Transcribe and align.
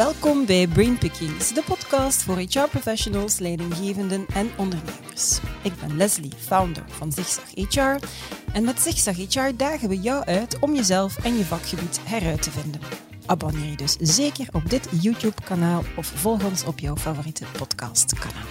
Welkom 0.00 0.46
bij 0.46 0.66
Brain 0.66 0.98
Pickings, 0.98 1.52
de 1.54 1.62
podcast 1.62 2.22
voor 2.22 2.36
HR-professionals, 2.36 3.38
leidinggevenden 3.38 4.26
en 4.34 4.50
ondernemers. 4.56 5.40
Ik 5.62 5.72
ben 5.80 5.96
Leslie, 5.96 6.32
founder 6.36 6.84
van 6.88 7.12
Zigzag 7.12 7.44
HR. 7.54 8.06
En 8.52 8.64
met 8.64 8.80
Zigzag 8.80 9.16
HR 9.16 9.56
dagen 9.56 9.88
we 9.88 10.00
jou 10.00 10.24
uit 10.24 10.58
om 10.58 10.74
jezelf 10.74 11.24
en 11.24 11.36
je 11.36 11.44
vakgebied 11.44 12.00
heruit 12.04 12.42
te 12.42 12.50
vinden. 12.50 12.80
Abonneer 13.26 13.70
je 13.70 13.76
dus 13.76 13.96
zeker 13.96 14.48
op 14.52 14.70
dit 14.70 14.88
YouTube-kanaal 15.00 15.82
of 15.96 16.06
volg 16.06 16.44
ons 16.44 16.64
op 16.64 16.78
jouw 16.78 16.96
favoriete 16.96 17.44
podcastkanaal. 17.58 18.46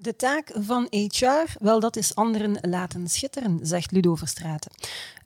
De 0.00 0.16
taak 0.16 0.50
van 0.54 0.86
HR, 0.90 1.56
wel 1.60 1.80
dat 1.80 1.96
is 1.96 2.14
anderen 2.14 2.58
laten 2.60 3.08
schitteren, 3.08 3.58
zegt 3.62 3.92
Ludo 3.92 4.14
Verstraeten. 4.14 4.70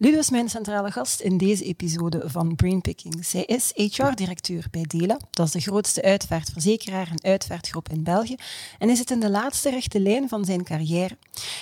Ludo 0.02 0.18
is 0.18 0.30
mijn 0.30 0.48
centrale 0.48 0.90
gast 0.90 1.20
in 1.20 1.36
deze 1.38 1.64
episode 1.64 2.22
van 2.24 2.54
Brainpicking. 2.54 3.24
Zij 3.24 3.44
is 3.44 3.72
HR-directeur 3.74 4.66
bij 4.70 4.84
Dela, 4.88 5.18
dat 5.30 5.46
is 5.46 5.52
de 5.52 5.60
grootste 5.60 6.02
uitvaartverzekeraar 6.02 7.08
en 7.10 7.30
uitvaartgroep 7.30 7.88
in 7.88 8.02
België, 8.02 8.34
en 8.78 8.90
is 8.90 8.98
het 8.98 9.10
in 9.10 9.20
de 9.20 9.30
laatste 9.30 9.70
rechte 9.70 10.00
lijn 10.00 10.28
van 10.28 10.44
zijn 10.44 10.64
carrière. 10.64 11.16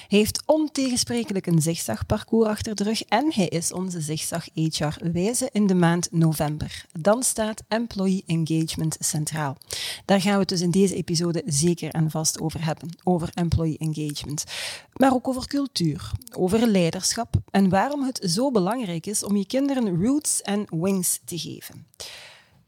Hij 0.08 0.18
heeft 0.18 0.42
ontegensprekelijk 0.46 1.46
een 1.46 1.62
zigzagparcours 1.62 2.48
achter 2.48 2.74
de 2.74 2.84
rug 2.84 3.02
en 3.02 3.32
hij 3.34 3.46
is 3.46 3.72
onze 3.72 4.00
zigzag 4.00 4.44
HR-wijze 4.54 5.48
in 5.52 5.66
de 5.66 5.74
maand 5.74 6.08
november. 6.12 6.84
Dan 7.00 7.22
staat 7.22 7.62
Employee 7.68 8.24
Engagement 8.26 8.96
centraal. 9.00 9.56
Daar 10.04 10.20
gaan 10.20 10.32
we 10.32 10.38
het 10.38 10.48
dus 10.48 10.60
in 10.60 10.70
deze 10.70 10.94
episode 10.94 11.42
zeker 11.46 11.90
en 11.90 12.10
vast 12.10 12.40
over 12.40 12.64
hebben 12.64 12.88
over 13.04 13.30
employee 13.34 13.78
engagement, 13.78 14.44
maar 14.92 15.12
ook 15.12 15.28
over 15.28 15.46
cultuur, 15.46 16.10
over 16.36 16.66
leiderschap 16.66 17.34
en 17.50 17.68
waarom 17.68 18.02
het 18.02 18.28
zo 18.30 18.50
belangrijk 18.50 19.06
is 19.06 19.24
om 19.24 19.36
je 19.36 19.46
kinderen 19.46 20.04
roots 20.04 20.42
en 20.42 20.66
wings 20.70 21.20
te 21.24 21.38
geven. 21.38 21.86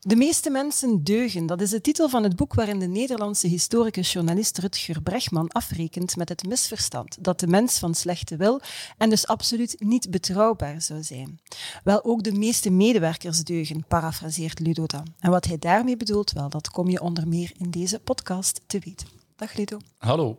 De 0.05 0.17
meeste 0.17 0.51
mensen 0.51 1.05
deugen, 1.05 1.47
dat 1.47 1.61
is 1.61 1.71
de 1.71 1.81
titel 1.81 2.09
van 2.09 2.23
het 2.23 2.37
boek 2.37 2.55
waarin 2.55 2.79
de 2.79 2.87
Nederlandse 2.87 3.47
historicus 3.47 4.13
journalist 4.13 4.59
Rutger 4.59 5.03
Bregman 5.03 5.49
afrekent 5.49 6.17
met 6.17 6.29
het 6.29 6.47
misverstand 6.47 7.25
dat 7.25 7.41
de 7.41 7.47
mens 7.47 7.79
van 7.79 7.95
slechte 7.95 8.37
wil 8.37 8.61
en 8.99 9.11
dus 9.11 9.27
absoluut 9.27 9.77
niet 9.79 10.11
betrouwbaar 10.11 10.81
zou 10.81 11.03
zijn. 11.03 11.41
Wel, 11.85 12.05
ook 12.05 12.23
de 12.23 12.33
meeste 12.33 12.71
medewerkers 12.71 13.45
deugen, 13.45 13.85
parafraseert 13.89 14.59
Ludo 14.59 14.87
dan. 14.87 15.07
En 15.19 15.31
wat 15.31 15.45
hij 15.45 15.59
daarmee 15.59 15.97
bedoelt, 15.97 16.33
wel, 16.33 16.49
dat 16.49 16.71
kom 16.71 16.89
je 16.89 17.01
onder 17.01 17.29
meer 17.29 17.53
in 17.59 17.71
deze 17.71 17.99
podcast 17.99 18.61
te 18.67 18.79
weten. 18.79 19.09
Dag 19.37 19.55
Ludo. 19.55 19.79
Hallo. 19.99 20.39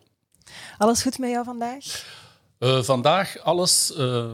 Alles 0.78 1.02
goed 1.02 1.18
met 1.18 1.30
jou 1.30 1.44
vandaag? 1.44 1.84
Uh, 2.58 2.82
vandaag 2.82 3.38
alles 3.38 3.92
uh, 3.96 4.32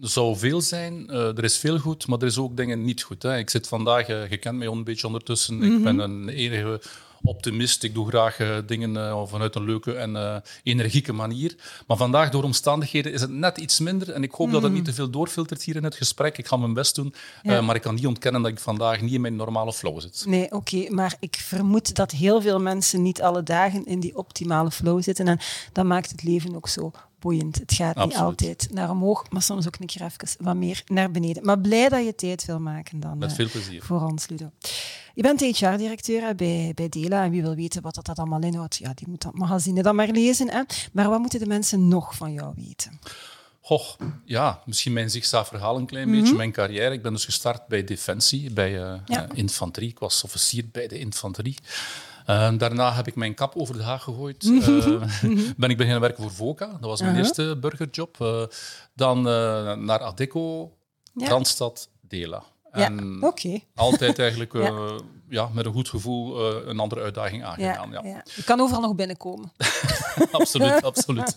zou 0.00 0.36
veel 0.36 0.60
zijn. 0.60 1.06
Uh, 1.10 1.16
er 1.16 1.44
is 1.44 1.56
veel 1.56 1.78
goed, 1.78 2.06
maar 2.06 2.18
er 2.18 2.26
is 2.26 2.38
ook 2.38 2.56
dingen 2.56 2.84
niet 2.84 3.02
goed. 3.02 3.22
Hè. 3.22 3.38
Ik 3.38 3.50
zit 3.50 3.68
vandaag, 3.68 4.06
je 4.06 4.38
kent 4.40 4.58
mij 4.58 4.68
al 4.68 4.74
een 4.74 4.84
beetje 4.84 5.06
ondertussen, 5.06 5.54
mm 5.54 5.60
-hmm. 5.60 5.76
ik 5.76 5.82
ben 5.82 5.98
een 5.98 6.28
enige 6.28 6.80
optimist. 7.22 7.82
Ik 7.82 7.94
doe 7.94 8.08
graag 8.08 8.38
uh, 8.38 8.56
dingen 8.66 8.94
uh, 8.94 9.22
vanuit 9.26 9.54
een 9.54 9.64
leuke 9.64 9.92
en 9.92 10.14
uh, 10.14 10.36
energieke 10.62 11.12
manier. 11.12 11.56
Maar 11.86 11.96
vandaag, 11.96 12.30
door 12.30 12.42
omstandigheden, 12.42 13.12
is 13.12 13.20
het 13.20 13.30
net 13.30 13.58
iets 13.58 13.78
minder. 13.78 14.10
En 14.10 14.22
ik 14.22 14.32
hoop 14.32 14.46
mm. 14.46 14.52
dat 14.52 14.62
het 14.62 14.72
niet 14.72 14.84
te 14.84 14.92
veel 14.92 15.10
doorfiltert 15.10 15.62
hier 15.62 15.76
in 15.76 15.84
het 15.84 15.94
gesprek. 15.94 16.38
Ik 16.38 16.46
ga 16.46 16.56
mijn 16.56 16.74
best 16.74 16.94
doen. 16.94 17.14
Ja. 17.42 17.60
maar 17.60 17.74
ik 17.74 17.82
kan 17.82 17.94
niet 17.94 18.06
ontkennen 18.06 18.42
dat 18.42 18.50
ik 18.50 18.58
vandaag 18.58 19.00
niet 19.00 19.12
in 19.12 19.20
mijn 19.20 19.36
normale 19.36 19.72
flow 19.72 20.00
zit. 20.00 20.24
Nee, 20.26 20.44
oké. 20.44 20.56
Okay, 20.56 20.88
maar 20.88 21.16
ik 21.20 21.36
vermoed 21.36 21.94
dat 21.94 22.10
heel 22.10 22.40
veel 22.40 22.60
mensen 22.60 23.02
niet 23.02 23.22
alle 23.22 23.42
dagen 23.42 23.86
in 23.86 24.00
die 24.00 24.16
optimale 24.16 24.70
flow 24.70 25.02
zitten. 25.02 25.28
En 25.28 25.38
dat 25.72 25.84
maakt 25.84 26.10
het 26.10 26.22
leven 26.22 26.56
ook 26.56 26.68
zo 26.68 26.92
boeiend. 27.18 27.58
Het 27.58 27.72
gaat 27.72 27.94
Absoluut. 27.94 28.14
niet 28.14 28.22
altijd 28.22 28.68
naar 28.72 28.90
omhoog, 28.90 29.30
maar 29.30 29.42
soms 29.42 29.66
ook 29.66 29.76
een 29.78 29.86
keer 29.86 30.02
even 30.02 30.28
wat 30.38 30.56
meer 30.56 30.82
naar 30.86 31.10
beneden. 31.10 31.44
Maar 31.44 31.58
blij 31.58 31.88
dat 31.88 32.04
je 32.04 32.14
tijd 32.14 32.44
wil 32.44 32.60
maken 32.60 33.00
dan. 33.00 33.18
Met 33.18 33.32
veel 33.32 33.48
plezier. 33.50 33.82
Voor 33.82 34.00
ons, 34.00 34.28
Ludo. 34.28 34.50
Je 35.14 35.22
bent 35.22 35.40
HR-directeur 35.40 36.34
bij, 36.34 36.72
bij 36.74 36.88
Dela 36.88 37.24
en 37.24 37.30
wie 37.30 37.42
wil 37.42 37.54
weten 37.54 37.82
wat 37.82 37.94
dat 37.94 38.18
allemaal 38.18 38.42
inhoudt, 38.42 38.76
ja, 38.76 38.92
die 38.94 39.08
moet 39.08 39.22
dat 39.22 39.34
magazine 39.34 39.82
dan 39.82 39.94
maar 39.94 40.08
lezen. 40.08 40.50
Hè? 40.50 40.62
Maar 40.92 41.08
wat 41.08 41.20
moeten 41.20 41.38
de 41.38 41.46
mensen 41.46 41.88
nog 41.88 42.16
van 42.16 42.32
jou 42.32 42.52
weten? 42.56 42.98
Goh, 43.60 43.88
ja, 44.24 44.62
misschien 44.64 44.92
mijn 44.92 45.10
zigzag-verhaal 45.10 45.76
een 45.76 45.86
klein 45.86 46.06
mm 46.06 46.12
-hmm. 46.12 46.22
beetje. 46.22 46.36
Mijn 46.36 46.52
carrière. 46.52 46.94
Ik 46.94 47.02
ben 47.02 47.12
dus 47.12 47.24
gestart 47.24 47.66
bij 47.66 47.84
Defensie, 47.84 48.52
bij 48.52 48.72
uh, 48.72 48.94
ja. 49.06 49.24
uh, 49.24 49.28
infanterie. 49.32 49.88
Ik 49.88 49.98
was 49.98 50.24
officier 50.24 50.64
bij 50.72 50.88
de 50.88 50.98
infanterie. 50.98 51.56
Uh, 52.30 52.52
daarna 52.58 52.92
heb 52.92 53.06
ik 53.06 53.14
mijn 53.14 53.34
kap 53.34 53.56
over 53.56 53.76
de 53.76 53.82
haag 53.82 54.02
gegooid. 54.02 54.44
Uh, 54.44 55.02
ben 55.56 55.70
ik 55.70 55.76
beginnen 55.76 56.00
werken 56.00 56.22
voor 56.22 56.32
VOCA. 56.32 56.66
Dat 56.66 56.80
was 56.80 57.00
mijn 57.00 57.12
uh 57.12 57.18
-huh. 57.18 57.26
eerste 57.26 57.56
burgerjob. 57.60 58.16
dan 58.94 59.22
naar 59.84 60.00
Adeco, 60.00 60.72
ja. 61.12 61.28
Randstad, 61.28 61.88
Dela. 62.00 62.44
En 62.70 63.18
ja, 63.20 63.26
okay. 63.26 63.64
altijd 63.74 64.18
eigenlijk 64.18 64.52
ja. 64.58 64.98
ja. 65.28 65.48
met 65.52 65.66
een 65.66 65.72
goed 65.72 65.88
gevoel 65.88 66.52
een 66.68 66.78
andere 66.78 67.00
uitdaging 67.00 67.44
aangegaan. 67.44 67.90
Ja, 67.90 68.00
ja. 68.04 68.22
Je 68.36 68.44
kan 68.44 68.60
overal 68.60 68.80
nog 68.80 68.94
binnenkomen. 68.94 69.52
absoluut, 70.32 70.82
absoluut. 70.92 71.36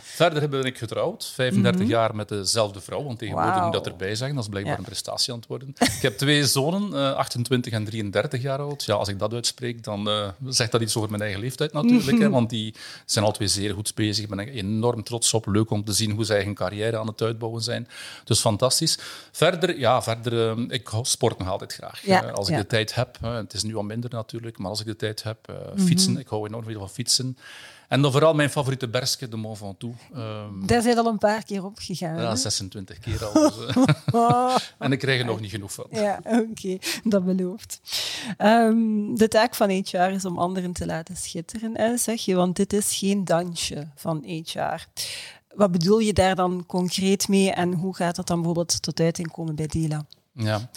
Verder 0.00 0.48
ben 0.48 0.64
ik 0.64 0.78
getrouwd, 0.78 1.30
35 1.34 1.72
mm 1.72 1.86
-hmm. 1.86 1.90
jaar 1.96 2.14
met 2.14 2.28
dezelfde 2.28 2.80
vrouw, 2.80 3.02
want 3.02 3.18
tegenwoordig 3.18 3.54
wow. 3.54 3.64
moet 3.64 3.72
dat 3.72 3.86
erbij 3.86 4.14
zeggen, 4.14 4.34
dat 4.34 4.44
is 4.44 4.50
blijkbaar 4.50 4.78
een 4.78 4.84
prestatie 4.84 5.32
aan 5.32 5.38
het 5.38 5.48
worden. 5.48 5.74
Ik 5.78 6.02
heb 6.02 6.18
twee 6.18 6.46
zonen, 6.46 6.90
uh, 6.92 7.12
28 7.12 7.72
en 7.72 7.84
33 7.84 8.42
jaar 8.42 8.58
oud. 8.58 8.84
Ja, 8.84 8.94
als 8.94 9.08
ik 9.08 9.18
dat 9.18 9.32
uitspreek, 9.32 9.82
dan 9.84 10.08
zegt 10.46 10.72
dat 10.72 10.80
iets 10.80 10.96
over 10.96 11.10
mijn 11.10 11.22
eigen 11.22 11.40
leeftijd 11.40 11.72
natuurlijk, 11.72 12.04
mm 12.04 12.12
-hmm. 12.12 12.20
hè, 12.22 12.30
want 12.30 12.50
die 12.50 12.74
zijn 13.06 13.24
al 13.24 13.32
twee 13.32 13.48
zeer 13.48 13.74
goed 13.74 13.94
bezig. 13.94 14.24
Ik 14.24 14.30
ben 14.30 14.38
er 14.38 14.48
enorm 14.48 15.02
trots 15.02 15.34
op. 15.34 15.46
Leuk 15.46 15.70
om 15.70 15.84
te 15.84 15.92
zien 15.92 16.10
hoe 16.10 16.24
ze 16.24 16.34
eigen 16.34 16.54
carrière 16.54 16.98
aan 16.98 17.06
het 17.06 17.22
uitbouwen 17.22 17.62
zijn. 17.62 17.88
Dus 18.24 18.40
fantastisch. 18.40 18.98
Verder, 19.32 19.78
ja, 19.78 20.02
verder, 20.02 20.47
ik 20.68 20.90
sport 21.02 21.38
nog 21.38 21.48
altijd 21.48 21.72
graag. 21.72 22.04
Ja, 22.04 22.20
als 22.30 22.48
ik 22.48 22.56
de 22.56 22.66
tijd 22.66 22.94
heb, 22.94 23.18
het 23.20 23.52
is 23.52 23.62
nu 23.62 23.76
al 23.76 23.82
minder 23.82 24.10
natuurlijk, 24.10 24.58
maar 24.58 24.70
als 24.70 24.80
ik 24.80 24.86
de 24.86 24.96
tijd 24.96 25.22
heb, 25.22 25.38
fietsen, 25.76 26.10
mm 26.10 26.14
-hmm. 26.14 26.24
ik 26.24 26.28
hou 26.28 26.46
enorm 26.46 26.64
veel 26.64 26.78
van 26.78 26.90
fietsen. 26.90 27.36
En 27.88 28.02
dan 28.02 28.12
vooral 28.12 28.34
mijn 28.34 28.50
favoriete 28.50 28.88
berske, 28.88 29.28
de 29.28 29.36
Mont 29.36 29.58
Ventoux. 29.58 29.98
Um, 30.16 30.66
Daar 30.66 30.82
zijn 30.82 30.98
al 30.98 31.06
een 31.06 31.18
paar 31.18 31.44
keer 31.44 31.64
op 31.64 31.78
gegaan. 31.78 32.20
Ja, 32.20 32.36
26 32.36 32.98
keer 32.98 33.24
al. 33.24 33.32
Dus, 33.32 33.84
uh, 34.14 34.56
en 34.78 34.92
ik 34.92 34.98
krijg 34.98 35.20
er 35.20 35.26
nog 35.26 35.40
niet 35.40 35.50
genoeg 35.50 35.72
van. 35.72 35.86
Ja, 35.90 36.20
oké, 36.24 36.46
okay. 36.50 36.80
dat 37.04 37.24
belooft. 37.24 37.80
Um, 38.38 39.16
de 39.16 39.28
taak 39.28 39.54
van 39.54 39.70
HR 39.70 39.96
is 39.96 40.24
om 40.24 40.38
anderen 40.38 40.72
te 40.72 40.86
laten 40.86 41.16
schitteren, 41.16 41.76
hè, 41.76 41.96
zeg 41.96 42.24
je, 42.24 42.34
want 42.34 42.56
dit 42.56 42.72
is 42.72 42.96
geen 42.96 43.24
dansje 43.24 43.88
van 43.94 44.24
HR. 44.24 44.86
Wat 45.54 45.72
bedoel 45.72 45.98
je 45.98 46.12
daar 46.12 46.34
dan 46.34 46.66
concreet 46.66 47.28
mee 47.28 47.50
en 47.50 47.72
hoe 47.72 47.96
gaat 47.96 48.16
dat 48.16 48.26
dan 48.26 48.36
bijvoorbeeld 48.36 48.82
tot 48.82 49.00
uiting 49.00 49.30
komen 49.30 49.54
bij 49.54 49.66
Dela? 49.66 50.06
Ja, 50.44 50.70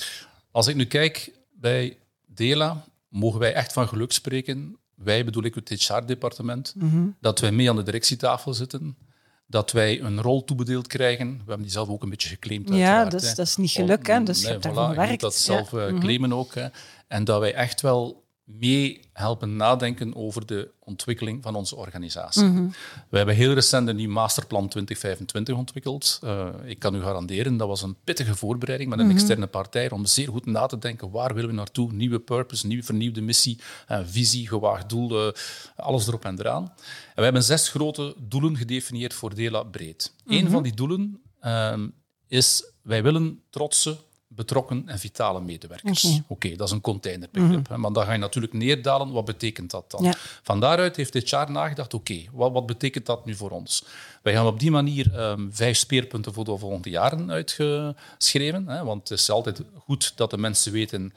als 0.52 0.68
ik 0.68 0.76
nu 0.76 0.86
kijk 0.86 1.32
bij 1.52 1.98
Dela, 2.26 2.84
mogen 3.08 3.40
wij 3.40 3.54
echt 3.54 3.74
van 3.74 3.88
geluk 3.88 4.12
spreken 4.12 4.80
wij 5.04 5.26
bedoel 5.26 5.44
ik 5.44 5.56
het 5.56 5.70
HR-departement, 5.70 6.74
mm 6.78 6.90
-hmm. 6.90 7.16
dat 7.20 7.40
wij 7.40 7.52
mee 7.52 7.70
aan 7.70 7.76
de 7.76 7.84
directietafel 7.84 8.54
zitten, 8.54 8.98
dat 9.48 9.72
wij 9.72 10.02
een 10.02 10.22
rol 10.22 10.44
toebedeeld 10.44 10.88
krijgen. 10.88 11.32
We 11.32 11.38
hebben 11.38 11.62
die 11.62 11.72
zelf 11.72 11.90
ook 11.90 12.04
een 12.04 12.10
beetje 12.10 12.30
geclaimd. 12.30 12.70
Ja, 12.70 13.06
dus, 13.06 13.36
dat 13.36 13.48
is 13.48 13.56
niet 13.56 13.72
geluk, 13.72 14.08
hè? 14.08 14.24
dus 14.24 14.42
nee, 14.42 14.48
je 14.48 14.52
hebt 14.52 14.68
voilà, 14.68 14.74
daarvoor 14.74 14.94
gewerkt. 14.94 15.22
dat 15.22 15.36
zelf 15.36 15.72
ja. 15.72 15.88
uh, 15.88 16.00
claimen 16.00 16.34
ook. 16.34 16.56
Hè. 16.56 16.68
En 17.08 17.24
dat 17.24 17.40
wij 17.40 17.54
echt 17.54 17.82
wel 17.82 18.21
mee 18.60 19.00
helpen 19.14 19.56
nadenken 19.56 20.16
over 20.16 20.46
de 20.46 20.72
ontwikkeling 20.80 21.44
van 21.44 21.56
onze 21.56 21.76
organisatie. 21.76 22.44
Mm 22.44 22.56
-hmm. 22.56 22.74
We 23.10 23.18
hebben 23.18 23.36
heel 23.36 23.54
recent 23.54 23.88
een 23.88 23.96
nieuw 23.96 24.12
masterplan 24.12 24.68
2025 24.68 25.56
ontwikkeld. 25.56 26.20
Uh, 26.24 26.48
ik 26.66 26.80
kan 26.80 26.96
u 26.96 27.02
garanderen, 27.02 27.58
dat 27.58 27.68
was 27.68 27.82
een 27.82 27.96
pittige 28.04 28.36
voorbereiding 28.36 28.90
met 28.90 29.00
een 29.00 29.06
mm 29.06 29.12
-hmm. 29.12 29.20
externe 29.20 29.48
partij 29.48 29.90
om 29.90 30.06
zeer 30.06 30.28
goed 30.28 30.46
na 30.46 30.66
te 30.66 30.78
denken 30.78 31.12
waar 31.12 31.34
willen 31.34 31.50
we 31.50 31.56
naartoe, 31.56 31.94
nieuwe 31.94 32.20
purpose, 32.20 32.68
nieuwe 32.68 32.84
vernieuwde 32.84 33.22
missie, 33.22 33.60
uh, 33.92 34.00
visie, 34.06 34.48
gewaagd 34.48 34.90
doel, 34.90 35.26
uh, 35.26 35.32
alles 35.76 36.08
erop 36.08 36.26
en 36.26 36.40
eraan. 36.40 36.64
En 36.64 37.16
we 37.16 37.24
hebben 37.24 37.44
zes 37.44 37.70
grote 37.70 38.16
doelen 38.20 38.58
gedefinieerd 38.58 39.14
voor 39.14 39.36
Dela 39.36 39.64
breed. 39.64 40.14
Mm 40.14 40.32
-hmm. 40.32 40.46
Een 40.46 40.52
van 40.52 40.64
die 40.64 40.74
doelen 40.74 41.22
ehm, 41.40 41.88
is, 42.28 42.64
wij 42.82 43.04
willen 43.04 43.42
trotse 43.50 43.98
betrokken 44.36 44.84
en 44.86 45.00
vitale 45.00 45.42
medewerkers. 45.42 46.04
Oké, 46.04 46.14
okay. 46.14 46.26
okay, 46.28 46.56
dat 46.56 46.68
is 46.68 46.74
een 46.74 46.82
containerbegrip. 46.82 47.50
Mm 47.50 47.66
-hmm. 47.70 47.82
Maar 47.82 47.94
dan 47.94 48.06
ga 48.06 48.12
je 48.12 48.18
natuurlijk 48.18 48.54
neerdalen. 48.54 49.12
Wat 49.12 49.26
betekent 49.26 49.72
dat 49.72 49.92
dan? 49.92 50.04
Ja. 50.04 50.14
Van 50.44 50.60
daaruit 50.60 50.96
heeft 50.96 51.14
dit 51.14 51.30
jaar 51.30 51.52
nagedacht, 51.52 51.94
oké, 51.94 52.12
okay, 52.12 52.30
wat, 52.32 52.52
wat, 52.52 52.66
betekent 52.66 53.06
dat 53.06 53.26
nu 53.26 53.36
voor 53.36 53.50
ons? 53.50 53.86
Wij 54.22 54.34
gaan 54.34 54.46
op 54.46 54.60
die 54.60 54.72
manier 54.72 55.20
um, 55.20 55.50
vijf 55.54 55.78
speerpunten 55.78 56.34
voor 56.34 56.46
de 56.46 56.58
volgende 56.58 56.90
jaren 56.90 57.32
uitgeschreven. 57.32 58.68
Hè, 58.68 58.84
want 58.84 59.10
het 59.10 59.20
is 59.20 59.30
altijd 59.30 59.62
goed 59.86 60.14
dat 60.16 60.30
de 60.30 60.38
mensen 60.38 60.72
weten 60.72 61.14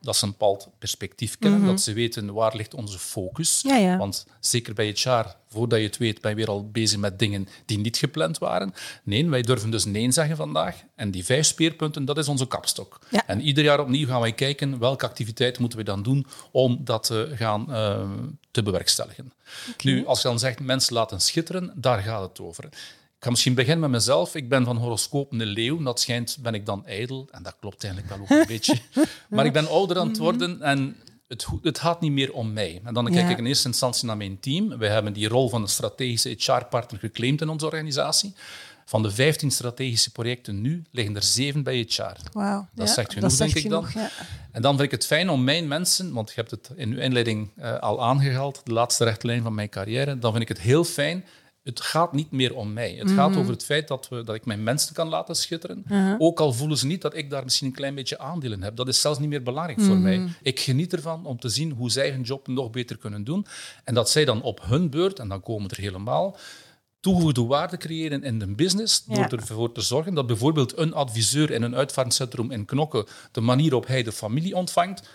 dat 0.00 0.16
ze 0.16 0.24
een 0.24 0.30
bepaald 0.30 0.68
perspectief 0.78 1.38
kennen, 1.38 1.58
mm 1.58 1.64
-hmm. 1.66 1.74
dat 1.74 1.84
ze 1.84 1.92
weten 1.92 2.32
waar 2.32 2.56
ligt 2.56 2.74
onze 2.74 2.98
focus. 2.98 3.60
Ja, 3.62 3.76
ja. 3.76 3.96
Want 3.96 4.26
zeker 4.40 4.74
bij 4.74 4.86
het 4.86 5.00
jaar, 5.00 5.36
voordat 5.48 5.78
je 5.78 5.84
het 5.84 5.96
weet, 5.96 6.20
ben 6.20 6.30
je 6.30 6.36
weer 6.36 6.48
al 6.48 6.70
bezig 6.70 6.98
met 6.98 7.18
dingen 7.18 7.48
die 7.66 7.78
niet 7.78 7.96
gepland 7.96 8.38
waren. 8.38 8.74
Nee, 9.02 9.28
wij 9.28 9.42
durven 9.42 9.70
dus 9.70 9.84
nee 9.84 10.12
zeggen 10.12 10.36
vandaag. 10.36 10.76
En 10.94 11.10
die 11.10 11.24
vijf 11.24 11.46
speerpunten, 11.46 12.04
dat 12.04 12.18
is 12.18 12.28
onze 12.28 12.46
kapstok. 12.46 12.98
Ja. 13.10 13.26
En 13.26 13.40
ieder 13.40 13.64
jaar 13.64 13.80
opnieuw 13.80 14.06
gaan 14.06 14.20
wij 14.20 14.32
kijken 14.32 14.78
welke 14.78 15.06
activiteiten 15.06 15.60
moeten 15.60 15.78
we 15.78 15.84
dan 15.84 16.02
doen 16.02 16.26
om 16.50 16.80
dat 16.84 17.02
te 17.02 17.32
gaan 17.34 17.66
uh, 17.68 18.10
te 18.50 18.62
bewerkstelligen. 18.62 19.32
Okay. 19.70 19.92
Nu, 19.92 20.06
als 20.06 20.22
je 20.22 20.28
dan 20.28 20.38
zegt 20.38 20.60
mensen 20.60 20.94
laten 20.94 21.20
schitteren, 21.20 21.72
daar 21.74 22.02
gaat 22.02 22.28
het 22.28 22.40
over. 22.40 22.64
Ik 22.64 23.24
ga 23.24 23.30
misschien 23.30 23.54
beginnen 23.54 23.80
met 23.80 23.90
mezelf. 23.90 24.34
Ik 24.34 24.48
ben 24.48 24.64
van 24.64 24.76
horoscoop 24.76 25.32
een 25.32 25.44
leeuw. 25.44 25.82
Dat 25.82 26.00
schijnt, 26.00 26.38
ben 26.40 26.54
ik 26.54 26.66
dan 26.66 26.86
ijdel. 26.86 27.28
En 27.30 27.42
dat 27.42 27.56
klopt 27.60 27.84
eigenlijk 27.84 28.14
wel 28.14 28.22
ook 28.22 28.40
een 28.40 28.46
beetje. 28.56 28.78
Maar 29.28 29.46
ik 29.46 29.52
ben 29.52 29.68
ouder 29.68 29.98
aan 29.98 30.08
het 30.08 30.18
worden 30.18 30.62
en 30.62 30.96
het, 31.28 31.46
het 31.62 31.78
gaat 31.78 32.00
niet 32.00 32.12
meer 32.12 32.32
om 32.32 32.52
mij. 32.52 32.80
En 32.84 32.94
dan 32.94 33.04
kijk 33.04 33.16
Ja. 33.26 33.28
ik 33.30 33.38
in 33.38 33.46
eerste 33.46 33.68
instantie 33.68 34.06
naar 34.06 34.16
mijn 34.16 34.40
team. 34.40 34.78
Wij 34.78 34.88
hebben 34.88 35.12
die 35.12 35.28
rol 35.28 35.48
van 35.48 35.62
een 35.62 35.68
strategische 35.68 36.28
HR-partner 36.38 37.00
geclaimd 37.00 37.40
in 37.40 37.48
onze 37.48 37.64
organisatie. 37.66 38.34
Van 38.84 39.02
de 39.02 39.10
15 39.10 39.50
strategische 39.50 40.12
projecten 40.12 40.60
nu 40.60 40.82
liggen 40.90 41.16
er 41.16 41.22
7 41.22 41.62
bij 41.62 41.86
HR. 41.88 42.02
Wauw. 42.32 42.68
Dat 42.74 42.88
ja, 42.88 42.94
zegt 42.94 43.12
genoeg, 43.12 43.30
zegt 43.32 43.52
denk 43.52 43.64
ik 43.64 43.70
dan. 43.70 43.86
ja. 43.94 44.10
En 44.52 44.62
dan 44.62 44.72
vind 44.72 44.84
ik 44.84 44.90
het 44.90 45.06
fijn 45.06 45.28
om 45.30 45.44
mijn 45.44 45.68
mensen, 45.68 46.12
want 46.12 46.28
je 46.28 46.34
hebt 46.34 46.50
het 46.50 46.70
in 46.76 46.92
uw 46.92 46.98
inleiding 46.98 47.50
eh, 47.56 47.78
al 47.78 48.02
aangehaald, 48.02 48.60
de 48.64 48.72
laatste 48.72 49.04
rechtlijn 49.04 49.42
van 49.42 49.54
mijn 49.54 49.68
carrière, 49.68 50.18
dan 50.18 50.30
vind 50.30 50.42
ik 50.42 50.48
het 50.48 50.60
heel 50.60 50.84
fijn. 50.84 51.24
Het 51.68 51.80
gaat 51.80 52.12
niet 52.12 52.30
meer 52.30 52.54
om 52.54 52.72
mij. 52.72 52.92
Het 52.98 53.10
gaat 53.10 53.30
Mhm. 53.30 53.38
over 53.38 53.52
het 53.52 53.64
feit 53.64 53.88
dat, 53.88 54.08
we, 54.08 54.22
dat 54.24 54.34
ik 54.34 54.44
mijn 54.44 54.62
mensen 54.62 54.94
kan 54.94 55.08
laten 55.08 55.34
schitteren. 55.36 55.84
Uh-huh. 55.90 56.14
Ook 56.18 56.40
al 56.40 56.52
voelen 56.52 56.78
ze 56.78 56.86
niet 56.86 57.02
dat 57.02 57.16
ik 57.16 57.30
daar 57.30 57.44
misschien 57.44 57.66
een 57.66 57.72
klein 57.74 57.94
beetje 57.94 58.18
aandeel 58.18 58.52
in 58.52 58.62
heb. 58.62 58.76
Dat 58.76 58.88
is 58.88 59.00
zelfs 59.00 59.18
niet 59.18 59.28
meer 59.28 59.42
belangrijk 59.42 59.78
Mhm. 59.78 59.86
voor 59.86 59.96
mij. 59.98 60.26
Ik 60.42 60.60
geniet 60.60 60.92
ervan 60.92 61.26
om 61.26 61.38
te 61.38 61.48
zien 61.48 61.70
hoe 61.72 61.90
zij 61.90 62.10
hun 62.10 62.22
job 62.22 62.46
nog 62.46 62.70
beter 62.70 62.96
kunnen 62.96 63.24
doen. 63.24 63.46
En 63.84 63.94
dat 63.94 64.10
zij 64.10 64.24
dan 64.24 64.42
op 64.42 64.60
hun 64.62 64.90
beurt, 64.90 65.18
en 65.18 65.28
dan 65.28 65.40
komen 65.42 65.68
we 65.68 65.76
er 65.76 65.82
helemaal, 65.82 66.36
toegevoegde 67.00 67.42
waarde 67.44 67.76
creëren 67.76 68.22
in 68.22 68.38
de 68.38 68.46
business. 68.54 69.04
Door 69.04 69.16
Ja. 69.16 69.28
ervoor 69.30 69.72
te 69.72 69.80
zorgen 69.80 70.14
dat 70.14 70.26
bijvoorbeeld 70.26 70.78
een 70.78 70.94
adviseur 70.94 71.50
in 71.50 71.62
een 71.62 71.76
uitvaartcentrum 71.76 72.50
in 72.50 72.64
Knokke 72.64 73.06
de 73.32 73.40
manier 73.40 73.74
op 73.74 73.86
hij 73.86 74.02
de 74.02 74.12
familie 74.12 74.54
ontvangt, 74.56 75.08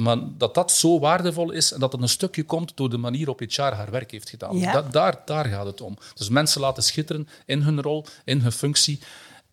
man, 0.00 0.34
dat 0.38 0.54
dat 0.54 0.72
zo 0.72 0.98
waardevol 0.98 1.50
is 1.50 1.72
en 1.72 1.80
dat 1.80 1.92
het 1.92 2.02
een 2.02 2.08
stukje 2.08 2.42
komt 2.42 2.76
door 2.76 2.90
de 2.90 2.96
manier 2.96 3.28
op 3.28 3.40
HR 3.40 3.60
haar 3.60 3.90
werk 3.90 4.10
heeft 4.10 4.30
gedaan. 4.30 4.58
Ja. 4.58 4.72
Dat, 4.72 4.92
daar, 4.92 5.22
daar 5.24 5.44
gaat 5.44 5.66
het 5.66 5.80
om. 5.80 5.96
Dus 6.14 6.28
mensen 6.28 6.60
laten 6.60 6.82
schitteren 6.82 7.28
in 7.44 7.62
hun 7.62 7.82
rol, 7.82 8.04
in 8.24 8.40
hun 8.40 8.52
functie. 8.52 9.00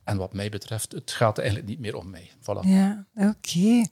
En 0.03 0.17
wat 0.17 0.33
mij 0.33 0.49
betreft, 0.49 0.91
het 0.91 1.11
gaat 1.11 1.37
eigenlijk 1.37 1.67
niet 1.67 1.79
meer 1.79 1.95
om 1.95 2.09
mij. 2.09 2.31
Voilà. 2.41 2.67
Ja, 2.67 3.05
oké. 3.15 3.85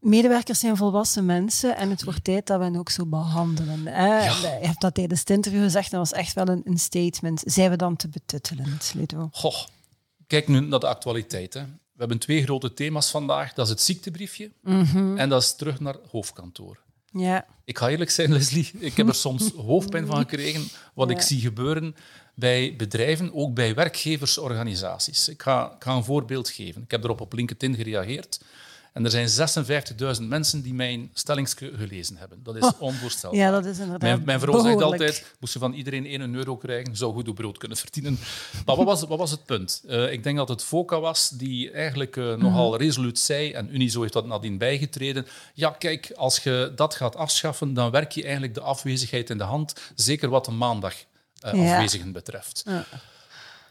Medewerkers 0.00 0.58
zijn 0.58 0.76
volwassen 0.76 1.24
mensen 1.24 1.76
en 1.76 1.90
het 1.90 2.04
wordt 2.04 2.24
tijd 2.24 2.46
dat 2.46 2.58
we 2.58 2.64
hen 2.64 2.76
ook 2.76 2.90
zo 2.90 3.06
behandelen. 3.06 3.86
Hè? 3.86 4.24
Je 4.24 4.66
hebt 4.66 4.80
dat 4.80 4.94
tijdens 4.94 5.20
het 5.20 5.30
interview 5.30 5.62
gezegd, 5.62 5.90
dat 5.90 6.00
was 6.00 6.12
echt 6.12 6.32
wel 6.32 6.48
een, 6.48 6.62
een 6.64 6.78
statement. 6.78 7.42
Zijn 7.44 7.70
we 7.70 7.76
dan 7.76 7.96
te 7.96 8.08
betuttelend, 8.08 8.92
Ludo? 8.94 9.28
Goh, 9.32 9.56
kijk 10.26 10.48
nu 10.48 10.60
naar 10.60 10.80
de 10.80 10.86
actualiteit. 10.86 11.54
Hè. 11.54 11.62
We 11.96 12.02
hebben 12.02 12.18
twee 12.18 12.42
grote 12.42 12.74
thema's 12.74 13.10
vandaag. 13.10 13.52
Dat 13.52 13.64
is 13.64 13.70
het 13.70 13.80
ziektebriefje 13.80 14.50
en 15.16 15.28
dat 15.28 15.42
is 15.42 15.54
terug 15.54 15.80
naar 15.80 15.96
hoofdkantoor. 16.10 16.78
Ja, 17.12 17.46
Ik 17.64 17.78
ga 17.78 17.88
eerlijk 17.88 18.10
zijn, 18.10 18.32
Leslie, 18.32 18.70
ik 18.78 18.96
heb 18.96 19.08
er 19.08 19.14
soms 19.14 19.50
hoofdpijn 19.66 20.06
van 20.06 20.18
gekregen 20.18 20.68
wat 20.94 21.10
ik 21.10 21.20
zie 21.20 21.40
gebeuren 21.40 21.96
bij 22.34 22.74
bedrijven, 22.76 23.34
ook 23.34 23.54
bij 23.54 23.74
werkgeversorganisaties. 23.74 25.28
Ik 25.28 25.42
ga, 25.42 25.72
ik 25.76 25.82
ga 25.82 25.94
een 25.94 26.04
voorbeeld 26.04 26.48
geven. 26.48 26.82
Ik 26.82 26.90
heb 26.90 27.04
erop 27.04 27.20
op 27.20 27.32
LinkedIn 27.32 27.74
gereageerd. 27.74 28.40
En 28.96 29.04
er 29.04 29.10
zijn 29.10 29.28
56.000 30.20 30.22
mensen 30.22 30.62
die 30.62 30.74
mijn 30.74 31.10
stelling 31.14 31.50
gelezen 31.58 32.16
hebben. 32.16 32.42
Dat 32.42 32.56
is 32.56 32.70
onvoorstelbaar. 32.78 33.38
ja 33.38 33.50
dat 33.50 33.64
is 33.64 33.78
inderdaad 33.78 34.00
Mijn, 34.00 34.22
mijn 34.24 34.40
vrouw 34.40 34.60
zegt 34.62 34.82
altijd, 34.82 35.34
moest 35.40 35.52
je 35.52 35.58
van 35.58 35.72
iedereen 35.72 36.06
1 36.06 36.34
euro 36.34 36.56
krijgen, 36.56 36.96
zou 36.96 37.12
goed 37.12 37.28
op 37.28 37.34
brood 37.34 37.58
kunnen 37.58 37.76
verdienen. 37.76 38.18
Maar 38.66 38.76
wat 38.76 38.84
was, 38.84 39.02
wat 39.02 39.18
was 39.18 39.30
het 39.30 39.44
punt? 39.44 39.82
Eh, 39.88 40.12
ik 40.12 40.22
denk 40.22 40.36
dat 40.36 40.48
het 40.48 40.62
FOCA 40.62 41.00
was 41.00 41.28
die 41.28 41.70
eigenlijk 41.70 42.16
eh, 42.16 42.34
nogal 42.34 42.76
resoluut 42.76 43.18
zei, 43.18 43.52
en 43.52 43.74
Unizo 43.74 44.00
heeft 44.00 44.12
dat 44.12 44.26
nadien 44.26 44.58
bijgetreden, 44.58 45.26
ja 45.54 45.70
kijk, 45.70 46.12
als 46.14 46.38
je 46.38 46.72
dat 46.76 46.94
gaat 46.94 47.16
afschaffen, 47.16 47.74
dan 47.74 47.90
werk 47.90 48.12
je 48.12 48.22
eigenlijk 48.22 48.54
de 48.54 48.60
afwezigheid 48.60 49.30
in 49.30 49.38
de 49.38 49.44
hand, 49.44 49.74
zeker 49.94 50.28
wat 50.28 50.44
de 50.44 50.50
maandag 50.50 50.94
eh, 51.40 51.52
Ja. 51.52 51.74
afwezigen 51.74 52.12
betreft. 52.12 52.64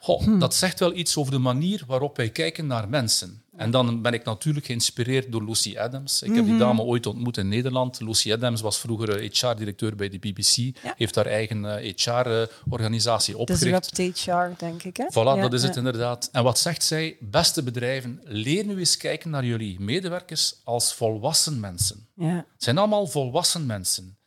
Goh, 0.06 0.40
Dat 0.40 0.56
zegt 0.56 0.80
wel 0.80 0.96
iets 0.96 1.18
over 1.18 1.32
de 1.32 1.40
manier 1.40 1.84
waarop 1.88 2.18
wij 2.18 2.30
kijken 2.30 2.68
naar 2.68 2.90
mensen. 2.90 3.44
En 3.58 3.72
dan 3.72 4.02
ben 4.02 4.14
ik 4.14 4.26
natuurlijk 4.26 4.66
geïnspireerd 4.66 5.32
door 5.32 5.44
Lucy 5.44 5.78
Adams. 5.78 6.22
Ik 6.22 6.36
heb 6.36 6.46
die 6.46 6.58
dame 6.58 6.82
ooit 6.82 7.06
ontmoet 7.06 7.38
in 7.38 7.48
Nederland. 7.48 8.02
Lucy 8.02 8.34
Adams 8.34 8.62
was 8.62 8.80
vroeger 8.80 9.20
HR-directeur 9.20 9.96
bij 9.96 10.10
de 10.10 10.20
BBC, 10.20 10.78
heeft 10.98 11.16
haar 11.16 11.26
eigen 11.26 11.66
HR-organisatie 11.96 13.38
opgericht. 13.38 13.96
Disrupt 13.96 14.26
HR, 14.26 14.66
denk 14.66 14.84
ik. 14.84 14.98
Hè? 14.98 15.06
Voilà, 15.12 15.14
Ja, 15.14 15.42
dat 15.42 15.54
is 15.54 15.62
ja. 15.62 15.68
het 15.68 15.78
inderdaad. 15.78 16.30
En 16.32 16.44
wat 16.44 16.60
zegt 16.60 16.84
zij? 16.84 17.18
Beste 17.20 17.64
bedrijven, 17.64 18.22
leer 18.24 18.66
nu 18.66 18.80
eens 18.80 18.98
kijken 18.98 19.30
naar 19.30 19.46
jullie 19.46 19.80
medewerkers 19.80 20.56
als 20.64 20.94
volwassen 20.94 21.60
mensen. 21.60 22.08
Ja. 22.16 22.36
Het 22.36 22.64
zijn 22.64 22.78
allemaal 22.78 23.08
volwassen 23.08 23.66
mensen 23.66 24.18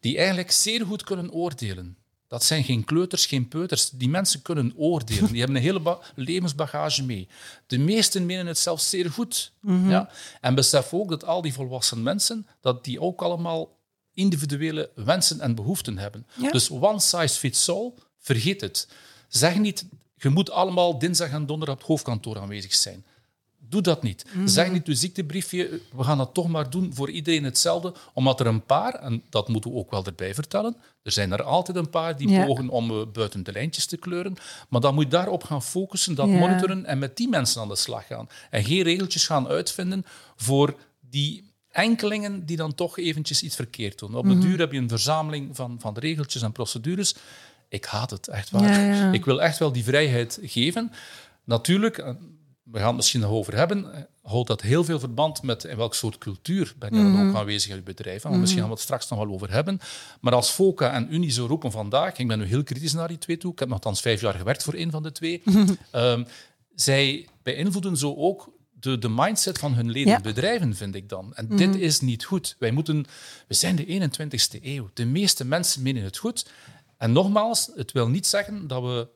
die 0.00 0.16
eigenlijk 0.16 0.50
zeer 0.50 0.86
goed 0.86 1.04
kunnen 1.04 1.32
oordelen. 1.32 1.96
Dat 2.32 2.44
zijn 2.44 2.64
geen 2.64 2.84
kleuters, 2.84 3.26
geen 3.26 3.48
peuters. 3.48 3.90
Die 3.90 4.08
mensen 4.08 4.42
kunnen 4.42 4.72
oordelen. 4.76 5.30
Die 5.30 5.38
hebben 5.38 5.56
een 5.56 5.62
hele 5.62 5.80
ba- 5.80 5.98
levensbagage 6.14 7.02
mee. 7.04 7.28
De 7.66 7.78
meesten 7.78 8.26
menen 8.26 8.46
het 8.46 8.58
zelfs 8.58 8.90
zeer 8.90 9.10
goed. 9.10 9.52
ja? 9.88 10.10
En 10.40 10.54
besef 10.54 10.92
ook 10.94 11.08
dat 11.08 11.24
al 11.24 11.42
die 11.42 11.52
volwassen 11.52 12.02
mensen, 12.02 12.46
dat 12.60 12.84
die 12.84 13.00
ook 13.00 13.22
allemaal 13.22 13.78
individuele 14.14 14.90
wensen 14.94 15.40
en 15.40 15.54
behoeften 15.54 15.98
hebben. 15.98 16.26
Ja. 16.34 16.50
Dus 16.50 16.70
one 16.70 17.00
size 17.00 17.38
fits 17.38 17.68
all, 17.68 17.92
vergeet 18.18 18.60
het. 18.60 18.88
Zeg 19.28 19.58
niet, 19.58 19.86
je 20.16 20.28
moet 20.28 20.50
allemaal 20.50 20.98
dinsdag 20.98 21.30
en 21.30 21.46
donderdag 21.46 21.74
op 21.74 21.80
het 21.80 21.90
hoofdkantoor 21.90 22.38
aanwezig 22.38 22.74
zijn. 22.74 23.04
Doe 23.72 23.82
dat 23.82 24.02
niet. 24.02 24.24
Zeg 24.44 24.72
niet 24.72 24.86
uw 24.86 24.94
ziektebriefje, 24.94 25.80
we 25.96 26.02
gaan 26.04 26.18
dat 26.18 26.34
toch 26.34 26.48
maar 26.48 26.70
doen 26.70 26.94
voor 26.94 27.10
iedereen 27.10 27.44
hetzelfde, 27.44 27.94
omdat 28.12 28.40
er 28.40 28.46
een 28.46 28.64
paar, 28.64 28.94
en 28.94 29.22
dat 29.30 29.48
moeten 29.48 29.70
we 29.70 29.76
ook 29.76 29.90
wel 29.90 30.04
erbij 30.04 30.34
vertellen, 30.34 30.76
er 31.02 31.12
zijn 31.12 31.32
er 31.32 31.42
altijd 31.42 31.76
een 31.76 31.90
paar 31.90 32.16
die 32.16 32.28
Ja. 32.28 32.44
pogen 32.46 32.68
om 32.68 32.90
eh, 32.90 33.06
buiten 33.12 33.42
de 33.42 33.52
lijntjes 33.52 33.86
te 33.86 33.96
kleuren, 33.96 34.34
maar 34.68 34.80
dan 34.80 34.94
moet 34.94 35.04
je 35.04 35.10
daarop 35.10 35.44
gaan 35.44 35.62
focussen, 35.62 36.14
dat 36.14 36.28
Ja. 36.28 36.34
monitoren 36.38 36.84
en 36.84 36.98
met 36.98 37.16
die 37.16 37.28
mensen 37.28 37.60
aan 37.60 37.68
de 37.68 37.76
slag 37.76 38.06
gaan. 38.06 38.28
En 38.50 38.64
geen 38.64 38.82
regeltjes 38.82 39.26
gaan 39.26 39.48
uitvinden 39.48 40.04
voor 40.36 40.74
die 41.00 41.50
enkelingen 41.70 42.46
die 42.46 42.56
dan 42.56 42.74
toch 42.74 42.98
eventjes 42.98 43.42
iets 43.42 43.56
verkeerd 43.56 43.98
doen. 43.98 44.14
Op 44.14 44.28
de 44.28 44.38
duur 44.38 44.58
heb 44.58 44.72
je 44.72 44.78
een 44.78 44.88
verzameling 44.88 45.56
van, 45.56 45.76
van 45.80 45.98
regeltjes 45.98 46.42
en 46.42 46.52
procedures. 46.52 47.14
Ik 47.68 47.84
haat 47.84 48.10
het, 48.10 48.28
echt 48.28 48.50
waar. 48.50 48.80
Ja. 48.80 49.12
Ik 49.12 49.24
wil 49.24 49.42
echt 49.42 49.58
wel 49.58 49.72
die 49.72 49.84
vrijheid 49.84 50.38
geven. 50.42 50.92
Natuurlijk, 51.44 51.98
eh, 51.98 52.10
we 52.72 52.78
gaan 52.78 52.86
het 52.86 52.96
misschien 52.96 53.20
nog 53.20 53.30
over 53.30 53.56
hebben, 53.56 53.94
eh, 53.94 54.02
houdt 54.22 54.48
dat 54.48 54.60
heel 54.62 54.84
veel 54.84 54.98
verband 54.98 55.42
met 55.42 55.64
in 55.64 55.76
welk 55.76 55.94
soort 55.94 56.18
cultuur 56.18 56.74
ben 56.78 56.94
je 56.94 57.02
dan 57.02 57.28
ook 57.28 57.34
aanwezig 57.34 57.70
in 57.70 57.76
je 57.76 57.82
bedrijf. 57.82 58.24
En 58.24 58.40
Misschien 58.40 58.60
gaan 58.60 58.68
we 58.68 58.74
het 58.74 58.84
straks 58.84 59.08
nog 59.08 59.18
wel 59.18 59.32
over 59.32 59.52
hebben. 59.52 59.80
Maar 60.20 60.32
als 60.34 60.50
FOCA 60.50 60.92
en 60.92 61.14
Unie 61.14 61.30
zo 61.30 61.46
roepen 61.46 61.70
vandaag, 61.70 62.18
ik 62.18 62.28
ben 62.28 62.38
nu 62.38 62.44
heel 62.44 62.62
kritisch 62.62 62.92
naar 62.92 63.08
die 63.08 63.18
twee 63.18 63.36
toe, 63.36 63.52
ik 63.52 63.58
heb 63.58 63.68
nogthans 63.68 64.00
vijf 64.00 64.20
jaar 64.20 64.34
gewerkt 64.34 64.62
voor 64.62 64.74
een 64.74 64.90
van 64.90 65.02
de 65.02 65.12
twee, 65.12 65.42
ehm, 65.90 66.24
zij 66.74 67.28
beïnvloeden 67.42 67.96
zo 67.96 68.14
ook 68.16 68.50
de, 68.72 68.98
de 68.98 69.08
mindset 69.08 69.58
van 69.58 69.74
hun 69.74 69.90
leden 69.90 70.12
Ja. 70.12 70.20
bedrijven, 70.20 70.74
vind 70.76 70.94
ik 70.94 71.08
dan. 71.08 71.34
En 71.34 71.48
dit 71.56 71.74
is 71.74 72.00
niet 72.00 72.24
goed. 72.24 72.56
Wij 72.58 72.70
moeten, 72.70 73.04
we 73.48 73.54
zijn 73.54 73.76
de 73.76 73.84
21ste 73.86 74.58
eeuw. 74.62 74.90
De 74.94 75.04
meeste 75.04 75.44
mensen 75.44 75.82
menen 75.82 76.02
het 76.02 76.16
goed. 76.16 76.46
En 76.98 77.12
nogmaals, 77.12 77.70
het 77.76 77.92
wil 77.92 78.08
niet 78.08 78.26
zeggen 78.26 78.66
dat 78.66 78.82
we 78.82 79.08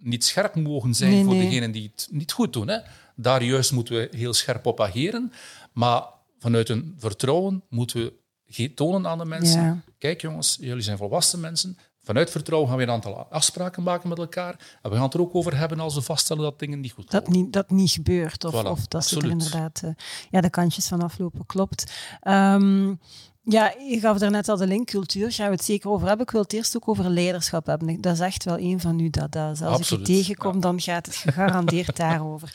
niet 0.00 0.24
scherp 0.24 0.54
mogen 0.54 0.94
zijn 0.94 1.10
Nee, 1.10 1.24
voor 1.24 1.34
nee. 1.34 1.42
degenen 1.42 1.72
die 1.72 1.90
het 1.94 2.08
niet 2.10 2.32
goed 2.32 2.52
doen. 2.52 2.68
Hè. 2.68 2.78
Daar 3.16 3.42
juist 3.42 3.72
moeten 3.72 3.94
we 3.94 4.08
heel 4.16 4.32
scherp 4.34 4.66
op 4.66 4.80
ageren. 4.80 5.32
Maar 5.72 6.02
vanuit 6.38 6.68
een 6.68 6.94
vertrouwen 6.98 7.62
moeten 7.68 8.12
we 8.46 8.74
tonen 8.74 9.06
aan 9.06 9.18
de 9.18 9.24
mensen. 9.24 9.62
Ja. 9.62 9.82
Kijk 9.98 10.20
jongens, 10.20 10.56
jullie 10.60 10.82
zijn 10.82 10.96
volwassen 10.96 11.40
mensen. 11.40 11.78
Vanuit 12.02 12.30
vertrouwen 12.30 12.68
gaan 12.68 12.78
we 12.78 12.84
een 12.84 12.90
aantal 12.90 13.26
afspraken 13.30 13.82
maken 13.82 14.08
met 14.08 14.18
elkaar. 14.18 14.78
En 14.82 14.90
we 14.90 14.96
gaan 14.96 15.04
het 15.04 15.14
er 15.14 15.20
ook 15.20 15.34
over 15.34 15.56
hebben 15.56 15.80
als 15.80 15.94
we 15.94 16.00
vaststellen 16.02 16.42
dat 16.42 16.58
dingen 16.58 16.80
niet 16.80 16.92
goed 16.92 17.10
Dat 17.10 17.28
niet, 17.28 17.52
dat 17.52 17.70
niet 17.70 17.90
gebeurt. 17.90 18.44
Of, 18.44 18.54
Voilà, 18.54 18.66
of 18.66 18.86
dat 18.86 19.06
ze 19.06 19.16
er 19.20 19.30
inderdaad 19.30 19.80
eh, 19.84 19.90
ja, 20.30 20.40
de 20.40 20.50
kantjes 20.50 20.86
van 20.88 21.02
aflopen. 21.02 21.46
Klopt. 21.46 21.92
Ehm, 22.20 22.94
ja, 23.42 23.74
je 23.88 24.00
gaf 24.00 24.18
daarnet 24.18 24.48
al 24.48 24.56
de 24.56 24.66
link 24.66 24.86
cultuur. 24.86 25.22
Daar 25.22 25.32
gaan 25.32 25.46
we 25.46 25.52
het 25.54 25.64
zeker 25.64 25.90
over 25.90 26.06
hebben. 26.08 26.26
Ik 26.26 26.32
wil 26.32 26.42
het 26.42 26.52
eerst 26.52 26.76
ook 26.76 26.88
over 26.88 27.10
leiderschap 27.10 27.66
hebben. 27.66 28.00
Dat 28.00 28.12
is 28.14 28.20
echt 28.20 28.44
wel 28.44 28.58
een 28.58 28.80
van 28.80 28.98
uw 28.98 29.10
dada's. 29.10 29.62
Als 29.62 29.78
Absoluut, 29.78 30.08
ik 30.08 30.14
je 30.14 30.20
tegenkom, 30.20 30.60
dan 30.60 30.80
gaat 30.80 31.06
het 31.06 31.16
gegarandeerd 31.16 31.96
daarover. 32.06 32.52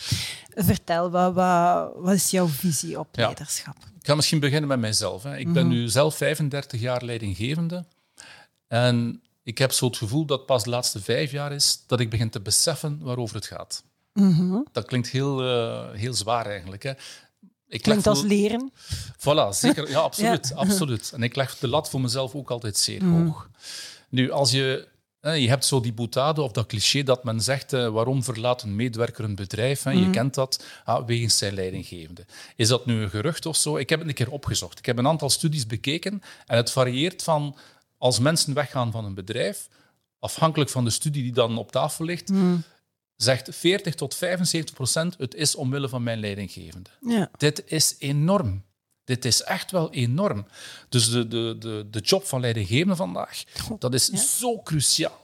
Vertel, 0.55 1.09
wat, 1.11 1.33
wat, 1.33 1.91
wat 1.95 2.13
is 2.13 2.31
jouw 2.31 2.47
visie 2.47 2.99
op 2.99 3.07
Ja. 3.11 3.21
leiderschap? 3.23 3.75
Ik 3.99 4.05
ga 4.11 4.15
misschien 4.15 4.39
beginnen 4.39 4.67
met 4.69 4.79
mijzelf. 4.79 5.23
Hè. 5.23 5.37
Ik 5.37 5.53
ben 5.53 5.67
nu 5.67 5.87
zelf 5.89 6.15
35 6.15 6.81
jaar 6.81 7.03
leidinggevende. 7.03 7.85
En 8.67 9.21
ik 9.43 9.57
heb 9.57 9.71
zo 9.71 9.85
het 9.85 9.97
gevoel 9.97 10.25
dat 10.25 10.45
pas 10.45 10.63
de 10.63 10.69
laatste 10.69 11.01
vijf 11.01 11.31
jaar 11.31 11.51
is 11.51 11.83
dat 11.87 11.99
ik 11.99 12.09
begin 12.09 12.29
te 12.29 12.41
beseffen 12.41 12.99
waarover 13.01 13.35
het 13.35 13.45
gaat. 13.45 13.83
Dat 14.71 14.85
klinkt 14.85 15.09
heel, 15.09 15.43
eh, 15.43 15.91
heel 15.99 16.13
zwaar 16.13 16.45
eigenlijk. 16.45 16.83
Hè. 16.83 16.91
Ik 17.67 17.81
Klinkt 17.81 18.07
als 18.07 18.21
leren. 18.21 18.71
Voilà, 19.17 19.49
zeker. 19.49 19.89
Ja, 19.89 19.99
absoluut, 20.09 20.53
absoluut. 20.63 21.11
En 21.13 21.23
ik 21.23 21.35
leg 21.35 21.57
de 21.57 21.67
lat 21.67 21.89
voor 21.89 22.01
mezelf 22.01 22.35
ook 22.35 22.51
altijd 22.51 22.77
zeer 22.77 23.03
hoog. 23.05 23.49
Nu, 24.09 24.31
als 24.31 24.51
je... 24.51 24.87
Je 25.21 25.47
hebt 25.47 25.65
zo 25.65 25.81
die 25.81 25.93
boutade 25.93 26.41
of 26.41 26.51
dat 26.51 26.65
cliché 26.65 27.03
dat 27.03 27.23
men 27.23 27.41
zegt, 27.41 27.73
eh, 27.73 27.87
waarom 27.87 28.23
verlaat 28.23 28.63
een 28.63 28.75
medewerker 28.75 29.23
een 29.23 29.35
bedrijf? 29.35 29.83
Hè? 29.83 29.91
Je 29.91 30.09
kent 30.09 30.33
dat, 30.33 30.65
ah, 30.83 31.05
wegens 31.05 31.37
zijn 31.37 31.53
leidinggevende. 31.53 32.25
Is 32.55 32.67
dat 32.67 32.85
nu 32.85 33.01
een 33.01 33.09
gerucht 33.09 33.45
of 33.45 33.55
zo? 33.55 33.77
Ik 33.77 33.89
heb 33.89 33.99
het 33.99 34.07
een 34.07 34.13
keer 34.13 34.31
opgezocht. 34.31 34.79
Ik 34.79 34.85
heb 34.85 34.97
een 34.97 35.07
aantal 35.07 35.29
studies 35.29 35.67
bekeken 35.67 36.21
en 36.45 36.57
het 36.57 36.71
varieert 36.71 37.23
van 37.23 37.55
als 37.97 38.19
mensen 38.19 38.53
weggaan 38.53 38.91
van 38.91 39.05
een 39.05 39.13
bedrijf, 39.13 39.67
afhankelijk 40.19 40.69
van 40.69 40.83
de 40.83 40.89
studie 40.89 41.23
die 41.23 41.33
dan 41.33 41.57
op 41.57 41.71
tafel 41.71 42.05
ligt, 42.05 42.31
zegt 43.15 43.55
40 43.55 43.95
tot 43.95 44.15
75 44.15 44.75
procent 44.75 45.15
het 45.17 45.35
is 45.35 45.55
omwille 45.55 45.89
van 45.89 46.03
mijn 46.03 46.19
leidinggevende. 46.19 46.89
Ja. 47.01 47.29
Dit 47.37 47.63
is 47.65 47.95
enorm. 47.99 48.63
Dit 49.03 49.25
is 49.25 49.41
echt 49.41 49.71
wel 49.71 49.91
enorm. 49.91 50.45
Dus 50.89 51.09
de, 51.09 51.27
de, 51.27 51.55
de, 51.59 51.87
de 51.89 51.99
job 51.99 52.25
van 52.25 52.39
leidinggevende 52.39 52.95
vandaag, 52.95 53.43
dat 53.79 53.93
is 53.93 54.37
zo 54.39 54.61
cruciaal. 54.61 55.23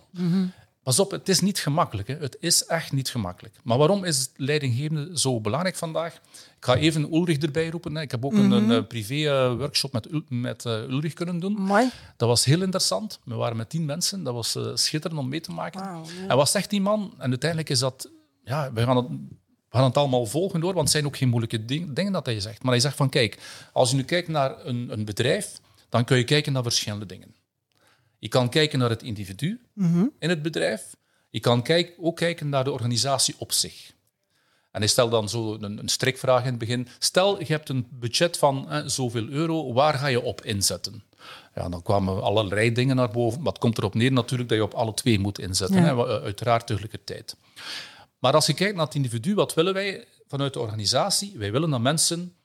Pas 0.83 0.99
op, 0.99 1.11
het 1.11 1.29
is 1.29 1.39
niet 1.39 1.59
gemakkelijk. 1.59 2.07
Hè. 2.07 2.15
Het 2.15 2.37
is 2.39 2.65
echt 2.65 2.91
niet 2.91 3.09
gemakkelijk. 3.09 3.55
Maar 3.63 3.77
waarom 3.77 4.03
is 4.03 4.29
leidinggevende 4.35 5.19
zo 5.19 5.41
belangrijk 5.41 5.75
vandaag? 5.75 6.13
Ik 6.15 6.67
ga 6.67 6.75
even 6.75 7.13
Ulrich 7.13 7.37
erbij 7.37 7.69
roepen. 7.69 7.95
Hè. 7.95 8.01
Ik 8.01 8.11
heb 8.11 8.25
ook 8.25 8.33
een, 8.33 8.51
een 8.51 8.71
eh, 8.71 8.87
privé-workshop 8.87 9.91
met, 9.93 10.11
Ul- 10.11 10.23
met 10.29 10.65
eh, 10.65 10.73
Ulrich 10.89 11.13
kunnen 11.13 11.39
doen. 11.39 11.53
Mooi. 11.53 11.89
Dat 12.17 12.27
was 12.27 12.45
heel 12.45 12.61
interessant. 12.61 13.19
We 13.23 13.35
waren 13.35 13.57
met 13.57 13.69
tien 13.69 13.85
mensen. 13.85 14.23
Dat 14.23 14.33
was 14.33 14.55
eh, 14.55 14.71
schitterend 14.73 15.19
om 15.19 15.29
mee 15.29 15.41
te 15.41 15.51
maken. 15.51 15.81
En 16.27 16.35
wat 16.37 16.49
zegt 16.49 16.69
die 16.69 16.81
man? 16.81 17.13
En 17.17 17.29
uiteindelijk 17.29 17.69
is 17.69 17.79
dat... 17.79 18.09
Ja, 18.43 18.73
we 18.73 18.83
gaan 18.83 18.97
het, 18.97 19.07
we 19.09 19.77
gaan 19.77 19.83
het 19.83 19.97
allemaal 19.97 20.25
volgen 20.25 20.59
door, 20.59 20.69
want 20.73 20.83
het 20.83 20.91
zijn 20.91 21.05
ook 21.05 21.17
geen 21.17 21.29
moeilijke 21.29 21.65
ding- 21.65 21.93
dingen 21.95 22.11
dat 22.11 22.25
hij 22.25 22.39
zegt. 22.39 22.63
Maar 22.63 22.71
hij 22.71 22.81
zegt 22.81 22.95
van, 22.95 23.09
kijk, 23.09 23.39
als 23.73 23.89
je 23.89 23.95
nu 23.95 24.03
kijkt 24.03 24.27
naar 24.27 24.65
een, 24.65 24.89
een 24.91 25.05
bedrijf, 25.05 25.59
dan 25.89 26.03
kun 26.05 26.17
je 26.17 26.23
kijken 26.23 26.53
naar 26.53 26.63
verschillende 26.63 27.05
dingen. 27.05 27.35
Je 28.21 28.27
kan 28.27 28.49
kijken 28.49 28.79
naar 28.79 28.89
het 28.89 29.03
individu 29.03 29.61
in 30.19 30.29
het 30.29 30.41
bedrijf. 30.41 30.95
Je 31.29 31.39
kan 31.39 31.61
kijk, 31.61 31.93
ook 31.99 32.15
kijken 32.15 32.49
naar 32.49 32.63
de 32.63 32.71
organisatie 32.71 33.35
op 33.37 33.51
zich. 33.51 33.93
En 34.71 34.79
hij 34.79 34.87
stelt 34.87 35.11
dan 35.11 35.29
zo 35.29 35.53
een, 35.53 35.77
een 35.77 35.89
strikvraag 35.89 36.43
in 36.43 36.49
het 36.49 36.57
begin. 36.57 36.87
Stel, 36.99 37.39
je 37.39 37.45
hebt 37.45 37.69
een 37.69 37.87
budget 37.89 38.37
van 38.37 38.69
eh, 38.69 38.81
zoveel 38.85 39.27
euro, 39.27 39.73
waar 39.73 39.93
ga 39.93 40.07
je 40.07 40.21
op 40.21 40.45
inzetten? 40.45 41.03
Ja, 41.55 41.69
dan 41.69 41.81
kwamen 41.81 42.23
allerlei 42.23 42.71
dingen 42.71 42.95
naar 42.95 43.11
boven. 43.11 43.41
Maar 43.41 43.51
het 43.51 43.61
komt 43.61 43.77
erop 43.77 43.93
neer 43.93 44.11
natuurlijk 44.11 44.49
dat 44.49 44.57
je 44.57 44.63
op 44.63 44.73
alle 44.73 44.93
twee 44.93 45.19
moet 45.19 45.39
inzetten. 45.39 45.81
Ja. 45.81 45.95
Hè, 45.95 46.07
eh, 46.07 46.23
uiteraard 46.23 46.67
tegelijkertijd. 46.67 47.35
Maar 48.19 48.33
als 48.33 48.45
je 48.45 48.53
kijkt 48.53 48.75
naar 48.75 48.85
het 48.85 48.95
individu, 48.95 49.35
wat 49.35 49.53
willen 49.53 49.73
wij 49.73 50.05
vanuit 50.27 50.53
de 50.53 50.59
organisatie? 50.59 51.33
Wij 51.37 51.51
willen 51.51 51.69
dat 51.69 51.81
mensen 51.81 52.35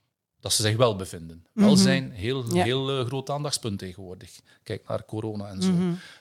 dat 0.47 0.55
ze 0.55 0.63
zich 0.63 0.77
wel 0.77 0.97
bevinden. 0.97 1.47
Welzijn, 1.53 2.11
heel, 2.13 2.55
Ja. 2.55 2.65
heel 2.65 2.99
eh, 2.99 3.07
groot 3.07 3.31
aandachtspunt 3.31 3.79
tegenwoordig. 3.79 4.31
Kijk 4.63 4.89
naar 4.89 5.05
corona 5.05 5.49
en 5.49 5.63
zo. 5.63 5.73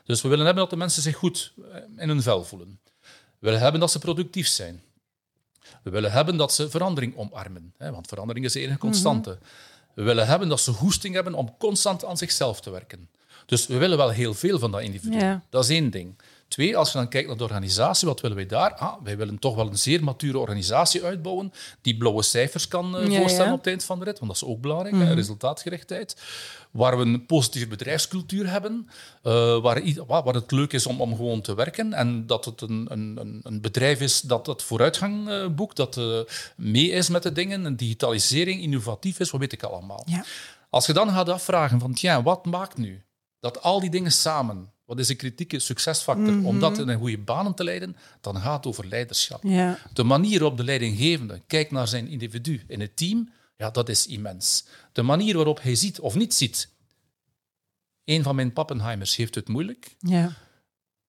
Dus 0.05 0.21
we 0.21 0.27
willen 0.29 0.45
hebben 0.45 0.63
dat 0.63 0.71
de 0.71 0.77
mensen 0.77 1.01
zich 1.01 1.15
goed 1.15 1.53
eh, 1.71 1.81
in 1.97 2.07
hun 2.09 2.21
vel 2.21 2.43
voelen. 2.43 2.79
We 3.01 3.11
willen 3.51 3.59
hebben 3.59 3.79
dat 3.79 3.91
ze 3.91 3.99
productief 3.99 4.47
zijn. 4.47 4.81
We 5.83 5.89
willen 5.89 6.11
hebben 6.11 6.37
dat 6.37 6.53
ze 6.53 6.69
verandering 6.69 7.17
omarmen, 7.17 7.73
hè, 7.77 7.91
want 7.91 8.07
verandering 8.07 8.45
is 8.45 8.53
de 8.53 8.59
enige 8.59 8.77
constante. 8.77 9.37
We 9.93 10.03
willen 10.03 10.27
hebben 10.27 10.49
dat 10.49 10.59
ze 10.61 10.71
goesting 10.71 11.13
hebben 11.15 11.33
om 11.33 11.55
constant 11.57 12.05
aan 12.05 12.17
zichzelf 12.17 12.61
te 12.61 12.69
werken. 12.69 13.09
Dus 13.45 13.67
we 13.67 13.77
willen 13.77 13.97
wel 13.97 14.09
heel 14.09 14.33
veel 14.33 14.59
van 14.59 14.71
dat 14.71 14.81
individu. 14.81 15.17
Ja. 15.17 15.43
Dat 15.49 15.63
is 15.63 15.69
één 15.69 15.89
ding. 15.89 16.15
Twee, 16.47 16.77
als 16.77 16.91
je 16.91 16.97
dan 16.97 17.07
kijkt 17.09 17.27
naar 17.27 17.37
de 17.37 17.43
organisatie, 17.43 18.07
wat 18.07 18.21
willen 18.21 18.37
wij 18.37 18.45
daar? 18.45 18.73
Ah, 18.73 18.93
wij 19.03 19.17
willen 19.17 19.39
toch 19.39 19.55
wel 19.55 19.67
een 19.67 19.77
zeer 19.77 20.03
mature 20.03 20.37
organisatie 20.39 21.03
uitbouwen 21.03 21.53
die 21.81 21.97
blauwe 21.97 22.23
cijfers 22.23 22.67
kan 22.67 22.85
Ja, 22.85 22.95
voorstellen 22.97 23.29
ja. 23.31 23.43
Mhm. 23.43 23.51
op 23.51 23.57
het 23.57 23.67
eind 23.67 23.83
van 23.83 23.99
de 23.99 24.05
rit, 24.05 24.19
want 24.19 24.31
dat 24.31 24.41
is 24.41 24.47
ook 24.47 24.61
belangrijk, 24.61 24.95
hè, 24.95 25.13
resultaatgerichtheid. 25.13 26.21
Waar 26.71 26.97
we 26.97 27.03
een 27.05 27.25
positieve 27.25 27.67
bedrijfscultuur 27.67 28.49
hebben, 28.49 28.89
eh, 29.23 29.61
waar, 30.07 30.33
het 30.33 30.51
leuk 30.51 30.73
is 30.73 30.85
om, 30.87 31.01
om 31.01 31.15
gewoon 31.15 31.41
te 31.41 31.55
werken 31.55 31.93
en 31.93 32.27
dat 32.27 32.45
het 32.45 32.61
een, 32.61 32.87
een, 32.89 33.39
een- 33.43 33.61
bedrijf 33.61 34.01
is 34.01 34.21
dat 34.21 34.45
het 34.45 34.63
vooruitgang 34.63 35.29
eh, 35.29 35.47
boekt, 35.47 35.75
dat 35.75 35.99
mee 36.55 36.89
is 36.89 37.09
met 37.09 37.23
de 37.23 37.31
dingen, 37.31 37.65
een 37.65 37.75
digitalisering, 37.77 38.61
innovatief 38.61 39.19
is, 39.19 39.31
wat 39.31 39.39
weet 39.39 39.53
ik 39.53 39.63
allemaal. 39.63 40.03
Ja. 40.05 40.23
Als 40.69 40.85
je 40.85 40.93
dan 40.93 41.09
gaat 41.09 41.29
afvragen 41.29 41.79
van, 41.79 41.93
tja, 41.93 42.23
wat 42.23 42.45
maakt 42.45 42.77
nu 42.77 43.03
dat 43.39 43.61
al 43.61 43.79
die 43.79 43.89
dingen 43.89 44.11
samen, 44.11 44.71
wat 44.85 44.99
is 44.99 45.07
de 45.07 45.15
kritieke 45.15 45.59
succesfactor 45.59 46.43
om 46.43 46.59
dat 46.59 46.77
in 46.77 46.87
een 46.87 46.99
goede 46.99 47.17
banen 47.17 47.55
te 47.55 47.63
leiden, 47.63 47.95
dan 48.21 48.37
gaat 48.37 48.55
het 48.55 48.65
over 48.65 48.87
leiderschap. 48.87 49.43
Ja. 49.43 49.77
De 49.93 50.03
manier 50.03 50.39
waarop 50.39 50.57
de 50.57 50.63
leidinggevende 50.63 51.41
kijkt 51.47 51.71
naar 51.71 51.87
zijn 51.87 52.07
individu 52.07 52.63
in 52.67 52.79
het 52.79 52.97
team, 52.97 53.29
ja, 53.57 53.69
dat 53.69 53.89
is 53.89 54.07
immens. 54.07 54.65
De 54.91 55.01
manier 55.01 55.35
waarop 55.35 55.61
hij 55.61 55.75
ziet 55.75 55.99
of 55.99 56.15
niet 56.15 56.33
ziet. 56.33 56.73
Een 58.03 58.23
van 58.23 58.35
mijn 58.35 58.53
pappenheimers 58.53 59.15
heeft 59.15 59.35
het 59.35 59.47
moeilijk. 59.47 59.95
Ja. 59.99 60.33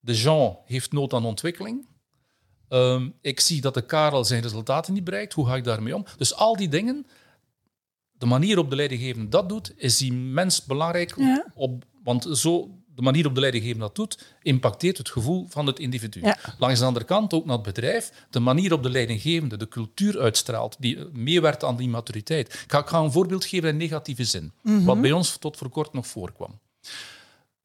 De 0.01 0.15
Jean 0.15 0.57
heeft 0.65 0.93
nood 0.93 1.13
aan 1.13 1.25
ontwikkeling. 1.25 1.87
Ehm, 2.69 3.09
ik 3.21 3.41
zie 3.41 3.61
dat 3.61 3.75
de 3.75 3.87
Karel 3.87 4.25
zijn 4.25 4.43
resultaten 4.43 4.95
niet 4.95 5.05
bereikt. 5.05 5.33
Hoe 5.33 5.47
ga 5.47 5.57
ik 5.57 5.65
daarmee 5.65 5.95
om? 5.95 6.05
Dus 6.17 6.35
al 6.35 6.57
die 6.57 6.69
dingen, 6.69 7.07
de 8.13 8.27
manier 8.27 8.55
waarop 8.55 8.71
de 8.71 8.77
leidinggevende 8.77 9.29
dat 9.29 9.49
doet, 9.49 9.73
is 9.77 10.03
immens 10.03 10.65
belangrijk. 10.65 11.15
Ja. 11.17 11.47
Op, 11.55 11.85
want 12.03 12.29
zo, 12.33 12.79
de 12.97 13.03
manier 13.03 13.23
waarop 13.23 13.35
de 13.35 13.41
leidinggevende 13.41 13.87
dat 13.87 13.95
doet, 13.95 14.35
impacteert 14.43 14.99
het 14.99 15.11
gevoel 15.11 15.47
van 15.49 15.67
het 15.67 15.79
individu. 15.79 16.21
Ja. 16.21 16.39
Langs 16.59 16.81
de 16.81 16.87
andere 16.87 17.05
kant 17.05 17.33
ook 17.33 17.45
naar 17.45 17.55
het 17.55 17.67
bedrijf. 17.67 18.13
De 18.31 18.41
manier 18.41 18.69
waarop 18.69 18.83
de 18.83 18.91
leidinggevende 18.91 19.57
de 19.57 19.69
cultuur 19.69 20.21
uitstraalt, 20.21 20.77
die 20.79 20.99
meewerkt 21.13 21.65
aan 21.65 21.77
die 21.77 21.89
maturiteit. 21.89 22.53
Ik 22.53 22.65
ga, 22.73 22.79
ik 22.79 22.87
ga 22.87 22.99
een 22.99 23.13
voorbeeld 23.13 23.45
geven 23.45 23.69
in 23.69 23.77
negatieve 23.77 24.25
zin, 24.25 24.53
wat 24.63 25.01
bij 25.01 25.13
ons 25.13 25.37
tot 25.37 25.57
voor 25.57 25.69
kort 25.69 25.93
nog 25.93 26.07
voorkwam. 26.07 26.59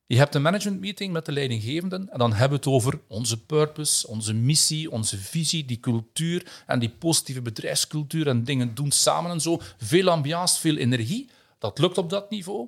Je 0.06 0.18
hebt 0.18 0.36
een 0.36 0.42
managementmeeting 0.42 1.14
met 1.14 1.26
de 1.26 1.32
leidinggevenden 1.32 2.10
en 2.10 2.20
dan 2.20 2.32
hebben 2.32 2.50
we 2.50 2.56
het 2.56 2.74
over 2.74 3.00
onze 3.08 3.44
purpose, 3.44 4.08
onze 4.08 4.34
missie, 4.34 4.92
onze 4.92 5.18
visie, 5.18 5.66
die 5.66 5.80
cultuur 5.80 6.64
en 6.68 6.80
die 6.80 6.90
positieve 6.90 7.42
bedrijfscultuur 7.42 8.28
en 8.28 8.44
dingen 8.44 8.76
doen 8.76 8.92
samen 8.92 9.32
en 9.32 9.42
zo. 9.42 9.62
Veel 9.78 10.10
ambiance, 10.10 10.60
veel 10.60 10.76
energie. 10.76 11.30
Dat 11.60 11.80
lukt 11.80 11.98
op 11.98 12.10
dat 12.10 12.30
niveau. 12.30 12.68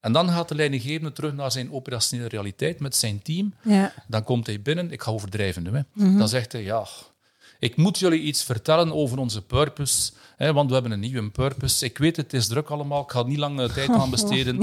En 0.00 0.12
dan 0.12 0.28
gaat 0.28 0.48
de 0.48 0.54
leidinggevende 0.54 1.12
terug 1.12 1.32
naar 1.32 1.52
zijn 1.52 1.72
operationele 1.72 2.28
realiteit 2.28 2.80
met 2.80 2.96
zijn 2.96 3.22
team. 3.22 3.54
Ja. 3.62 3.92
Dan 4.08 4.24
komt 4.24 4.46
hij 4.46 4.62
binnen, 4.62 4.90
ik 4.92 5.02
ga 5.02 5.10
overdrijven 5.10 5.62
nu, 5.62 5.70
hè. 5.70 6.16
dan 6.16 6.28
zegt 6.28 6.52
hij, 6.52 6.62
ja, 6.62 6.86
ik 7.58 7.76
moet 7.76 7.98
jullie 7.98 8.20
iets 8.20 8.44
vertellen 8.44 8.92
over 8.92 9.18
onze 9.18 9.42
purpose, 9.42 10.12
hè, 10.36 10.52
want 10.52 10.68
we 10.68 10.74
hebben 10.74 10.92
een 10.92 11.00
nieuwe 11.00 11.30
purpose. 11.30 11.84
Ik 11.84 11.98
weet, 11.98 12.16
het 12.16 12.32
is 12.32 12.46
druk 12.46 12.68
allemaal, 12.68 13.02
ik 13.02 13.10
ga 13.10 13.22
niet 13.22 13.38
lang 13.38 13.60
eh, 13.60 13.72
tijd 13.74 13.88
aan 13.88 14.10
besteden. 14.10 14.62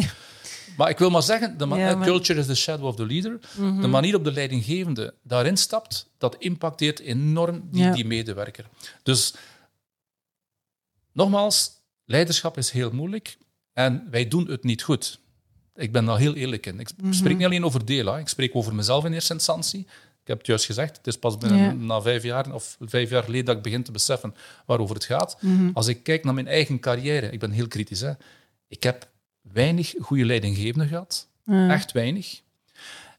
Maar 0.78 0.90
ik 0.90 0.98
wil 0.98 1.10
maar 1.10 1.24
zeggen, 1.24 1.58
de 1.58 1.68
Ja, 1.68 1.90
eh, 1.90 1.98
maar- 1.98 2.08
culture 2.08 2.40
is 2.40 2.46
the 2.46 2.56
shadow 2.56 2.86
of 2.86 2.96
the 2.96 3.06
leader. 3.06 3.40
De 3.82 3.88
manier 3.88 4.16
op 4.16 4.24
de 4.24 4.32
leidinggevende 4.32 5.14
daarin 5.24 5.58
stapt, 5.58 6.10
dat 6.18 6.36
impacteert 6.40 7.00
enorm 7.00 7.68
die, 7.72 7.92
die 7.92 8.06
medewerker. 8.06 8.66
Dus 9.04 9.34
nogmaals, 11.12 11.72
leiderschap 12.06 12.58
is 12.58 12.72
heel 12.72 12.92
moeilijk 12.92 13.38
en 13.74 14.08
wij 14.12 14.28
doen 14.28 14.48
het 14.48 14.64
niet 14.64 14.84
goed. 14.84 15.20
Ik 15.78 15.92
ben 15.92 16.06
daar 16.06 16.18
heel 16.18 16.36
eerlijk 16.36 16.66
in. 16.66 16.80
Ik 16.80 16.90
spreek 17.10 17.38
niet 17.38 17.46
alleen 17.46 17.66
over 17.66 17.86
delen, 17.86 18.20
ik 18.20 18.28
spreek 18.28 18.56
over 18.56 18.76
mezelf 18.76 19.06
in 19.06 19.14
eerste 19.14 19.34
instantie. 19.34 19.80
Ik 20.22 20.28
heb 20.34 20.38
het 20.38 20.48
juist 20.48 20.66
gezegd, 20.66 20.98
het 20.98 21.08
is 21.08 21.18
pas 21.18 21.38
binnen, 21.38 21.58
Ja. 21.60 21.72
na 21.72 22.02
vijf 22.02 22.24
jaar 22.24 22.54
of 22.54 22.78
vijf 22.80 23.10
jaar 23.10 23.24
geleden 23.24 23.46
dat 23.46 23.56
ik 23.56 23.62
begin 23.62 23.84
te 23.84 23.92
beseffen 23.92 24.36
waarover 24.66 24.96
het 24.96 25.06
gaat. 25.06 25.38
Mhm. 25.42 25.70
Als 25.74 25.88
ik 25.88 26.04
kijk 26.04 26.24
naar 26.24 26.34
mijn 26.34 26.48
eigen 26.48 26.80
carrière, 26.80 27.30
ik 27.32 27.40
ben 27.40 27.52
heel 27.52 27.68
kritisch. 27.68 28.00
Hè? 28.02 28.12
Ik 28.68 28.84
heb 28.84 29.10
weinig 29.42 29.94
goede 30.00 30.26
leidinggevenden 30.26 30.88
gehad. 30.88 31.28
Echt 31.70 31.92
weinig. 31.92 32.42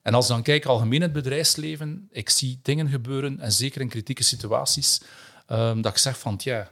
En 0.03 0.15
als 0.15 0.25
ik 0.25 0.31
dan 0.31 0.43
kijk 0.43 0.65
algemeen 0.65 0.93
in 0.95 1.03
het 1.03 1.13
bedrijfsleven, 1.13 2.09
ik 2.11 2.31
zie 2.31 2.59
dingen 2.63 2.89
gebeuren, 2.89 3.41
en 3.41 3.53
zeker 3.53 3.81
in 3.81 3.89
kritieke 3.89 4.23
situaties, 4.23 5.01
ehm, 5.47 5.81
dat 5.81 5.93
ik 5.93 5.99
zeg 5.99 6.19
van, 6.19 6.35
ja, 6.43 6.71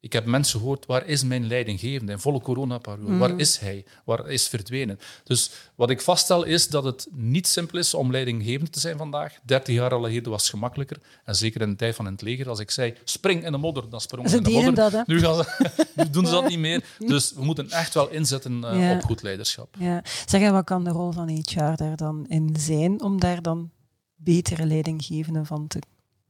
ik 0.00 0.12
heb 0.12 0.24
mensen 0.24 0.58
gehoord, 0.60 0.86
waar 0.86 1.06
is 1.06 1.22
mijn 1.24 1.46
leidinggevende 1.46 2.12
in 2.12 2.18
volle 2.18 2.40
coronaperiode? 2.40 3.16
Waar 3.16 3.38
is 3.38 3.58
hij? 3.58 3.84
Waar 4.04 4.28
is 4.28 4.48
verdwenen? 4.48 4.98
Dus 5.24 5.50
wat 5.74 5.90
ik 5.90 6.00
vaststel 6.00 6.42
is 6.44 6.68
dat 6.68 6.84
het 6.84 7.06
niet 7.10 7.46
simpel 7.46 7.78
is 7.78 7.94
om 7.94 8.10
leidinggevende 8.10 8.70
te 8.70 8.80
zijn 8.80 8.96
vandaag. 8.96 9.38
30 9.42 9.74
jaar 9.74 9.90
geleden 9.90 10.30
was 10.30 10.42
het 10.42 10.50
gemakkelijker. 10.50 11.00
En 11.24 11.34
zeker 11.34 11.60
in 11.60 11.70
de 11.70 11.76
tijd 11.76 11.94
van 11.94 12.06
het 12.06 12.22
leger, 12.22 12.48
als 12.48 12.58
ik 12.58 12.70
zei, 12.70 12.94
spring 13.04 13.44
in 13.44 13.52
de 13.52 13.58
modder, 13.58 13.90
dan 13.90 14.00
sprongen 14.00 14.30
ze 14.30 14.36
in 14.36 14.42
de 14.42 14.50
modder. 14.50 14.90
dat, 14.90 15.06
nu, 15.06 15.20
gaan 15.20 15.34
ze, 15.34 15.70
nu 15.96 16.10
doen 16.10 16.26
ze 16.26 16.32
dat 16.32 16.48
niet 16.48 16.58
meer. 16.58 16.84
Dus 17.06 17.32
we 17.32 17.44
moeten 17.44 17.70
echt 17.70 17.94
wel 17.94 18.08
inzetten 18.08 18.64
eh, 18.64 18.80
Ja. 18.80 18.94
op 18.94 19.02
goed 19.02 19.22
leiderschap. 19.22 19.74
Ja. 19.78 20.02
Zeg, 20.26 20.50
wat 20.50 20.64
kan 20.64 20.84
de 20.84 20.90
rol 20.90 21.12
van 21.12 21.28
HR 21.28 21.74
daar 21.76 21.96
dan 21.96 22.26
in 22.28 22.54
zijn 22.58 23.02
om 23.02 23.20
daar 23.20 23.42
dan 23.42 23.70
betere 24.16 24.66
leidinggevenden 24.66 25.46
van 25.46 25.66
te 25.66 25.78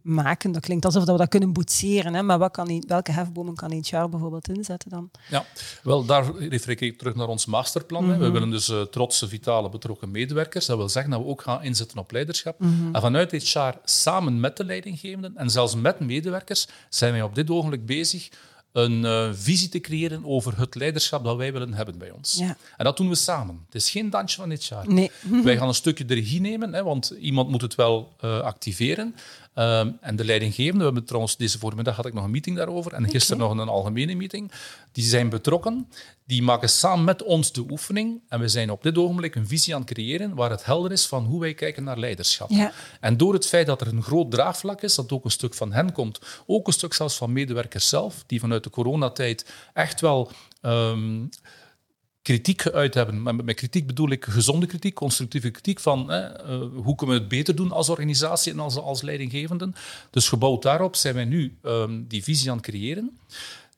maken? 0.02 0.52
Dat 0.52 0.62
klinkt 0.62 0.84
alsof 0.84 1.04
dat 1.04 1.12
we 1.12 1.20
dat 1.20 1.30
kunnen 1.30 1.52
boetseren, 1.52 2.14
hè? 2.14 2.22
maar 2.22 2.38
wat 2.38 2.50
kan, 2.50 2.84
welke 2.86 3.12
hefbomen 3.12 3.54
kan 3.54 3.72
HR 3.72 4.08
bijvoorbeeld 4.08 4.48
inzetten 4.48 4.90
dan? 4.90 5.10
Ja, 5.28 5.44
wel, 5.82 6.04
daar 6.04 6.36
refereer 6.36 6.82
ik 6.82 6.98
terug 6.98 7.14
naar 7.14 7.28
ons 7.28 7.46
masterplan. 7.46 8.18
We 8.18 8.30
willen 8.30 8.50
dus 8.50 8.68
eh, 8.68 8.80
trotse, 8.82 9.28
vitale, 9.28 9.68
betrokken 9.68 10.10
medewerkers. 10.10 10.66
Dat 10.66 10.76
wil 10.76 10.88
zeggen 10.88 11.10
dat 11.10 11.20
we 11.20 11.26
ook 11.26 11.42
gaan 11.42 11.62
inzetten 11.62 11.98
op 11.98 12.12
leiderschap. 12.12 12.60
En 12.92 13.00
vanuit 13.00 13.32
HR, 13.32 13.78
samen 13.84 14.40
met 14.40 14.56
de 14.56 14.64
leidinggevenden 14.64 15.36
en 15.36 15.50
zelfs 15.50 15.74
met 15.74 16.00
medewerkers, 16.00 16.66
zijn 16.88 17.12
wij 17.12 17.22
op 17.22 17.34
dit 17.34 17.50
ogenblik 17.50 17.86
bezig 17.86 18.28
een 18.72 19.02
uh, 19.02 19.28
visie 19.32 19.68
te 19.68 19.80
creëren 19.80 20.24
over 20.24 20.58
het 20.58 20.74
leiderschap 20.74 21.24
dat 21.24 21.36
wij 21.36 21.52
willen 21.52 21.74
hebben 21.74 21.98
bij 21.98 22.10
ons. 22.10 22.36
Ja. 22.38 22.56
En 22.76 22.84
dat 22.84 22.96
doen 22.96 23.08
we 23.08 23.14
samen. 23.14 23.60
Het 23.66 23.74
is 23.74 23.90
geen 23.90 24.10
dansje 24.10 24.40
van 24.40 24.48
dit 24.48 24.64
jaar. 24.64 24.88
Nee. 24.88 25.10
Wij 25.44 25.56
gaan 25.56 25.68
een 25.68 25.74
stukje 25.74 26.04
de 26.04 26.14
regie 26.14 26.40
nemen, 26.40 26.74
hè, 26.74 26.82
want 26.82 27.14
iemand 27.20 27.48
moet 27.48 27.60
het 27.60 27.74
wel 27.74 28.12
uh, 28.24 28.40
activeren. 28.40 29.14
Um, 29.60 29.98
en 30.00 30.16
de 30.16 30.24
leidinggevende, 30.24 30.78
we 30.78 30.84
hebben 30.84 31.04
trouwens 31.04 31.36
deze 31.36 31.58
voormiddag 31.58 31.96
had 31.96 32.06
ik 32.06 32.12
nog 32.12 32.24
een 32.24 32.30
meeting 32.30 32.56
daarover 32.56 32.92
en 32.92 33.08
gisteren 33.08 33.38
nog 33.38 33.50
een 33.50 33.68
algemene 33.68 34.14
meeting. 34.14 34.52
Die 34.92 35.04
zijn 35.04 35.28
betrokken, 35.28 35.88
die 36.26 36.42
maken 36.42 36.68
samen 36.68 37.04
met 37.04 37.22
ons 37.22 37.52
de 37.52 37.64
oefening 37.70 38.20
en 38.28 38.40
we 38.40 38.48
zijn 38.48 38.70
op 38.70 38.82
dit 38.82 38.98
ogenblik 38.98 39.34
een 39.34 39.48
visie 39.48 39.74
aan 39.74 39.80
het 39.80 39.92
creëren 39.92 40.34
waar 40.34 40.50
het 40.50 40.64
helder 40.64 40.92
is 40.92 41.06
van 41.06 41.24
hoe 41.24 41.40
wij 41.40 41.54
kijken 41.54 41.84
naar 41.84 41.98
leiderschap. 41.98 42.50
Ja. 42.50 42.72
En 43.00 43.16
door 43.16 43.32
het 43.32 43.46
feit 43.46 43.66
dat 43.66 43.80
er 43.80 43.86
een 43.86 44.02
groot 44.02 44.30
draagvlak 44.30 44.82
is, 44.82 44.94
dat 44.94 45.12
ook 45.12 45.24
een 45.24 45.30
stuk 45.30 45.54
van 45.54 45.72
hen 45.72 45.92
komt, 45.92 46.18
ook 46.46 46.66
een 46.66 46.72
stuk 46.72 46.94
zelfs 46.94 47.16
van 47.16 47.32
medewerkers 47.32 47.88
zelf, 47.88 48.24
die 48.26 48.40
vanuit 48.40 48.64
de 48.64 48.70
coronatijd 48.70 49.52
echt 49.74 50.00
wel 50.00 50.30
um, 50.62 51.28
kritiek 52.22 52.62
geuit 52.62 52.94
hebben. 52.94 53.22
Met, 53.22 53.44
met 53.44 53.54
kritiek 53.54 53.86
bedoel 53.86 54.10
ik 54.10 54.24
gezonde 54.24 54.66
kritiek, 54.66 54.94
constructieve 54.94 55.50
kritiek 55.50 55.80
van 55.80 56.10
hè, 56.10 56.50
uh, 56.50 56.66
hoe 56.84 56.94
kunnen 56.94 57.16
we 57.16 57.20
het 57.20 57.30
beter 57.30 57.54
doen 57.54 57.72
als 57.72 57.88
organisatie 57.88 58.52
en 58.52 58.58
als, 58.58 58.76
als 58.76 59.02
leidinggevenden. 59.02 59.74
Dus 60.10 60.28
gebouwd 60.28 60.62
daarop 60.62 60.96
zijn 60.96 61.14
wij 61.14 61.24
nu 61.24 61.56
um, 61.62 62.06
die 62.08 62.22
visie 62.22 62.50
aan 62.50 62.56
het 62.56 62.66
creëren. 62.66 63.18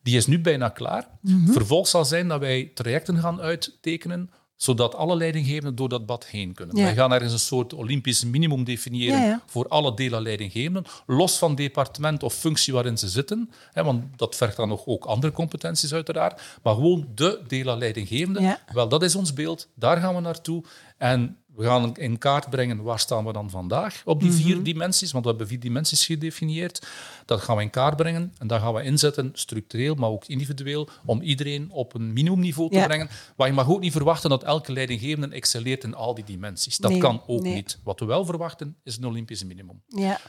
Die 0.03 0.17
is 0.17 0.27
nu 0.27 0.41
bijna 0.41 0.69
klaar. 0.69 1.09
Mm 1.21 1.45
-hmm. 1.45 1.53
Vervolg 1.53 1.89
zal 1.89 2.05
zijn 2.05 2.29
dat 2.29 2.41
wij 2.41 2.71
trajecten 2.75 3.19
gaan 3.19 3.41
uittekenen 3.41 4.31
zodat 4.63 4.95
alle 4.95 5.17
leidinggevenden 5.17 5.75
door 5.75 5.89
dat 5.89 6.07
bad 6.07 6.27
heen 6.27 6.55
kunnen. 6.55 6.77
Ja. 6.77 6.83
Wij 6.83 6.95
gaan 6.95 7.13
ergens 7.13 7.33
een 7.33 7.39
soort 7.39 7.75
olympisch 7.75 8.25
minimum 8.25 8.65
definiëren 8.65 9.21
Ja, 9.21 9.25
ja. 9.27 9.43
voor 9.47 9.69
alle 9.69 9.95
delen 9.95 10.23
leidinggevenden, 10.23 10.85
los 11.07 11.39
van 11.39 11.55
departement 11.55 12.23
of 12.23 12.35
functie 12.35 12.73
waarin 12.73 12.99
ze 12.99 13.09
zitten, 13.09 13.51
hè, 13.73 13.85
want 13.85 14.05
dat 14.17 14.37
vergt 14.37 14.57
dan 14.57 14.69
nog 14.69 14.87
ook 14.87 15.05
andere 15.05 15.33
competenties 15.33 15.95
uiteraard, 15.95 16.41
maar 16.63 16.75
gewoon 16.75 17.09
de 17.15 17.41
delen 17.47 17.79
leidinggevenden. 17.79 18.59
Wel, 18.73 18.89
dat 18.89 19.03
is 19.03 19.15
ons 19.15 19.33
beeld, 19.33 19.69
daar 19.75 19.97
gaan 19.97 20.15
we 20.15 20.21
naartoe 20.21 20.65
en 20.99 21.37
we 21.57 21.65
gaan 21.65 21.97
in 21.97 22.19
kaart 22.19 22.51
brengen 22.51 22.83
waar 22.83 22.99
staan 22.99 23.25
we 23.25 23.33
dan 23.33 23.51
vandaag 23.51 24.03
op 24.05 24.21
die 24.21 24.31
Mhm. 24.31 24.41
vier 24.43 24.63
dimensies, 24.63 25.13
want 25.13 25.25
we 25.25 25.31
hebben 25.31 25.49
vier 25.49 25.61
dimensies 25.61 26.07
gedefinieerd. 26.07 26.87
Dat 27.27 27.41
gaan 27.41 27.57
we 27.57 27.63
in 27.63 27.71
kaart 27.71 27.97
brengen 27.97 28.33
en 28.39 28.47
daar 28.47 28.61
gaan 28.61 28.75
we 28.75 28.83
inzetten, 28.83 29.31
structureel, 29.35 29.95
maar 29.95 30.09
ook 30.09 30.25
individueel, 30.27 30.89
om 31.05 31.21
iedereen 31.21 31.71
op 31.71 31.95
een 31.95 32.13
minimumniveau 32.13 32.71
te 32.71 32.77
Ja. 32.77 32.87
brengen. 32.87 33.09
Maar 33.37 33.47
je 33.47 33.53
mag 33.53 33.69
ook 33.69 33.81
niet 33.81 33.93
verwachten 33.93 34.31
dat 34.31 34.43
elke 34.45 34.73
leidinggevende 34.73 35.35
excelleert 35.35 35.85
in 35.85 35.95
al 35.95 36.15
die 36.15 36.25
dimensies. 36.25 36.77
Dat 36.77 36.91
Nee, 36.91 37.01
kan 37.01 37.23
ook 37.27 37.43
nee. 37.43 37.55
niet. 37.55 37.79
Wat 37.85 38.01
we 38.01 38.07
wel 38.07 38.25
verwachten, 38.25 38.77
is 38.85 38.97
een 38.97 39.05
Olympische 39.07 39.47
minimum. 39.47 39.83
Ja. 39.87 40.21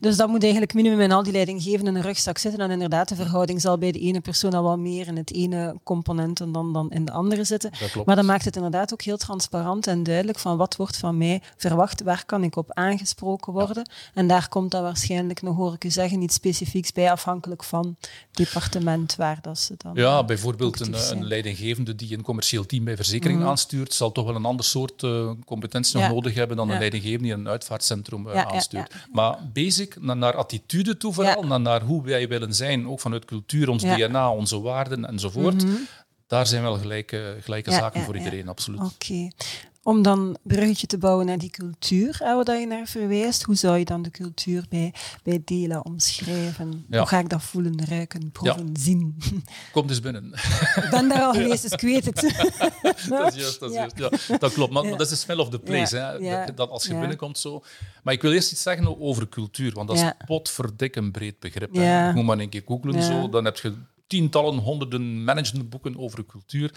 Dus 0.00 0.16
dat 0.16 0.28
moet 0.28 0.42
eigenlijk 0.42 0.74
minimum 0.74 1.00
in 1.00 1.12
al 1.12 1.22
die 1.22 1.32
leidinggevenden 1.32 1.92
in 1.92 2.00
een 2.00 2.06
rugzak 2.06 2.38
zitten. 2.38 2.60
En 2.60 2.70
inderdaad, 2.70 3.08
de 3.08 3.14
verhouding 3.14 3.60
zal 3.60 3.78
bij 3.78 3.92
de 3.92 3.98
ene 3.98 4.20
persoon 4.20 4.52
al 4.54 4.62
wat 4.62 4.78
meer 4.78 5.06
in 5.06 5.16
het 5.16 5.32
ene 5.32 5.76
component 5.84 6.40
en 6.40 6.52
dan, 6.52 6.72
dan 6.72 6.90
in 6.90 7.04
de 7.04 7.12
andere 7.12 7.44
zitten. 7.44 7.70
Dat 7.80 7.90
klopt. 7.90 8.06
Maar 8.06 8.16
dat 8.16 8.24
maakt 8.24 8.44
het 8.44 8.56
inderdaad 8.56 8.92
ook 8.92 9.02
heel 9.02 9.16
transparant 9.16 9.86
en 9.86 10.02
duidelijk 10.02 10.38
van 10.38 10.56
wat 10.56 10.76
wordt 10.76 10.96
van 10.96 11.18
mij 11.18 11.42
verwacht, 11.56 12.02
waar 12.02 12.24
kan 12.26 12.42
ik 12.44 12.56
op 12.56 12.72
aangesproken 12.72 13.52
worden. 13.52 13.90
En 14.14 14.26
daar 14.26 14.48
komt 14.48 14.70
dan 14.70 14.82
waarschijnlijk, 14.82 15.42
nog 15.42 15.56
hoor 15.56 15.72
ik 15.72 15.84
u 15.84 15.90
zeggen, 15.90 16.22
iets 16.22 16.34
specifieks 16.34 16.92
bij, 16.92 17.10
afhankelijk 17.10 17.64
van 17.64 17.96
het 18.00 18.10
departement 18.32 19.16
waar 19.16 19.38
dat 19.42 19.58
ze 19.58 19.74
dan... 19.76 19.92
Ja, 19.94 20.18
eh, 20.18 20.24
bijvoorbeeld 20.26 20.80
een, 20.80 20.94
zijn. 20.94 21.18
een 21.18 21.26
leidinggevende 21.26 21.94
die 21.94 22.16
een 22.16 22.22
commercieel 22.22 22.66
team 22.66 22.84
bij 22.84 22.96
verzekering 22.96 23.44
aanstuurt, 23.44 23.94
zal 23.94 24.12
toch 24.12 24.24
wel 24.26 24.34
een 24.34 24.44
ander 24.44 24.64
soort 24.64 25.02
eh, 25.02 25.30
competentie 25.46 26.00
nog 26.00 26.08
nodig 26.08 26.34
hebben 26.34 26.56
dan 26.56 26.66
Ja. 26.66 26.72
een 26.72 26.78
leidinggevende 26.78 27.24
die 27.24 27.32
een 27.32 27.48
uitvaartcentrum 27.48 28.28
eh, 28.28 28.42
aanstuurt. 28.46 28.94
Maar 29.12 29.38
basic, 29.68 30.00
naar, 30.00 30.16
naar 30.16 30.34
attitude 30.36 30.96
toe 30.96 31.12
vooral, 31.12 31.42
naar, 31.42 31.60
naar 31.60 31.82
hoe 31.82 32.02
wij 32.02 32.28
willen 32.28 32.54
zijn, 32.54 32.88
ook 32.88 33.00
vanuit 33.00 33.24
cultuur, 33.24 33.68
ons. 33.68 33.84
Mhm. 33.84 33.94
DNA, 33.96 34.32
onze 34.32 34.60
waarden 34.60 35.04
enzovoort. 35.04 35.64
Daar 36.26 36.46
zijn 36.46 36.62
wel 36.62 36.78
gelijke, 36.78 37.36
gelijke 37.40 37.70
Ja, 37.70 37.78
zaken 37.78 38.00
ja, 38.00 38.06
voor 38.06 38.16
ja. 38.16 38.24
iedereen, 38.24 38.48
absoluut. 38.48 38.80
Oké. 38.80 39.30
Om 39.88 40.02
dan 40.02 40.18
een 40.18 40.36
bruggetje 40.42 40.86
te 40.86 40.98
bouwen 40.98 41.26
naar 41.26 41.38
die 41.38 41.50
cultuur, 41.50 42.16
hè, 42.22 42.44
waar 42.44 42.58
je 42.58 42.66
naar 42.66 42.86
verwijst, 42.86 43.42
hoe 43.42 43.54
zou 43.54 43.78
je 43.78 43.84
dan 43.84 44.02
de 44.02 44.10
cultuur 44.10 44.64
bij, 44.68 44.94
bij 45.22 45.42
Dela 45.44 45.80
omschrijven? 45.80 46.84
Ja. 46.88 46.98
Hoe 46.98 47.06
ga 47.06 47.18
ik 47.18 47.28
dat 47.28 47.42
voelen, 47.42 47.84
ruiken, 47.86 48.30
proeven, 48.30 48.70
zien? 48.72 49.16
Kom 49.72 49.86
dus 49.86 50.00
binnen. 50.00 50.32
ik 50.74 50.86
ben 50.90 51.08
daar 51.08 51.22
al 51.22 51.32
geweest, 51.32 51.62
dus 51.62 51.72
ik 51.72 51.80
weet 51.80 52.04
het. 52.04 52.14
dat 53.08 53.34
is 53.34 53.40
juist, 53.40 53.60
dat 53.60 53.70
is 53.70 53.76
Ja. 53.76 53.88
juist. 53.96 54.26
Ja, 54.28 54.38
dat 54.38 54.52
klopt. 54.52 54.72
Maar, 54.72 54.82
dat 54.82 55.00
is 55.00 55.08
de 55.08 55.16
smell 55.16 55.36
of 55.36 55.48
the 55.48 55.58
place. 55.58 55.96
Hè? 55.96 56.46
Dat, 56.46 56.56
dat 56.56 56.70
als 56.70 56.84
je 56.84 56.94
binnenkomt 56.98 57.38
zo. 57.38 57.62
Maar 58.02 58.14
ik 58.14 58.22
wil 58.22 58.32
eerst 58.32 58.52
iets 58.52 58.62
zeggen 58.62 59.00
over 59.00 59.28
cultuur, 59.28 59.72
want 59.72 59.88
dat 59.88 59.96
is 59.96 60.02
Ja. 60.02 60.16
potverdik 60.26 60.96
een 60.96 61.10
breed 61.10 61.38
begrip. 61.38 61.74
hè. 61.74 62.12
Moet 62.12 62.24
maar 62.24 62.38
een 62.38 62.48
keer 62.48 62.62
googlen 62.66 63.02
zo, 63.02 63.28
dan 63.28 63.44
heb 63.44 63.56
je 63.56 63.74
tientallen, 64.06 64.56
honderden 64.58 65.24
managementboeken 65.24 65.98
over 65.98 66.26
cultuur. 66.26 66.72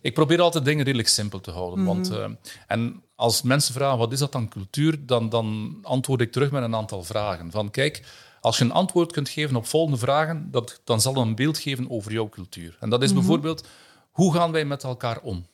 Ik 0.00 0.14
probeer 0.14 0.40
altijd 0.40 0.64
dingen 0.64 0.84
redelijk 0.84 1.08
simpel 1.08 1.40
te 1.40 1.50
houden. 1.50 1.84
Want, 1.84 2.10
Mhm. 2.10 2.20
eh, 2.20 2.28
en 2.66 3.02
als 3.14 3.42
mensen 3.42 3.74
vragen 3.74 3.98
wat 3.98 4.12
is 4.12 4.18
dat 4.18 4.32
dan 4.32 4.48
cultuur, 4.48 5.06
dan, 5.06 5.28
dan 5.28 5.78
antwoord 5.82 6.20
ik 6.20 6.32
terug 6.32 6.50
met 6.50 6.62
een 6.62 6.74
aantal 6.74 7.02
vragen. 7.04 7.50
Van 7.50 7.70
kijk, 7.70 8.02
als 8.40 8.58
je 8.58 8.64
een 8.64 8.72
antwoord 8.72 9.12
kunt 9.12 9.28
geven 9.28 9.56
op 9.56 9.66
volgende 9.66 9.98
vragen, 9.98 10.48
dat, 10.50 10.80
dan 10.84 11.00
zal 11.00 11.12
dat 11.12 11.24
een 11.26 11.34
beeld 11.34 11.58
geven 11.58 11.90
over 11.90 12.12
jouw 12.12 12.28
cultuur. 12.28 12.76
En 12.80 12.90
dat 12.90 13.02
is 13.02 13.12
bijvoorbeeld, 13.14 13.66
hoe 14.10 14.34
gaan 14.34 14.52
wij 14.52 14.64
met 14.64 14.84
elkaar 14.84 15.20
om 15.20 15.46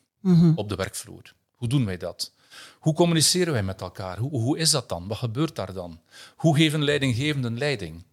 op 0.56 0.68
de 0.68 0.74
werkvloer? 0.74 1.35
Hoe 1.54 1.68
doen 1.68 1.85
wij 1.85 1.96
dat? 1.96 2.32
Hoe 2.78 2.94
communiceren 2.94 3.52
wij 3.52 3.62
met 3.62 3.80
elkaar? 3.80 4.18
Hoe, 4.18 4.30
hoe 4.30 4.59
is 4.59 4.70
dat 4.70 4.88
dan? 4.88 5.06
Wat 5.09 5.16
gebeurt 5.18 5.56
daar 5.56 5.72
dan? 5.72 6.00
Hoe 6.37 6.56
geven 6.56 6.85
leidinggevenden 6.85 7.59
leiding? 7.59 8.04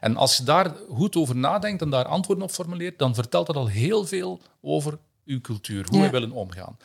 En 0.00 0.16
als 0.16 0.36
je 0.36 0.42
daar 0.42 0.76
goed 0.90 1.16
over 1.16 1.36
nadenkt 1.36 1.82
en 1.82 1.90
daar 1.90 2.04
antwoorden 2.04 2.44
op 2.44 2.50
formuleert, 2.50 2.98
dan 2.98 3.14
vertelt 3.14 3.46
dat 3.46 3.56
al 3.56 3.66
heel 3.66 4.06
veel 4.06 4.40
over 4.60 4.98
uw 5.28 5.40
cultuur, 5.40 5.84
hoe 5.88 5.96
Ja. 5.96 6.02
wij 6.02 6.10
willen 6.10 6.30
omgaan. 6.30 6.76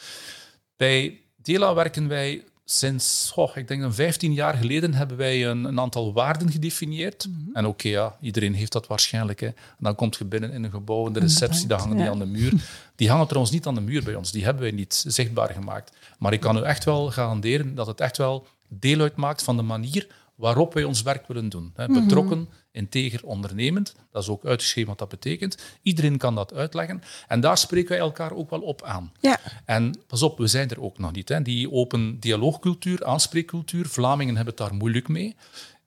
Bij 0.78 1.20
Dela 1.36 1.74
werken 1.74 2.08
wij 2.08 2.44
sinds, 2.66 3.30
goh, 3.34 3.56
ik 3.58 3.68
denk 3.68 3.84
een 3.84 3.94
15 3.94 4.34
jaar 4.34 4.54
geleden, 4.54 4.94
hebben 4.94 5.18
wij 5.18 5.48
een, 5.48 5.64
een 5.64 5.80
aantal 5.80 6.14
waarden 6.14 6.52
gedefinieerd. 6.52 7.28
Mhm. 7.28 7.56
En 7.56 7.66
oké, 7.66 7.88
ja, 7.88 8.18
iedereen 8.22 8.54
heeft 8.54 8.72
dat 8.72 8.88
waarschijnlijk. 8.88 9.40
Hè. 9.40 9.48
En 9.48 9.56
dan 9.80 9.96
komt 9.96 10.16
je 10.16 10.26
binnen 10.26 10.52
in 10.52 10.64
een 10.64 10.72
gebouw, 10.72 11.08
in 11.08 11.14
de 11.14 11.20
receptie, 11.20 11.68
daar 11.68 11.80
hangen 11.80 11.98
die 11.98 12.10
aan 12.10 12.20
de 12.20 12.26
muur. 12.26 12.54
Die 12.96 13.10
hangen 13.10 13.26
trouwens 13.28 13.54
niet 13.54 13.66
aan 13.66 13.76
de 13.76 13.82
muur 13.82 14.04
bij 14.04 14.16
ons, 14.16 14.32
die 14.32 14.44
hebben 14.44 14.64
wij 14.64 14.72
niet 14.72 15.04
zichtbaar 15.08 15.50
gemaakt. 15.50 15.96
Maar 16.20 16.34
ik 16.34 16.40
kan 16.40 16.58
u 16.58 16.62
echt 16.62 16.84
wel 16.84 17.12
garanderen 17.12 17.76
dat 17.76 17.88
het 17.88 18.00
echt 18.00 18.18
wel 18.18 18.48
deel 18.68 19.00
uitmaakt 19.00 19.44
van 19.44 19.58
de 19.58 19.64
manier 19.64 20.08
waarop 20.36 20.74
wij 20.74 20.84
ons 20.84 21.02
werk 21.02 21.28
willen 21.28 21.50
doen. 21.50 21.72
Hè. 21.76 21.88
Mhm. 21.88 22.00
Betrokken, 22.04 22.50
integer, 22.74 23.26
ondernemend. 23.26 23.96
Dat 24.12 24.22
is 24.22 24.30
ook 24.30 24.46
uitgeschreven 24.46 24.90
wat 24.90 25.00
dat 25.00 25.10
betekent. 25.10 25.58
Iedereen 25.82 26.18
kan 26.18 26.36
dat 26.36 26.54
uitleggen. 26.54 27.02
En 27.28 27.40
daar 27.40 27.58
spreken 27.58 27.90
wij 27.90 28.00
elkaar 28.00 28.32
ook 28.32 28.50
wel 28.50 28.62
op 28.62 28.84
aan. 28.84 29.12
Ja. 29.20 29.40
En 29.66 30.00
pas 30.08 30.22
op, 30.22 30.38
we 30.38 30.48
zijn 30.48 30.70
er 30.70 30.82
ook 30.82 30.98
nog 30.98 31.12
niet. 31.12 31.30
Hè. 31.30 31.42
Die 31.42 31.72
open 31.72 32.20
dialoogcultuur, 32.20 33.06
aanspreekcultuur, 33.06 33.86
Vlamingen 33.86 34.36
hebben 34.36 34.54
het 34.54 34.64
daar 34.68 34.76
moeilijk 34.76 35.08
mee. 35.08 35.36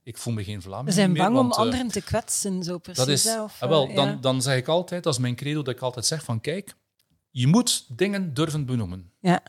Ik 0.03 0.19
voel 0.19 0.35
me 0.35 0.45
geen 0.45 0.63
Vlaming 0.63 0.89
We 0.89 0.93
zijn 0.93 1.13
bang 1.13 1.29
om 1.29 1.35
want, 1.35 1.53
eh, 1.53 1.59
anderen 1.59 1.89
te 1.89 2.03
kwetsen, 2.03 2.63
zo 2.63 2.79
precies. 2.79 3.05
dat 3.05 3.15
is, 3.15 3.25
hè, 3.25 3.43
of, 3.43 3.63
ah, 3.63 3.69
wel, 3.69 3.89
eh, 3.89 3.95
dan, 3.95 4.07
ja. 4.09 4.15
dan 4.15 4.43
zeg 4.43 4.57
ik 4.57 4.69
altijd, 4.69 5.03
dat 5.03 5.13
is 5.13 5.19
mijn 5.19 5.37
credo, 5.37 5.63
dat 5.63 5.75
ik 5.75 5.81
altijd 5.81 6.07
zeg 6.07 6.25
van 6.25 6.41
kijk, 6.41 6.75
je 7.31 7.47
moet 7.47 7.87
dingen 7.97 8.35
durven 8.35 8.67
benoemen. 8.67 9.13
Ja. 9.21 9.43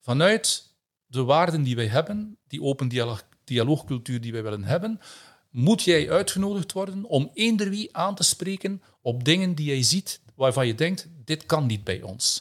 Vanuit 0.00 0.74
de 1.06 1.22
waarden 1.22 1.62
die 1.62 1.76
wij 1.76 1.86
hebben, 1.86 2.38
die 2.46 2.62
open 2.62 2.88
dialoog, 2.88 3.24
dialoogcultuur 3.44 4.20
die 4.20 4.32
wij 4.32 4.42
willen 4.42 4.64
hebben, 4.64 5.00
moet 5.50 5.82
jij 5.82 6.10
uitgenodigd 6.10 6.72
worden 6.72 7.04
om 7.04 7.30
eender 7.34 7.70
wie 7.70 7.96
aan 7.96 8.14
te 8.14 8.22
spreken 8.22 8.82
op 9.00 9.24
dingen 9.24 9.54
die 9.54 9.66
jij 9.66 9.82
ziet 9.82 10.20
waarvan 10.34 10.66
je 10.66 10.74
denkt, 10.74 11.08
dit 11.24 11.46
kan 11.46 11.66
niet 11.66 11.84
bij 11.84 12.02
ons. 12.02 12.40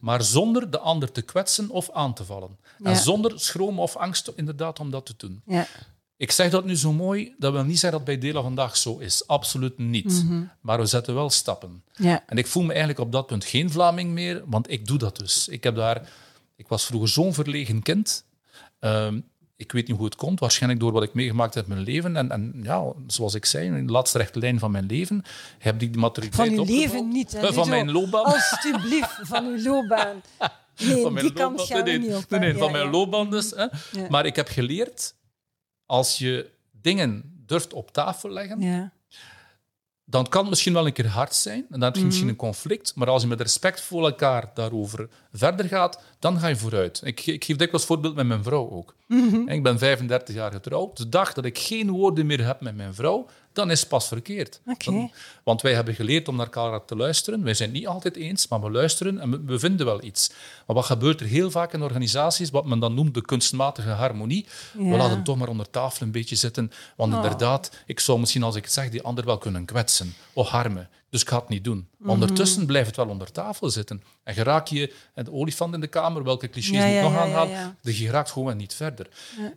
Maar 0.00 0.22
zonder 0.22 0.70
de 0.70 0.78
ander 0.78 1.12
te 1.12 1.22
kwetsen 1.22 1.70
of 1.70 1.90
aan 1.90 2.14
te 2.14 2.24
vallen. 2.24 2.58
Ja. 2.78 2.84
En 2.84 2.96
zonder 2.96 3.40
schroom 3.40 3.80
of 3.80 3.96
angst 3.96 4.32
inderdaad 4.36 4.80
om 4.80 4.90
dat 4.90 5.06
te 5.06 5.14
doen. 5.16 5.42
Ja. 5.46 5.66
Ik 6.16 6.32
zeg 6.32 6.50
dat 6.50 6.64
nu 6.64 6.76
zo 6.76 6.92
mooi, 6.92 7.34
dat 7.38 7.52
wil 7.52 7.64
niet 7.64 7.78
zeggen 7.78 7.98
dat 7.98 8.06
bij 8.06 8.18
Dela 8.18 8.42
vandaag 8.42 8.76
zo 8.76 8.98
is. 8.98 9.26
Absoluut 9.26 9.78
niet. 9.78 10.24
Maar 10.60 10.78
we 10.78 10.86
zetten 10.86 11.14
wel 11.14 11.30
stappen. 11.30 11.82
Ja. 11.92 12.22
En 12.26 12.38
ik 12.38 12.46
voel 12.46 12.62
me 12.62 12.68
eigenlijk 12.68 13.00
op 13.00 13.12
dat 13.12 13.26
punt 13.26 13.44
geen 13.44 13.70
Vlaming 13.70 14.10
meer, 14.10 14.42
want 14.46 14.70
ik 14.70 14.86
doe 14.86 14.98
dat 14.98 15.16
dus. 15.16 15.48
Ik, 15.48 15.62
heb 15.62 15.74
daar, 15.74 16.08
ik 16.56 16.68
was 16.68 16.84
vroeger 16.84 17.08
zo'n 17.08 17.34
verlegen 17.34 17.82
kind. 17.82 18.24
Ehm, 18.78 19.20
ik 19.56 19.72
weet 19.72 19.86
niet 19.88 19.96
hoe 19.96 20.04
het 20.04 20.16
komt, 20.16 20.40
waarschijnlijk 20.40 20.80
door 20.80 20.92
wat 20.92 21.02
ik 21.02 21.14
meegemaakt 21.14 21.54
heb 21.54 21.66
in 21.66 21.72
mijn 21.72 21.84
leven. 21.84 22.16
En, 22.16 22.30
en 22.30 22.60
ja, 22.62 22.84
zoals 23.06 23.34
ik 23.34 23.44
zei, 23.44 23.66
in 23.66 23.86
de 23.86 23.92
laatste 23.92 24.18
rechte 24.18 24.38
lijn 24.38 24.58
van 24.58 24.70
mijn 24.70 24.86
leven 24.86 25.22
heb 25.58 25.82
ik 25.82 25.92
die 25.92 26.00
maturiteit 26.00 26.48
Van 26.54 26.58
uw 26.58 26.64
leven 26.76 27.08
niet. 27.08 27.32
Hè, 27.32 27.38
Eh, 27.38 27.44
van 27.44 27.54
Ludo. 27.54 27.68
mijn 27.68 27.90
loopbaan. 27.92 28.24
Alsjeblieft, 28.24 29.18
van 29.22 29.44
uw 29.46 29.62
loopbaan. 29.62 30.20
Nee, 30.78 31.02
van 31.02 31.12
mijn 31.12 31.24
die 31.26 31.34
kant 31.34 31.58
loopbaan. 31.58 31.76
gaan 31.76 31.84
nee, 31.84 31.98
we 31.98 31.98
nee, 32.06 32.08
niet 32.16 32.24
op. 32.24 32.30
nee, 32.40 32.52
Ja, 32.52 32.58
van 32.58 32.72
mijn 32.72 32.90
loopbaan 32.90 33.30
dus. 33.30 33.50
Hè. 33.50 33.62
Ja. 33.62 34.06
Maar 34.08 34.26
ik 34.26 34.36
heb 34.36 34.48
geleerd, 34.48 35.14
als 35.86 36.18
je 36.18 36.50
dingen 36.80 37.42
durft 37.46 37.72
op 37.72 37.92
tafel 37.92 38.30
leggen, 38.30 38.60
Ja. 38.60 38.92
Dan 40.08 40.28
kan 40.28 40.40
het 40.40 40.50
misschien 40.50 40.72
wel 40.72 40.86
een 40.86 40.92
keer 40.92 41.08
hard 41.08 41.34
zijn. 41.34 41.58
En 41.58 41.66
dan 41.70 41.82
heb 41.82 41.92
je 41.92 41.98
Mhm. 41.98 42.08
misschien 42.08 42.28
een 42.28 42.36
conflict. 42.36 42.92
Maar 42.94 43.08
als 43.08 43.22
je 43.22 43.28
met 43.28 43.40
respect 43.40 43.80
voor 43.80 44.04
elkaar 44.04 44.50
daarover 44.54 45.08
verder 45.32 45.66
gaat, 45.68 46.02
dan 46.18 46.38
ga 46.38 46.46
je 46.46 46.56
vooruit. 46.56 47.00
Ik, 47.04 47.26
ik 47.26 47.44
geef 47.44 47.56
dikwijls 47.56 47.86
voorbeeld 47.86 48.14
met 48.14 48.26
mijn 48.26 48.42
vrouw 48.42 48.70
ook. 48.70 48.94
En 49.08 49.48
Ik 49.48 49.62
ben 49.62 49.78
35 49.78 50.34
jaar 50.34 50.52
getrouwd. 50.52 50.96
De 50.96 51.08
dag 51.08 51.32
dat 51.32 51.44
ik 51.44 51.58
geen 51.58 51.90
woorden 51.90 52.26
meer 52.26 52.44
heb 52.46 52.60
met 52.60 52.76
mijn 52.76 52.94
vrouw, 52.94 53.26
dan 53.56 53.70
is 53.70 53.80
het 53.80 53.88
pas 53.88 54.08
verkeerd. 54.08 54.60
Dan- 54.84 55.10
want 55.44 55.62
wij 55.62 55.74
hebben 55.74 55.94
geleerd 55.94 56.28
om 56.28 56.36
naar 56.36 56.44
elkaar 56.52 56.84
te 56.84 56.96
luisteren. 56.96 57.42
Wij 57.44 57.54
zijn 57.54 57.68
het 57.68 57.78
niet 57.78 57.86
altijd 57.86 58.16
eens, 58.16 58.48
maar 58.48 58.60
we 58.60 58.70
luisteren 58.70 59.18
en 59.20 59.30
we, 59.30 59.40
we 59.46 59.58
vinden 59.58 59.86
wel 59.86 60.02
iets. 60.04 60.30
Maar 60.66 60.76
wat 60.76 60.84
gebeurt 60.84 61.20
er 61.20 61.26
heel 61.26 61.50
vaak 61.50 61.72
in 61.72 61.82
organisaties, 61.82 62.50
wat 62.50 62.66
men 62.66 62.78
dan 62.78 62.94
noemt 62.94 63.14
de 63.14 63.20
kunstmatige 63.24 63.88
harmonie? 63.90 64.46
We 64.72 64.84
laten 64.96 65.22
toch 65.24 65.36
maar 65.36 65.48
onder 65.48 65.70
tafel 65.70 66.06
een 66.06 66.12
beetje 66.12 66.36
zitten. 66.36 66.72
Want 66.96 67.12
Oh. 67.14 67.22
inderdaad, 67.22 67.70
ik 67.86 68.00
zou 68.00 68.18
misschien 68.20 68.42
als 68.42 68.56
ik 68.56 68.64
het 68.64 68.72
zeg, 68.72 68.90
die 68.90 69.02
ander 69.02 69.24
wel 69.24 69.38
kunnen 69.38 69.64
kwetsen 69.64 70.14
of 70.32 70.48
harmen. 70.48 70.88
Dus 71.10 71.20
ik 71.22 71.28
ga 71.28 71.38
het 71.38 71.48
niet 71.48 71.64
doen. 71.64 71.88
Mhm. 71.98 72.10
Ondertussen 72.10 72.66
blijft 72.66 72.86
het 72.86 72.96
wel 72.96 73.08
onder 73.08 73.32
tafel 73.32 73.70
zitten. 73.70 74.02
En 74.24 74.34
geraak 74.34 74.66
je 74.66 74.92
de 75.14 75.32
olifant 75.32 75.74
in 75.74 75.80
de 75.80 75.86
kamer, 75.86 76.24
welke 76.24 76.48
clichés 76.48 76.76
Ja, 76.76 76.84
moet 76.84 76.94
ja, 76.94 77.02
nog 77.02 77.16
aanhalen? 77.16 77.50
ja. 77.50 77.74
Dus 77.82 77.98
je 77.98 78.10
raakt 78.10 78.30
gewoon 78.30 78.56
niet 78.56 78.74
verder. 78.74 79.06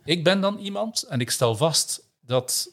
Ik 0.04 0.24
ben 0.24 0.40
dan 0.40 0.58
iemand, 0.58 1.02
en 1.02 1.20
ik 1.20 1.30
stel 1.30 1.56
vast 1.56 2.02
dat 2.20 2.68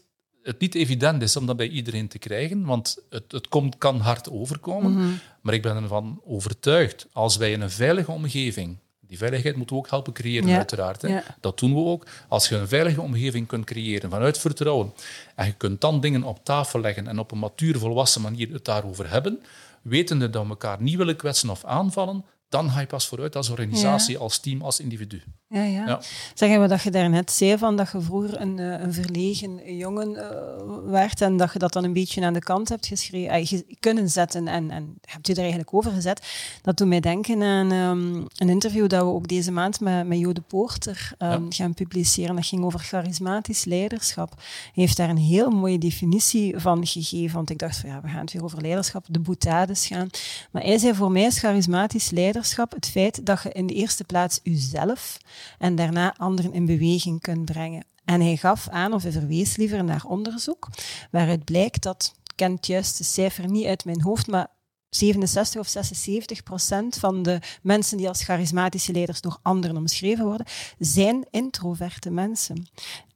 het 0.47 0.60
niet 0.60 0.75
evident 0.75 1.21
is 1.21 1.36
om 1.36 1.45
dat 1.45 1.57
bij 1.57 1.67
iedereen 1.67 2.07
te 2.07 2.17
krijgen, 2.19 2.65
want 2.65 2.97
het, 3.10 3.31
het 3.31 3.47
komt, 3.47 3.77
kan 3.77 3.99
hard 3.99 4.29
overkomen. 4.31 4.91
Mhm. 4.91 5.07
Maar 5.41 5.53
ik 5.53 5.62
ben 5.62 5.75
ervan 5.83 6.21
overtuigd, 6.25 7.07
als 7.12 7.38
wij 7.38 7.51
in 7.51 7.62
een 7.62 7.69
veilige 7.69 8.12
omgeving, 8.12 8.77
die 9.07 9.17
veiligheid 9.17 9.55
moeten 9.55 9.75
we 9.75 9.81
ook 9.81 9.89
helpen 9.89 10.13
creëren, 10.13 10.47
Ja. 10.49 10.57
uiteraard. 10.57 11.01
Hè. 11.01 11.07
Ja. 11.07 11.23
Dat 11.39 11.60
doen 11.60 11.73
we 11.73 11.79
ook. 11.79 12.05
Als 12.27 12.49
je 12.49 12.55
een 12.55 12.67
veilige 12.67 13.01
omgeving 13.01 13.47
kunt 13.47 13.65
creëren 13.65 14.10
vanuit 14.10 14.38
vertrouwen, 14.38 14.93
en 15.36 15.45
je 15.45 15.53
kunt 15.53 15.81
dan 15.81 16.01
dingen 16.01 16.23
op 16.23 16.39
tafel 16.43 16.79
leggen 16.79 17.07
en 17.07 17.19
op 17.19 17.31
een 17.31 17.39
mature, 17.39 17.79
volwassen 17.79 18.21
manier 18.21 18.51
het 18.53 18.65
daarover 18.65 19.10
hebben, 19.10 19.39
wetende 19.81 20.29
dat 20.29 20.43
we 20.43 20.49
elkaar 20.49 20.81
niet 20.81 20.95
willen 20.95 21.15
kwetsen 21.15 21.49
of 21.49 21.65
aanvallen, 21.65 22.25
dan 22.49 22.69
ga 22.69 22.79
je 22.79 22.86
pas 22.86 23.07
vooruit 23.07 23.36
als 23.36 23.49
organisatie, 23.49 24.17
als 24.17 24.39
team, 24.39 24.62
als 24.62 24.79
individu. 24.79 25.21
Ja, 25.49 25.63
ja. 25.63 25.86
Ja. 25.88 26.01
Zeggen 26.33 26.62
we 26.62 26.67
dat 26.67 26.81
je 26.81 26.91
daarnet 26.91 27.31
zei 27.31 27.57
van 27.57 27.75
dat 27.75 27.91
je 27.91 28.01
vroeger 28.01 28.41
een, 28.41 28.60
eh, 28.60 28.81
een 28.81 28.93
verlegen 28.93 29.75
jongen 29.77 30.15
eh, 30.15 30.91
werd 30.91 31.21
en 31.21 31.38
dat 31.38 31.53
je 31.53 31.60
dat 31.60 31.73
dan 31.73 31.83
een 31.83 31.93
beetje 31.93 32.25
aan 32.25 32.33
de 32.33 32.39
kant 32.39 32.69
hebt 32.69 32.86
geschreven, 32.88 33.47
ge- 33.47 33.65
kunnen 33.79 34.10
zetten 34.10 34.47
en, 34.47 34.71
en 34.71 34.95
hebt 35.01 35.27
je 35.27 35.33
er 35.33 35.39
eigenlijk 35.39 35.73
over 35.73 35.91
gezet. 35.91 36.27
Dat 36.62 36.77
doet 36.77 36.88
mij 36.88 36.99
denken 36.99 37.41
aan 37.43 37.71
ehm, 37.71 38.15
een 38.36 38.49
interview 38.49 38.88
dat 38.89 39.01
we 39.03 39.07
ook 39.10 39.27
deze 39.27 39.51
maand 39.51 39.79
met, 39.79 40.07
met 40.07 40.19
Jode 40.19 40.41
Poorter 40.41 41.12
ehm, 41.17 41.43
gaan 41.49 41.73
publiceren. 41.73 42.36
Dat 42.36 42.45
ging 42.45 42.63
over 42.63 42.79
charismatisch 42.79 43.65
leiderschap. 43.65 44.33
Hij 44.38 44.71
heeft 44.73 44.97
daar 44.97 45.10
een 45.10 45.17
heel 45.17 45.49
mooie 45.49 45.77
definitie 45.77 46.57
van 46.60 46.88
gegeven, 46.88 47.36
want 47.36 47.49
ik 47.49 47.57
dacht 47.60 47.77
van 47.77 47.89
ja, 47.89 48.01
we 48.01 48.07
gaan 48.07 48.21
het 48.21 48.31
weer 48.33 48.43
over 48.43 48.62
leiderschap, 48.62 49.05
de 49.10 49.19
boutades 49.19 49.88
gaan. 49.88 50.10
Maar 50.51 50.62
hij 50.63 50.77
zei 50.77 50.93
voor 50.93 51.12
mij 51.12 51.23
is 51.23 51.39
charismatisch 51.39 52.10
leiderschap 52.10 52.36
het 52.69 52.89
feit 52.89 53.26
dat 53.26 53.43
je 53.43 53.52
in 53.52 53.67
de 53.67 53.73
eerste 53.73 54.04
plaats 54.04 54.39
jezelf 54.43 55.17
en 55.58 55.76
daarna 55.76 56.15
anderen 56.17 56.54
in 56.54 56.65
beweging 56.65 57.21
kunt 57.21 57.45
brengen. 57.45 57.86
En 58.06 58.21
hij 58.21 58.38
gaf 58.38 58.69
aan, 58.69 58.93
of 58.93 59.04
hij 59.04 59.12
verwees 59.12 59.56
liever 59.56 59.84
naar 59.84 60.06
onderzoek, 60.06 60.67
waaruit 61.12 61.43
blijkt 61.43 61.84
dat, 61.84 62.13
ik 62.23 62.36
ken 62.36 62.58
het 62.76 63.00
cijfer 63.04 63.50
niet 63.50 63.65
uit 63.65 63.86
mijn 63.86 64.02
hoofd, 64.02 64.28
maar 64.28 64.47
67 64.89 65.62
of 65.62 65.67
76 65.67 66.43
procent 66.43 66.95
van 66.95 67.23
de 67.23 67.39
mensen 67.62 67.97
die 67.97 68.08
als 68.08 68.23
charismatische 68.23 68.91
leiders 68.91 69.21
door 69.21 69.38
anderen 69.41 69.78
omschreven 69.78 70.26
worden, 70.26 70.45
zijn 70.80 71.28
introverte 71.32 72.10
mensen. 72.10 72.67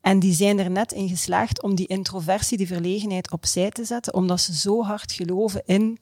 En 0.02 0.20
die 0.20 0.34
zijn 0.34 0.60
er 0.60 0.72
net 0.72 0.92
in 0.92 1.10
geslaagd 1.10 1.62
om 1.62 1.76
die 1.76 1.88
introversie, 1.88 2.58
die 2.58 2.68
verlegenheid 2.68 3.32
opzij 3.32 3.70
te 3.70 3.84
zetten, 3.86 4.14
omdat 4.14 4.42
ze 4.42 4.56
zo 4.56 4.84
hard 4.84 5.12
geloven 5.12 5.62
in 5.66 5.98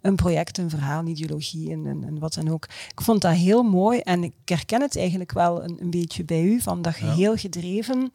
een 0.00 0.16
project, 0.16 0.58
een 0.58 0.70
verhaal, 0.70 1.00
een 1.00 1.06
ideologie 1.06 1.70
en, 1.72 1.86
en, 1.86 2.04
en 2.04 2.18
wat 2.18 2.34
dan 2.34 2.48
ook. 2.48 2.64
Ik 2.64 3.00
vond 3.00 3.20
dat 3.22 3.32
heel 3.34 3.62
mooi 3.62 3.98
en 4.00 4.22
ik 4.24 4.32
herken 4.44 4.80
het 4.80 4.96
eigenlijk 4.96 5.32
wel 5.32 5.64
een, 5.64 5.76
een 5.80 5.90
beetje 5.90 6.24
bij 6.24 6.42
u, 6.42 6.60
van 6.60 6.82
dat 6.82 6.98
je 6.98 7.04
Ja. 7.06 7.14
heel 7.14 7.36
gedreven 7.36 8.12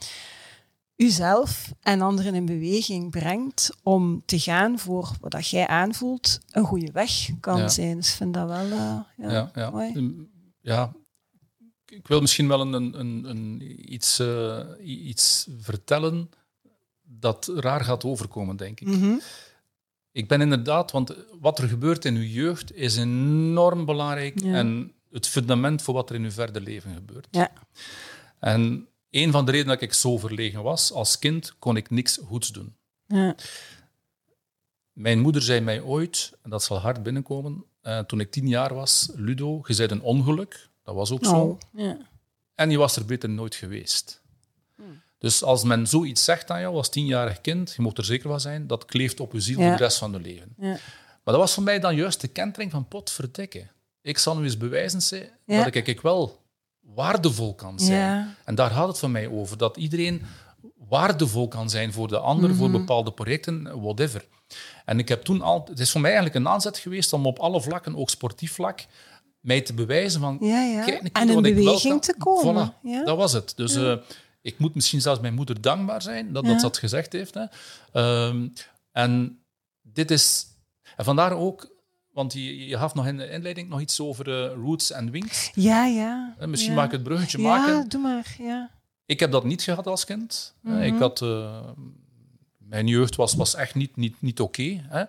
uzelf 0.96 1.74
en 1.82 2.02
anderen 2.02 2.36
in 2.36 2.46
beweging 2.46 3.10
brengt 3.12 3.69
om 3.84 4.22
te 4.26 4.39
gaan 4.39 4.80
voor 4.80 5.12
wat 5.22 5.32
dat 5.32 5.48
jij 5.48 5.67
aanvoelt, 5.67 6.39
een 6.52 6.63
goede 6.65 6.91
weg 6.91 7.30
kan 7.39 7.58
Ja. 7.60 7.67
zijn. 7.67 7.96
Dus 7.98 8.10
ik 8.10 8.15
vind 8.15 8.34
dat 8.34 8.48
wel 8.48 8.72
eh, 8.72 9.00
ja, 9.54 9.69
mooi. 9.72 10.28
Ja. 10.62 10.91
Ik 11.95 12.08
wil 12.08 12.21
misschien 12.21 12.47
wel 12.47 12.62
een, 12.62 12.73
een, 12.73 13.29
een, 13.29 13.93
iets, 13.93 14.19
eh, 14.19 14.60
iets 14.86 15.47
vertellen 15.60 16.29
dat 17.03 17.51
raar 17.56 17.84
gaat 17.84 18.03
overkomen, 18.03 18.56
denk 18.56 18.79
ik. 18.79 18.88
Mhm. 18.88 19.13
Ik 20.12 20.27
ben 20.27 20.41
inderdaad, 20.41 20.91
want 20.91 21.15
wat 21.39 21.60
er 21.60 21.67
gebeurt 21.67 22.06
in 22.06 22.15
uw 22.15 22.23
jeugd 22.23 22.75
is 22.75 22.97
enorm 22.97 23.86
belangrijk 23.86 24.41
Ja. 24.41 24.53
en 24.53 24.93
het 25.12 25.27
fundament 25.27 25.82
voor 25.82 25.93
wat 25.93 26.10
er 26.10 26.15
in 26.15 26.23
uw 26.23 26.32
verder 26.32 26.62
leven 26.62 26.93
gebeurt. 26.93 27.27
Ja. 27.32 27.51
En 28.39 28.88
een 29.10 29.32
van 29.32 29.45
de 29.45 29.51
redenen 29.51 29.73
dat 29.73 29.84
ik 29.84 29.93
zo 29.93 30.17
verlegen 30.17 30.63
was, 30.63 30.91
als 30.91 31.19
kind 31.19 31.56
kon 31.60 31.75
ik 31.77 31.89
niks 31.89 32.19
goeds 32.25 32.51
doen. 32.51 32.75
Ja. 33.08 33.36
Mijn 34.93 35.19
moeder 35.19 35.41
zei 35.41 35.60
mij 35.60 35.82
ooit, 35.82 36.32
en 36.41 36.49
dat 36.49 36.63
zal 36.63 36.77
hard 36.77 37.03
binnenkomen, 37.03 37.63
eh, 37.82 37.99
toen 37.99 38.19
ik 38.19 38.32
tien 38.32 38.47
jaar 38.47 38.73
was, 38.73 39.10
Ludo, 39.15 39.62
je 39.67 39.75
bent 39.75 39.91
een 39.91 40.01
ongeluk. 40.01 40.69
Dat 40.84 40.96
was 40.96 41.12
ook 41.12 41.26
zo. 41.26 41.36
Oh, 41.36 41.60
ja. 41.74 41.98
En 42.56 42.69
je 42.69 42.78
was 42.78 42.96
er 42.96 43.06
beter 43.06 43.30
nooit 43.30 43.56
geweest. 43.56 44.22
Dus 45.17 45.43
als 45.43 45.63
men 45.63 45.88
zoiets 45.88 46.24
zegt 46.24 46.52
aan 46.52 46.60
jou 46.60 46.76
als 46.76 46.89
tienjarig 46.89 47.41
kind, 47.41 47.74
je 47.76 47.82
moet 47.82 47.98
er 47.98 48.06
zeker 48.06 48.30
van 48.30 48.39
zijn, 48.39 48.67
dat 48.67 48.86
kleeft 48.86 49.19
op 49.19 49.34
je 49.34 49.39
ziel 49.39 49.60
Ja. 49.60 49.67
voor 49.67 49.78
de 49.78 49.84
rest 49.84 49.98
van 49.98 50.12
je 50.12 50.19
leven. 50.19 50.54
Ja. 50.58 50.67
Maar 51.24 51.34
dat 51.34 51.36
was 51.38 51.54
voor 51.54 51.63
mij 51.63 51.80
dan 51.80 51.96
juist 51.96 52.22
de 52.22 52.28
kentering 52.28 52.72
van 52.72 52.88
potverdikke. 52.88 53.67
Ik 54.02 54.17
zal 54.17 54.38
nu 54.38 54.43
eens 54.43 54.58
bewijzen 54.58 55.02
zijn 55.02 55.30
Ja. 55.46 55.63
dat 55.63 55.76
ik, 55.76 55.88
ik 55.88 56.02
wel 56.02 56.41
waardevol 56.80 57.56
kan 57.56 57.80
zijn. 57.80 58.00
Ja. 58.00 58.36
En 58.46 58.56
daar 58.56 58.69
gaat 58.72 58.88
het 58.88 59.00
voor 59.00 59.10
mij 59.10 59.28
over. 59.28 59.58
Dat 59.58 59.78
iedereen 59.78 60.22
waardevol 60.89 61.48
kan 61.48 61.69
zijn 61.69 61.93
voor 61.93 62.08
de 62.08 62.17
ander, 62.19 62.56
voor 62.56 62.69
Mhm. 62.69 62.78
bepaalde 62.80 63.12
projecten, 63.12 63.82
whatever. 63.82 64.26
En 64.86 65.00
ik 65.00 65.08
heb 65.10 65.24
toen 65.24 65.41
al, 65.41 65.65
het 65.69 65.80
is 65.80 65.91
voor 65.91 66.02
mij 66.02 66.12
eigenlijk 66.13 66.46
een 66.46 66.52
aanzet 66.52 66.78
geweest 66.78 67.13
om 67.13 67.26
op 67.26 67.39
alle 67.39 67.62
vlakken, 67.62 67.96
ook 67.96 68.10
sportief 68.10 68.54
vlak, 68.54 68.86
mij 69.43 69.62
te 69.62 69.73
bewijzen 69.73 70.21
van, 70.21 70.38
Ja, 70.41 70.62
ja. 70.63 70.84
kijk 70.84 71.01
een 71.03 71.10
En 71.12 71.21
ik 71.27 71.34
wel 71.34 71.41
beweging 71.41 72.01
te 72.01 72.15
komen. 72.17 72.69
Voilà, 72.73 72.82
Ja. 72.82 73.03
dat 73.03 73.17
was 73.17 73.34
het. 73.34 73.53
Dus 73.56 73.75
eh, 73.75 73.95
ik 74.41 74.58
moet 74.60 74.75
misschien 74.75 75.01
zelfs 75.01 75.19
mijn 75.19 75.34
moeder 75.34 75.62
dankbaar 75.62 76.01
zijn 76.01 76.34
dat, 76.34 76.43
Ja. 76.43 76.49
dat 76.49 76.60
ze 76.60 76.65
dat 76.65 76.77
gezegd 76.77 77.13
heeft. 77.13 77.34
Hè. 77.34 77.45
Ehm, 77.93 78.47
en 78.91 79.39
dit 79.82 80.12
is... 80.12 80.45
En 80.95 81.06
vandaar 81.06 81.32
ook... 81.32 81.71
Want 82.12 82.34
je, 82.34 82.67
je 82.67 82.77
gaf 82.77 82.93
nog 82.93 83.08
in 83.08 83.17
de 83.17 83.29
inleiding 83.29 83.69
nog 83.69 83.79
iets 83.82 83.99
over 83.99 84.43
eh, 84.43 84.53
roots 84.53 84.91
en 84.91 85.12
wings. 85.12 85.51
Ja, 85.53 85.86
ja. 85.86 86.36
Eh, 86.39 86.47
Misschien 86.47 86.71
ja. 86.71 86.77
mag 86.77 86.86
ik 86.86 86.91
het 86.91 87.03
bruggetje 87.03 87.38
Ja, 87.41 87.43
maken. 87.58 87.89
doe 87.89 88.01
maar. 88.01 88.36
Ja. 88.39 88.69
Ik 89.06 89.19
heb 89.19 89.32
dat 89.32 89.43
niet 89.43 89.62
gehad 89.62 89.88
als 89.88 90.06
kind. 90.06 90.53
Eh, 90.63 90.71
Mhm. 90.71 90.82
Ik 90.82 90.97
had, 90.99 91.25
mijn 92.58 92.88
jeugd 92.88 93.15
was, 93.15 93.34
was 93.36 93.56
echt 93.56 93.75
niet, 93.75 93.95
niet, 93.95 94.21
niet 94.21 94.39
oké. 94.39 94.82
hè. 94.89 95.03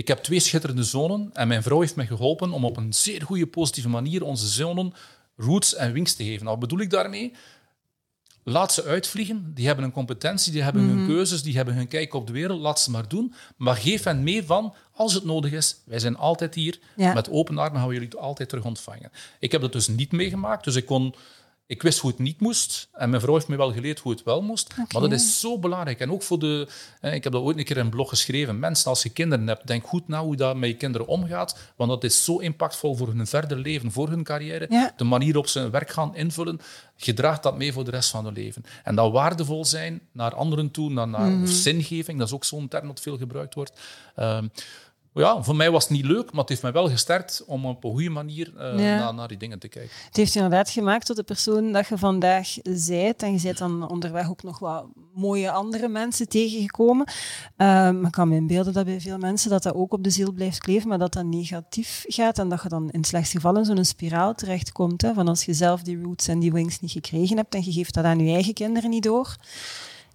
Ik 0.00 0.08
heb 0.08 0.18
twee 0.18 0.40
schitterende 0.40 0.84
zonen 0.84 1.30
en 1.32 1.48
mijn 1.48 1.62
vrouw 1.62 1.80
heeft 1.80 1.96
me 1.96 2.06
geholpen 2.06 2.52
om 2.52 2.64
op 2.64 2.76
een 2.76 2.92
zeer 2.92 3.22
goede, 3.22 3.46
positieve 3.46 3.88
manier 3.88 4.24
onze 4.24 4.48
zonen 4.48 4.92
roots 5.36 5.74
en 5.74 5.92
wings 5.92 6.14
te 6.14 6.24
geven. 6.24 6.44
Nou, 6.44 6.58
wat 6.58 6.68
bedoel 6.68 6.84
ik 6.84 6.90
daarmee? 6.90 7.32
Laat 8.44 8.72
ze 8.72 8.84
uitvliegen. 8.84 9.50
Die 9.54 9.66
hebben 9.66 9.84
een 9.84 9.92
competentie, 9.92 10.52
die 10.52 10.62
hebben 10.62 10.84
Mhm. 10.86 10.96
hun 10.96 11.06
keuzes, 11.06 11.42
die 11.42 11.56
hebben 11.56 11.74
hun 11.74 11.88
kijk 11.88 12.14
op 12.14 12.26
de 12.26 12.32
wereld. 12.32 12.60
Laat 12.60 12.80
ze 12.80 12.90
maar 12.90 13.08
doen. 13.08 13.34
Maar 13.56 13.76
geef 13.76 14.04
hen 14.04 14.22
mee 14.22 14.44
van, 14.44 14.74
als 14.92 15.14
het 15.14 15.24
nodig 15.24 15.52
is, 15.52 15.76
wij 15.84 15.98
zijn 15.98 16.16
altijd 16.16 16.54
hier. 16.54 16.78
Ja. 16.96 17.12
Met 17.12 17.30
open 17.30 17.58
armen 17.58 17.78
gaan 17.80 17.88
we 17.88 17.94
jullie 17.94 18.16
altijd 18.16 18.48
terug 18.48 18.64
ontvangen. 18.64 19.10
Ik 19.38 19.52
heb 19.52 19.60
dat 19.60 19.72
dus 19.72 19.88
niet 19.88 20.12
meegemaakt, 20.12 20.64
dus 20.64 20.74
ik 20.76 20.86
kon... 20.86 21.14
Ik 21.70 21.82
wist 21.82 21.98
hoe 21.98 22.10
het 22.10 22.18
niet 22.18 22.40
moest. 22.40 22.88
En 22.92 23.10
mijn 23.10 23.22
vrouw 23.22 23.34
heeft 23.34 23.48
me 23.48 23.56
wel 23.56 23.72
geleerd 23.72 23.98
hoe 23.98 24.12
het 24.12 24.22
wel 24.22 24.42
moest. 24.42 24.76
Maar 24.76 25.02
dat 25.02 25.12
is 25.12 25.40
zo 25.40 25.58
belangrijk. 25.58 26.00
En 26.00 26.12
ook 26.12 26.22
voor 26.22 26.38
de... 26.38 26.68
eh, 27.00 27.14
Ik 27.14 27.24
heb 27.24 27.32
dat 27.32 27.42
ooit 27.42 27.58
een 27.58 27.64
keer 27.64 27.76
in 27.76 27.84
een 27.84 27.90
blog 27.90 28.08
geschreven. 28.08 28.58
Mensen, 28.58 28.90
als 28.90 29.02
je 29.02 29.08
kinderen 29.08 29.46
hebt, 29.46 29.66
denk 29.66 29.86
goed 29.86 30.08
na 30.08 30.22
hoe 30.22 30.36
dat 30.36 30.56
met 30.56 30.68
je 30.70 30.76
kinderen 30.76 31.06
omgaat. 31.06 31.58
Want 31.76 31.90
dat 31.90 32.04
is 32.04 32.24
zo 32.24 32.38
impactvol 32.38 32.94
voor 32.96 33.08
hun 33.08 33.26
verder 33.26 33.58
leven, 33.58 33.92
voor 33.92 34.08
hun 34.08 34.24
carrière. 34.24 34.66
Ja. 34.70 34.92
De 34.96 35.04
manier 35.04 35.36
op 35.36 35.46
ze 35.46 35.58
hun 35.58 35.70
werk 35.70 35.90
gaan 35.90 36.16
invullen. 36.16 36.60
Je 36.96 37.12
draagt 37.14 37.42
dat 37.42 37.56
mee 37.56 37.72
voor 37.72 37.84
de 37.84 37.90
rest 37.90 38.10
van 38.10 38.24
hun 38.24 38.34
leven. 38.34 38.64
En 38.84 38.94
dat 38.94 39.12
waardevol 39.12 39.64
zijn 39.64 40.00
naar 40.12 40.34
anderen 40.34 40.70
toe, 40.70 40.90
naar, 40.90 41.08
naar 41.08 41.30
Mhm. 41.30 41.42
of 41.42 41.48
zingeving. 41.50 42.18
Dat 42.18 42.26
is 42.26 42.34
ook 42.34 42.44
zo'n 42.44 42.68
term 42.68 42.86
dat 42.86 43.00
veel 43.00 43.18
gebruikt 43.18 43.54
wordt. 43.54 43.72
Ehm, 44.16 44.46
ja, 45.20 45.42
voor 45.42 45.56
mij 45.56 45.70
was 45.70 45.82
het 45.82 45.92
niet 45.92 46.04
leuk, 46.04 46.30
maar 46.30 46.40
het 46.40 46.48
heeft 46.48 46.62
mij 46.62 46.72
wel 46.72 46.88
gesterkt 46.88 47.42
om 47.46 47.66
op 47.66 47.84
een 47.84 47.90
goede 47.90 48.10
manier 48.10 48.52
eh, 48.56 48.78
Ja. 48.78 48.98
naar, 48.98 49.14
naar 49.14 49.28
die 49.28 49.36
dingen 49.36 49.58
te 49.58 49.68
kijken. 49.68 49.90
Het 50.06 50.16
heeft 50.16 50.32
je 50.32 50.40
inderdaad 50.40 50.70
gemaakt 50.70 51.06
tot 51.06 51.16
de 51.16 51.22
persoon 51.22 51.72
dat 51.72 51.86
je 51.88 51.98
vandaag 51.98 52.48
zijt. 52.62 53.22
En 53.22 53.32
je 53.32 53.40
bent 53.42 53.58
dan 53.58 53.88
onderweg 53.90 54.30
ook 54.30 54.42
nog 54.42 54.58
wat 54.58 54.84
mooie 55.14 55.50
andere 55.50 55.88
mensen 55.88 56.28
tegengekomen. 56.28 57.06
Ehm, 57.56 58.04
ik 58.04 58.10
kan 58.12 58.28
me 58.28 58.34
inbeelden 58.36 58.72
dat 58.72 58.84
bij 58.84 59.00
veel 59.00 59.18
mensen 59.18 59.50
dat 59.50 59.62
dat 59.62 59.74
ook 59.74 59.92
op 59.92 60.04
de 60.04 60.10
ziel 60.10 60.32
blijft 60.32 60.58
kleven, 60.58 60.88
maar 60.88 60.98
dat 60.98 61.12
dat 61.12 61.24
negatief 61.24 62.04
gaat 62.08 62.38
en 62.38 62.48
dat 62.48 62.62
je 62.62 62.68
dan 62.68 62.90
in 62.90 62.98
het 62.98 63.08
slechtste 63.08 63.36
geval 63.36 63.56
in 63.56 63.64
zo'n 63.64 63.84
spiraal 63.84 64.34
terechtkomt. 64.34 65.02
Hè, 65.02 65.14
van 65.14 65.28
als 65.28 65.44
je 65.44 65.52
zelf 65.54 65.82
die 65.82 66.02
roots 66.02 66.28
en 66.28 66.38
die 66.38 66.52
wings 66.52 66.80
niet 66.80 66.90
gekregen 66.90 67.36
hebt 67.36 67.54
en 67.54 67.64
je 67.64 67.72
geeft 67.72 67.94
dat 67.94 68.04
aan 68.04 68.18
je 68.18 68.32
eigen 68.32 68.54
kinderen 68.54 68.90
niet 68.90 69.02
door, 69.02 69.36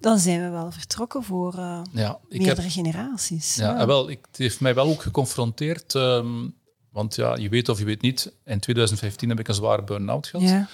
dan 0.00 0.18
zijn 0.18 0.42
we 0.42 0.48
wel 0.48 0.70
vertrokken 0.72 1.22
voor 1.22 1.54
eh, 1.54 1.80
Ja, 1.92 2.18
ik 2.28 2.36
heb, 2.36 2.40
meerdere 2.46 2.70
generaties. 2.70 3.54
ja, 3.54 3.78
en 3.78 3.86
wel, 3.86 4.10
ik, 4.10 4.18
het 4.26 4.36
heeft 4.36 4.60
mij 4.60 4.74
wel 4.74 4.86
ook 4.88 5.02
geconfronteerd. 5.02 5.94
ehm, 5.94 6.48
want 6.90 7.14
ja, 7.14 7.36
je 7.36 7.48
weet 7.48 7.68
of 7.68 7.78
je 7.78 7.84
weet 7.84 8.00
niet, 8.02 8.32
in 8.44 8.60
2015 8.60 9.28
heb 9.28 9.38
ik 9.40 9.48
een 9.48 9.54
zware 9.54 9.84
burn-out 9.84 10.26
gehad. 10.26 10.48
ja. 10.48 10.68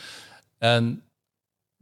En 0.58 1.02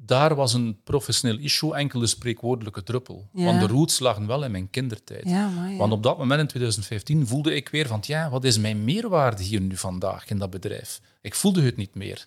daar 0.03 0.35
was 0.35 0.53
een 0.55 0.81
professioneel 0.85 1.39
issue 1.39 1.75
enkel 1.75 2.01
de 2.01 2.07
spreekwoordelijke 2.07 2.83
druppel. 2.83 3.29
Ja. 3.33 3.45
Want 3.45 3.61
de 3.61 3.67
roots 3.67 3.99
lagen 3.99 4.27
wel 4.27 4.45
in 4.45 4.51
mijn 4.51 4.71
kindertijd. 4.71 5.29
Ja, 5.29 5.49
maar 5.49 5.71
ja. 5.71 5.77
Want 5.77 5.93
op 5.93 6.03
dat 6.03 6.19
moment 6.19 6.41
in 6.41 6.47
2015 6.47 7.27
voelde 7.27 7.55
ik 7.55 7.69
weer 7.69 7.87
van, 7.87 7.99
ja, 8.07 8.31
wat 8.31 8.45
is 8.45 8.59
mijn 8.59 8.85
meerwaarde 8.85 9.43
hier 9.43 9.61
nu 9.61 9.77
vandaag 9.77 10.29
in 10.31 10.39
dat 10.39 10.51
bedrijf? 10.51 11.01
Ik 11.21 11.35
voelde 11.35 11.63
het 11.63 11.77
niet 11.77 11.95
meer. 11.95 12.25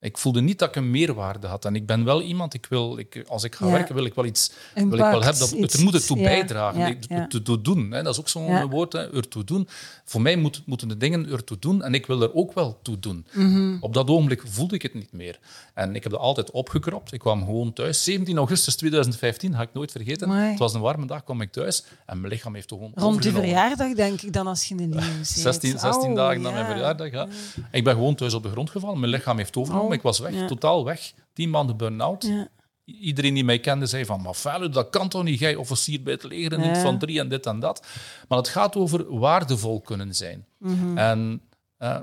Ik 0.00 0.18
voelde 0.18 0.40
niet 0.40 0.58
dat 0.58 0.68
ik 0.68 0.76
een 0.76 0.90
meerwaarde 0.90 1.46
had. 1.46 1.64
En 1.64 1.74
ik 1.74 1.86
ben 1.86 2.04
wel 2.04 2.22
iemand, 2.22 2.54
ik 2.54 2.66
wil, 2.68 2.98
ik, 2.98 3.24
als 3.28 3.44
ik 3.44 3.54
ga 3.54 3.66
Ja. 3.66 3.72
werken, 3.72 3.94
wil 3.94 4.04
ik 4.04 4.14
wel 4.14 4.24
iets 4.24 4.52
wil 4.74 4.84
ik 4.84 4.90
wel 4.90 5.10
hebben. 5.22 5.38
Dat, 5.38 5.50
iets- 5.50 5.72
het 5.72 5.82
moet 5.82 5.94
ertoe 5.94 6.16
ja, 6.18 6.22
bijdragen, 6.22 6.98
ja, 7.08 7.28
ertoe 7.30 7.60
doen. 7.60 7.90
Hè. 7.90 8.02
Dat 8.02 8.12
is 8.12 8.20
ook 8.20 8.28
zo'n 8.28 8.66
woord, 8.70 8.92
hè, 8.92 9.14
ertoe 9.14 9.44
doen. 9.44 9.68
Voor 10.04 10.20
mij 10.22 10.36
moet, 10.36 10.62
moeten 10.66 10.88
de 10.88 10.96
dingen 10.96 11.30
ertoe 11.30 11.58
doen 11.58 11.82
en 11.82 11.94
ik 11.94 12.06
wil 12.06 12.22
er 12.22 12.34
ook 12.34 12.52
wel 12.54 12.78
toe 12.82 12.98
doen. 12.98 13.26
Mhm. 13.32 13.76
Op 13.80 13.94
dat 13.94 14.08
ogenblik 14.08 14.42
voelde 14.46 14.74
ik 14.74 14.82
het 14.82 14.94
niet 14.94 15.12
meer. 15.12 15.38
En 15.74 15.94
ik 15.94 16.02
heb 16.02 16.12
dat 16.12 16.20
altijd 16.20 16.50
opgekropt. 16.50 17.12
Ik 17.12 17.20
kwam 17.20 17.44
gewoon 17.44 17.72
thuis. 17.72 18.04
17 18.04 18.36
augustus 18.36 18.76
2015, 18.76 19.54
ga 19.54 19.62
ik 19.62 19.68
nooit 19.72 19.90
vergeten. 19.92 20.28
Amai. 20.28 20.50
Het 20.50 20.58
was 20.58 20.74
een 20.74 20.80
warme 20.80 21.06
dag, 21.06 21.24
kwam 21.24 21.40
ik 21.40 21.52
thuis 21.52 21.84
en 22.06 22.20
mijn 22.20 22.32
lichaam 22.32 22.54
heeft 22.54 22.68
toch 22.68 22.78
gewoon 22.78 22.92
rond 22.96 23.22
de 23.22 23.28
overgenomen. 23.28 23.48
verjaardag 23.66 23.96
denk 23.96 24.22
ik 24.22 24.32
dan 24.32 24.46
als 24.46 24.64
je 24.64 24.74
een 24.74 24.88
leeuw 24.88 25.00
bent. 25.14 25.26
16, 25.26 25.78
16 25.78 26.10
Oh, 26.10 26.16
dagen 26.16 26.40
na 26.40 26.50
mijn 26.50 26.64
ja. 26.64 26.70
verjaardag. 26.70 27.10
Ja. 27.10 27.28
Ik 27.70 27.84
ben 27.84 27.94
gewoon 27.94 28.14
thuis 28.14 28.34
op 28.34 28.42
de 28.42 28.50
grond 28.50 28.70
gevallen. 28.70 29.00
Mijn 29.00 29.12
lichaam 29.12 29.36
heeft 29.36 29.56
overgenomen. 29.56 29.87
Ik 29.92 30.02
was 30.02 30.18
weg, 30.18 30.32
ja. 30.34 30.46
totaal 30.46 30.84
weg. 30.84 31.12
Tien 31.32 31.50
maanden 31.50 31.76
burn-out. 31.76 32.22
Ja. 32.26 32.48
Iedereen 32.84 33.34
die 33.34 33.44
mij 33.44 33.58
kende 33.58 33.86
zei 33.86 34.04
van, 34.04 34.22
maar 34.22 34.34
Fallon, 34.34 34.70
dat 34.70 34.90
kan 34.90 35.08
toch 35.08 35.22
niet? 35.24 35.38
Jij 35.38 35.54
officier 35.54 36.02
bij 36.02 36.12
het 36.12 36.22
leger 36.22 36.52
en 36.52 36.60
niet 36.60 36.78
van 36.78 36.98
drie 36.98 37.20
en 37.20 37.28
dit 37.28 37.46
en 37.46 37.60
dat. 37.60 37.86
Maar 38.28 38.38
het 38.38 38.48
gaat 38.48 38.76
over 38.76 39.18
waardevol 39.18 39.80
kunnen 39.80 40.14
zijn. 40.14 40.46
Mhm. 40.58 40.98
En 40.98 41.40
eh 41.78 41.96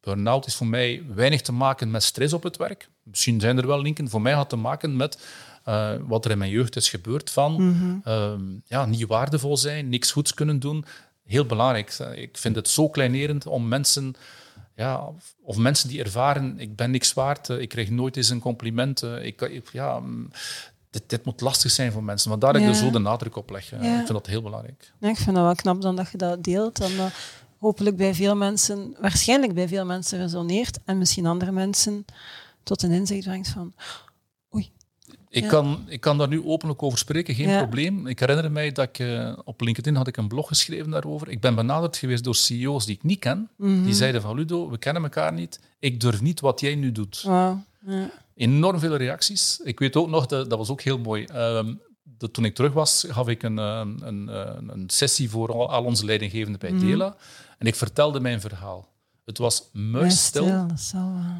burn-out 0.00 0.46
is 0.46 0.54
voor 0.54 0.66
mij 0.66 1.02
weinig 1.14 1.40
te 1.40 1.52
maken 1.52 1.90
met 1.90 2.02
stress 2.02 2.32
op 2.32 2.42
het 2.42 2.56
werk. 2.56 2.88
Misschien 3.02 3.40
zijn 3.40 3.58
er 3.58 3.66
wel 3.66 3.82
linken. 3.82 4.08
Voor 4.08 4.20
mij 4.22 4.32
had 4.32 4.40
het 4.40 4.50
te 4.50 4.56
maken 4.56 4.96
met 4.96 5.26
eh, 5.64 5.90
wat 6.06 6.24
er 6.24 6.30
in 6.30 6.38
mijn 6.38 6.50
jeugd 6.50 6.76
is 6.76 6.88
gebeurd 6.88 7.30
van 7.30 7.52
Mhm. 7.52 7.96
ehm, 8.04 8.42
ja, 8.64 8.86
niet 8.86 9.06
waardevol 9.06 9.56
zijn, 9.56 9.88
niks 9.88 10.12
goeds 10.12 10.34
kunnen 10.34 10.58
doen. 10.58 10.84
Heel 11.26 11.44
belangrijk. 11.46 11.98
Ik 12.14 12.38
vind 12.38 12.56
het 12.56 12.68
zo 12.68 12.88
kleinerend 12.88 13.46
om 13.46 13.68
mensen, 13.68 14.14
ja, 14.80 15.06
of, 15.06 15.34
of 15.42 15.56
mensen 15.56 15.88
die 15.88 16.02
ervaren, 16.02 16.58
ik 16.58 16.76
ben 16.76 16.90
niks 16.90 17.12
waard, 17.12 17.48
eh, 17.48 17.60
ik 17.60 17.68
krijg 17.68 17.90
nooit 17.90 18.16
eens 18.16 18.28
een 18.28 18.40
compliment. 18.40 19.02
eh, 19.02 19.24
Ik, 19.24 19.40
ik, 19.40 19.68
ja, 19.72 19.98
mm, 19.98 20.30
dit, 20.90 21.02
dit 21.06 21.24
moet 21.24 21.40
lastig 21.40 21.70
zijn 21.70 21.92
voor 21.92 22.04
mensen. 22.04 22.28
Want 22.30 22.40
daar 22.42 22.52
heb 22.52 22.62
ik 22.62 22.68
er 22.68 22.74
zo 22.74 22.90
de 22.90 22.98
nadruk 22.98 23.36
op. 23.36 23.50
Ja. 23.50 23.76
Ik 23.76 24.06
vind 24.06 24.08
dat 24.08 24.26
heel 24.26 24.42
belangrijk. 24.42 24.92
Ja, 25.00 25.08
ik 25.08 25.16
vind 25.16 25.36
dat 25.36 25.44
wel 25.44 25.54
knap 25.54 25.80
dan 25.82 25.96
dat 25.96 26.10
je 26.10 26.18
dat 26.18 26.42
deelt. 26.42 26.80
En 26.80 26.96
dat 26.96 27.12
hopelijk 27.58 27.96
bij 27.96 28.14
veel 28.14 28.36
mensen, 28.36 28.96
waarschijnlijk 29.00 29.54
bij 29.54 29.68
veel 29.68 29.84
mensen 29.84 30.18
resoneert. 30.18 30.78
En 30.84 30.98
misschien 30.98 31.26
andere 31.26 31.52
mensen 31.52 32.04
tot 32.62 32.82
een 32.82 32.90
inzicht 32.90 33.24
brengt 33.26 33.48
van... 33.48 33.72
Ik, 35.32 35.42
Ja. 35.42 35.48
kan, 35.48 35.84
ik 35.88 36.00
kan 36.00 36.18
daar 36.18 36.28
nu 36.28 36.44
openlijk 36.44 36.82
over 36.82 36.98
spreken, 36.98 37.34
geen 37.34 37.48
Ja. 37.48 37.58
probleem. 37.58 38.06
Ik 38.06 38.18
herinner 38.18 38.52
mij 38.52 38.72
dat 38.72 38.88
ik 38.88 38.98
eh, 38.98 39.32
op 39.44 39.60
LinkedIn 39.60 39.94
had 39.94 40.06
ik 40.08 40.16
een 40.16 40.28
blog 40.28 40.48
geschreven 40.48 40.90
daarover. 40.90 41.28
Ik 41.28 41.40
ben 41.40 41.54
benaderd 41.54 41.96
geweest 41.96 42.24
door 42.24 42.34
CEO's 42.34 42.86
die 42.86 42.94
ik 42.94 43.02
niet 43.02 43.18
ken. 43.18 43.48
Mhm. 43.56 43.82
Die 43.84 43.94
zeiden 43.94 44.22
van 44.22 44.36
Ludo, 44.36 44.70
we 44.70 44.78
kennen 44.78 45.02
elkaar 45.02 45.32
niet. 45.32 45.60
Ik 45.78 46.00
durf 46.00 46.20
niet 46.20 46.40
wat 46.40 46.60
jij 46.60 46.74
nu 46.74 46.92
doet. 46.92 47.20
Ja. 47.20 47.64
Enorm 48.34 48.78
veel 48.78 48.96
reacties. 48.96 49.60
Ik 49.64 49.78
weet 49.78 49.96
ook 49.96 50.08
nog, 50.08 50.26
dat, 50.26 50.50
dat 50.50 50.58
was 50.58 50.68
ook 50.70 50.80
heel 50.80 50.98
mooi. 50.98 51.24
Ehm, 51.24 51.74
dat 52.02 52.32
toen 52.32 52.44
ik 52.44 52.54
terug 52.54 52.72
was, 52.72 53.04
gaf 53.08 53.28
ik 53.28 53.42
een, 53.42 53.58
eh, 53.58 53.80
een, 54.00 54.28
een, 54.36 54.68
een 54.68 54.84
sessie 54.90 55.30
voor 55.30 55.52
al, 55.52 55.70
al 55.70 55.84
onze 55.84 56.04
leidinggevenden 56.04 56.60
bij 56.60 56.72
Mhm. 56.72 56.86
Dela. 56.86 57.16
En 57.58 57.66
ik 57.66 57.74
vertelde 57.74 58.20
mijn 58.20 58.40
verhaal. 58.40 58.88
Het 59.24 59.38
was 59.38 59.68
Ja, 59.72 59.80
muisstil. 59.80 60.46
eh, 60.46 60.64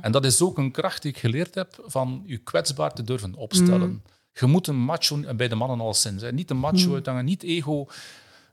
En 0.01 0.13
dat 0.13 0.25
is 0.25 0.43
ook 0.43 0.59
een 0.59 0.71
kracht 0.71 1.03
die 1.03 1.11
ik 1.11 1.19
geleerd 1.19 1.55
heb 1.55 1.83
van 1.87 2.23
je 2.27 2.37
kwetsbaar 2.39 2.93
te 2.93 3.03
durven 3.03 3.35
opstellen. 3.35 3.89
Mm. 3.89 4.03
Je 4.33 4.47
moet 4.47 4.67
een 4.67 4.77
macho, 4.81 5.35
bij 5.35 5.49
de 5.49 5.55
mannen 5.55 5.81
al 5.81 5.95
sinds, 5.95 6.23
hè. 6.23 6.33
niet 6.33 6.51
een 6.51 6.57
macho 6.59 6.89
Mm. 6.89 6.95
uithangen, 6.95 7.25
niet 7.25 7.43
ego. 7.43 7.87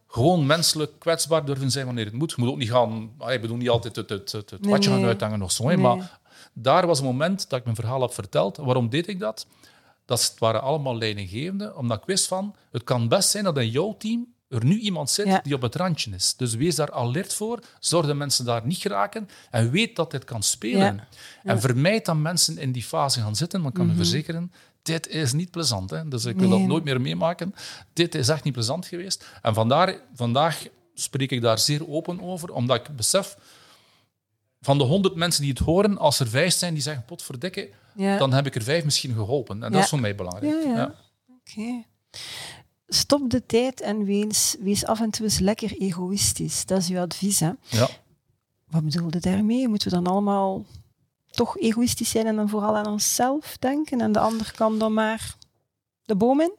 Gewoon 0.07 0.45
menselijk 0.45 0.91
kwetsbaar 0.99 1.45
durven 1.45 1.71
zijn 1.71 1.85
wanneer 1.85 2.05
het 2.05 2.13
moet. 2.13 2.29
Je 2.31 2.35
moet 2.41 2.49
ook 2.49 2.57
niet 2.57 2.69
gaan, 2.69 3.11
ah, 3.17 3.33
ik 3.33 3.41
bedoel 3.41 3.57
niet 3.57 3.69
altijd 3.69 3.95
het, 3.95 4.09
het, 4.09 4.31
het, 4.31 4.49
het 4.49 4.61
Nee, 4.61 4.71
watje 4.71 4.89
gaan 4.89 5.03
uithangen 5.03 5.41
of 5.41 5.51
zo. 5.51 5.65
Nee. 5.67 5.77
Maar 5.77 6.19
daar 6.53 6.87
was 6.87 6.99
een 6.99 7.05
moment 7.05 7.49
dat 7.49 7.59
ik 7.59 7.65
mijn 7.65 7.75
verhaal 7.77 8.01
heb 8.01 8.13
verteld. 8.13 8.57
Waarom 8.57 8.89
deed 8.89 9.07
ik 9.07 9.19
dat? 9.19 9.47
Dat 10.05 10.21
het 10.21 10.39
waren 10.39 10.61
allemaal 10.61 10.97
leidinggevenden, 10.97 11.77
omdat 11.77 11.97
ik 11.99 12.05
wist 12.05 12.27
van, 12.27 12.55
het 12.71 12.83
kan 12.83 13.07
best 13.07 13.29
zijn 13.29 13.43
dat 13.43 13.57
in 13.57 13.69
jouw 13.69 13.95
team 13.97 14.27
er 14.49 14.65
nu 14.65 14.79
iemand 14.79 15.09
zit 15.09 15.25
Ja. 15.25 15.39
die 15.43 15.53
op 15.53 15.61
het 15.61 15.75
randje 15.75 16.11
is. 16.15 16.35
Dus 16.35 16.55
wees 16.55 16.75
daar 16.75 16.91
alert 16.91 17.33
voor, 17.33 17.59
zorg 17.79 18.05
dat 18.07 18.15
mensen 18.15 18.45
daar 18.45 18.65
niet 18.65 18.77
geraken 18.77 19.29
en 19.51 19.71
weet 19.71 19.95
dat 19.95 20.11
dit 20.11 20.23
kan 20.23 20.43
spelen. 20.43 20.95
Ja. 20.95 21.07
En 21.43 21.61
vermijd 21.61 22.05
dat 22.05 22.15
mensen 22.15 22.57
in 22.57 22.71
die 22.71 22.83
fase 22.83 23.21
gaan 23.21 23.35
zitten, 23.35 23.61
want 23.61 23.77
ik 23.77 23.79
kan 23.79 23.91
u 23.91 23.95
verzekeren, 23.95 24.51
dit 24.81 25.07
is 25.07 25.33
niet 25.33 25.51
plezant. 25.51 25.89
Hè? 25.89 26.07
Dus 26.07 26.25
ik 26.25 26.37
wil. 26.39 26.49
Nee. 26.49 26.59
dat 26.59 26.67
nooit 26.67 26.83
meer 26.83 27.01
meemaken. 27.01 27.55
Dit 27.93 28.15
is 28.15 28.29
echt 28.29 28.43
niet 28.43 28.53
plezant 28.53 28.85
geweest. 28.85 29.25
En 29.41 29.53
vandaar, 29.53 29.95
vandaag 30.13 30.67
spreek 30.93 31.31
ik 31.31 31.41
daar 31.41 31.59
zeer 31.59 31.89
open 31.89 32.21
over, 32.21 32.51
omdat 32.53 32.77
ik 32.77 32.95
besef, 32.95 33.37
van 34.61 34.77
de 34.77 34.83
honderd 34.83 35.15
mensen 35.15 35.41
die 35.41 35.51
het 35.51 35.59
horen, 35.59 35.97
als 35.97 36.19
er 36.19 36.27
vijf 36.27 36.53
zijn 36.53 36.73
die 36.73 36.83
zeggen, 36.83 37.05
potverdikke, 37.05 37.69
dan 38.17 38.33
heb 38.33 38.45
ik 38.45 38.55
er 38.55 38.63
vijf 38.63 38.83
misschien 38.83 39.13
geholpen. 39.13 39.63
En 39.63 39.71
dat 39.71 39.83
is 39.83 39.89
voor 39.89 39.99
mij 39.99 40.15
belangrijk. 40.15 40.63
Ja, 40.63 40.69
ja. 40.75 40.95
Stop 42.87 43.29
de 43.29 43.45
tijd 43.45 43.81
en 43.81 44.03
wees, 44.03 44.55
wees 44.59 44.85
af 44.85 44.99
en 44.99 45.09
toe 45.09 45.25
eens 45.25 45.39
lekker 45.39 45.77
egoïstisch. 45.77 46.65
Dat 46.65 46.77
is 46.77 46.89
uw 46.89 46.99
advies, 46.99 47.39
hè? 47.39 47.51
Ja. 47.63 47.89
Wat 48.69 48.83
bedoelde 48.83 49.19
daarmee? 49.19 49.67
Moeten 49.67 49.89
we 49.89 49.95
dan 49.95 50.07
allemaal 50.07 50.65
toch 51.29 51.57
egoïstisch 51.57 52.09
zijn 52.09 52.25
en 52.25 52.35
dan 52.35 52.49
vooral 52.49 52.75
aan 52.75 52.87
onszelf 52.87 53.57
denken 53.57 54.01
en 54.01 54.11
de 54.11 54.19
ander 54.19 54.51
kan 54.55 54.79
dan 54.79 54.93
maar 54.93 55.35
de 56.03 56.15
boom 56.15 56.41
in? 56.41 56.51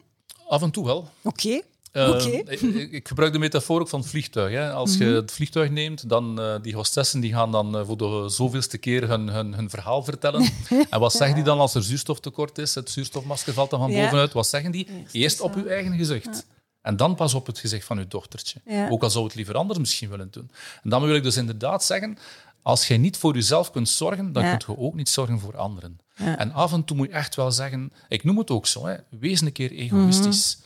Af 0.49 0.63
en 0.63 0.71
toe 0.71 0.85
wel. 0.85 1.09
Oké. 1.23 1.61
Eh, 1.99 2.09
Oké. 2.09 2.53
ik, 2.53 2.93
ik 2.93 3.09
gebruik 3.09 3.33
de 3.33 3.39
metafoor 3.39 3.81
ook 3.81 3.89
van 3.89 4.01
het 4.01 4.09
vliegtuig. 4.09 4.53
Hè. 4.53 4.73
Als 4.73 4.97
je 4.97 5.05
het 5.05 5.33
vliegtuig 5.33 5.71
neemt, 5.71 6.09
dan 6.09 6.41
uh, 6.41 6.55
die 6.63 6.75
hostessen 6.75 7.21
die 7.21 7.33
gaan 7.33 7.53
dan 7.53 7.77
uh, 7.77 7.87
voor 7.87 7.97
de 7.97 8.25
zoveelste 8.29 8.79
keer 8.79 9.09
hun, 9.09 9.29
hun, 9.29 9.55
hun 9.55 9.71
verhaal 9.71 10.03
vertellen. 10.05 10.49
en 10.91 11.01
wat 11.01 11.13
zeggen 11.13 11.35
die 11.35 11.45
dan 11.45 11.59
als 11.59 11.75
er 11.75 11.83
zuurstoftekort 11.83 12.59
is? 12.59 12.75
Het 12.75 12.91
zuurstofmasker 12.91 13.53
valt 13.53 13.71
dan 13.71 13.81
van 13.81 13.91
Ja. 13.91 14.03
bovenuit. 14.03 14.33
Wat 14.33 14.47
zeggen 14.47 14.71
die? 14.71 14.87
Eerst 14.89 15.15
Eerst 15.15 15.41
op 15.41 15.55
uw 15.55 15.67
eigen 15.67 15.97
gezicht. 15.97 16.47
En 16.83 16.97
dan 16.97 17.15
pas 17.15 17.35
op 17.35 17.47
het 17.47 17.59
gezicht 17.59 17.85
van 17.87 17.99
uw 17.99 18.09
dochtertje. 18.09 18.61
Ja. 18.65 18.89
Ook 18.89 19.03
al 19.03 19.11
zou 19.11 19.25
het 19.25 19.35
liever 19.35 19.55
anders 19.55 19.79
misschien 19.79 20.09
willen 20.09 20.29
doen. 20.31 20.51
En 20.83 20.91
dan 20.91 21.03
wil 21.03 21.15
ik 21.15 21.23
dus 21.23 21.37
inderdaad 21.37 21.85
zeggen, 21.85 22.19
als 22.63 22.89
jij 22.89 22.99
niet 22.99 23.17
voor 23.17 23.35
jezelf 23.35 23.71
kunt 23.71 23.89
zorgen, 23.89 24.33
dan 24.33 24.49
kunt 24.49 24.63
je 24.63 24.79
ook 24.79 24.95
niet 24.95 25.09
zorgen 25.09 25.41
voor 25.41 25.57
anderen. 25.57 25.99
En 26.15 26.53
af 26.53 26.73
en 26.73 26.85
toe 26.85 26.97
moet 26.97 27.07
je 27.07 27.13
echt 27.13 27.35
wel 27.35 27.53
zeggen, 27.53 27.93
ik 28.09 28.25
noem 28.25 28.39
het 28.39 28.51
ook 28.51 28.67
zo, 28.67 28.87
hè, 28.87 28.97
wees 29.11 29.41
een 29.41 29.53
keer 29.53 29.71
egoïstisch. 29.73 30.59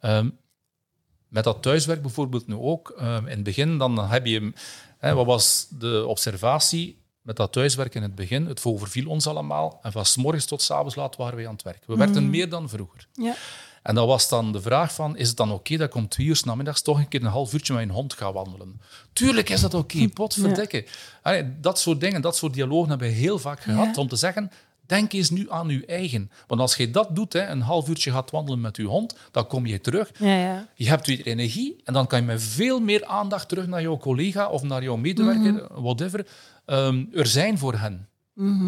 Ehm, 0.00 0.28
met 1.28 1.44
dat 1.44 1.62
thuiswerk 1.62 2.02
bijvoorbeeld 2.02 2.46
nu 2.46 2.54
ook. 2.54 2.90
ehm, 2.98 3.24
in 3.26 3.34
het 3.34 3.42
begin 3.42 3.78
dan 3.78 3.98
heb 4.08 4.26
je... 4.26 4.52
Hè, 4.98 5.14
wat 5.14 5.26
was 5.26 5.66
de 5.70 6.04
observatie 6.06 6.98
met 7.22 7.36
dat 7.36 7.52
thuiswerk 7.52 7.94
in 7.94 8.02
het 8.02 8.14
begin? 8.14 8.46
Het 8.46 8.64
overviel 8.64 9.08
ons 9.08 9.26
allemaal. 9.26 9.78
En 9.82 9.92
van 9.92 10.04
's 10.06 10.16
morgens 10.16 10.44
tot 10.44 10.62
's 10.62 10.70
avonds 10.70 10.94
laat 10.94 11.16
waren 11.16 11.36
wij 11.36 11.46
aan 11.46 11.52
het 11.52 11.62
werk. 11.62 11.82
We 11.86 11.96
werkten 11.96 12.30
meer 12.30 12.48
dan 12.48 12.68
vroeger. 12.68 13.06
Ja. 13.12 13.34
En 13.82 13.94
dan 13.94 14.06
was 14.06 14.28
dan 14.28 14.52
de 14.52 14.60
vraag 14.60 14.92
van, 14.94 15.16
is 15.16 15.28
het 15.28 15.36
dan 15.36 15.52
oké 15.52 15.76
dat 15.76 15.86
ik 15.88 15.94
om 15.94 16.08
twee 16.08 16.26
uur 16.26 16.36
's 16.36 16.42
namiddags 16.44 16.82
toch 16.82 16.98
een 16.98 17.08
keer 17.08 17.20
een 17.22 17.26
half 17.26 17.52
uurtje 17.52 17.74
met 17.74 17.82
een 17.82 17.90
hond 17.90 18.12
ga 18.14 18.32
wandelen? 18.32 18.80
Tuurlijk 19.12 19.48
is 19.50 19.60
dat 19.60 19.74
oké, 19.74 20.08
potverdikke. 20.08 20.86
Allee, 21.22 21.60
Dat 21.60 21.78
soort 21.78 22.00
dingen, 22.00 22.20
dat 22.20 22.36
soort 22.36 22.54
dialogen 22.54 22.88
hebben 22.88 23.08
we 23.08 23.14
heel 23.14 23.38
vaak 23.38 23.60
gehad 23.60 23.94
Ja. 23.94 24.00
om 24.00 24.08
te 24.08 24.16
zeggen, 24.16 24.50
denk 24.88 25.12
eens 25.12 25.30
nu 25.30 25.50
aan 25.50 25.68
je 25.68 25.86
eigen. 25.86 26.30
Want 26.46 26.60
als 26.60 26.76
je 26.76 26.90
dat 26.90 27.16
doet, 27.16 27.32
hè, 27.32 27.46
een 27.46 27.60
half 27.60 27.88
uurtje 27.88 28.10
gaat 28.10 28.30
wandelen 28.30 28.60
met 28.60 28.76
je 28.76 28.82
hond, 28.82 29.16
dan 29.30 29.46
kom 29.46 29.66
je 29.66 29.80
terug. 29.80 30.10
Ja, 30.18 30.36
ja. 30.36 30.68
Je 30.74 30.88
hebt 30.88 31.06
weer 31.06 31.26
energie 31.26 31.80
en 31.84 31.92
dan 31.92 32.06
kan 32.06 32.20
je 32.20 32.26
met 32.26 32.42
veel 32.42 32.80
meer 32.80 33.04
aandacht 33.04 33.48
terug 33.48 33.66
naar 33.66 33.82
jouw 33.82 33.96
collega 33.96 34.48
of 34.48 34.62
naar 34.62 34.82
jouw 34.82 34.96
medewerker, 34.96 35.82
whatever, 35.82 36.26
ehm, 36.64 37.04
er 37.12 37.26
zijn 37.26 37.58
voor 37.58 37.74
hen. 37.74 38.08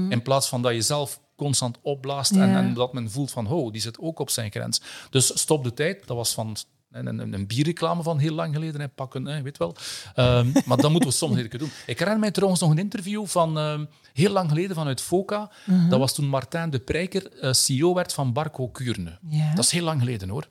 In 0.09 0.23
plaats 0.23 0.49
van 0.49 0.63
dat 0.63 0.75
je 0.75 0.83
zelf 0.83 1.21
constant 1.37 1.79
opblaast 1.83 2.31
en, 2.31 2.57
en 2.57 2.75
dat 2.75 2.93
men 2.93 3.11
voelt 3.11 3.31
van, 3.31 3.47
oh, 3.47 3.73
die 3.73 3.81
zit 3.81 3.99
ook 3.99 4.19
op 4.19 4.31
zijn 4.31 4.51
grens. 4.51 4.81
Dus 5.11 5.41
stop 5.41 5.65
de 5.65 5.75
tijd. 5.75 6.07
Dat 6.07 6.17
was 6.17 6.35
van 6.35 6.57
een, 6.91 7.07
een, 7.07 7.33
een 7.33 7.47
bierreclame 7.47 8.03
van 8.03 8.19
heel 8.19 8.35
lang 8.35 8.55
geleden. 8.55 8.81
Hè, 8.81 8.89
pakken, 8.89 9.27
hè, 9.27 9.43
weet 9.43 9.59
wel. 9.59 9.77
Ehm, 10.15 10.51
maar 10.67 10.77
dat 10.77 10.91
moeten 10.91 11.09
we 11.09 11.15
soms 11.17 11.37
een 11.37 11.49
keer 11.49 11.59
doen. 11.59 11.71
Ik 11.87 11.99
herinner 11.99 12.19
mij 12.21 12.31
trouwens 12.31 12.61
nog 12.61 12.71
een 12.71 12.79
interview 12.79 13.27
van 13.27 13.59
ehm, 13.59 13.85
heel 14.13 14.33
lang 14.33 14.49
geleden 14.49 14.77
vanuit 14.77 15.01
FOCA. 15.01 15.51
Dat 15.89 15.99
was 15.99 16.15
toen 16.15 16.27
Martijn 16.27 16.71
de 16.71 16.79
Prijker 16.79 17.33
eh, 17.33 17.53
CEO 17.53 17.95
werd 17.95 18.13
van 18.13 18.33
Barco 18.33 18.69
Kuurne. 18.69 19.19
Dat 19.55 19.65
is 19.65 19.71
heel 19.71 19.85
lang 19.85 20.01
geleden 20.01 20.29
hoor. 20.29 20.49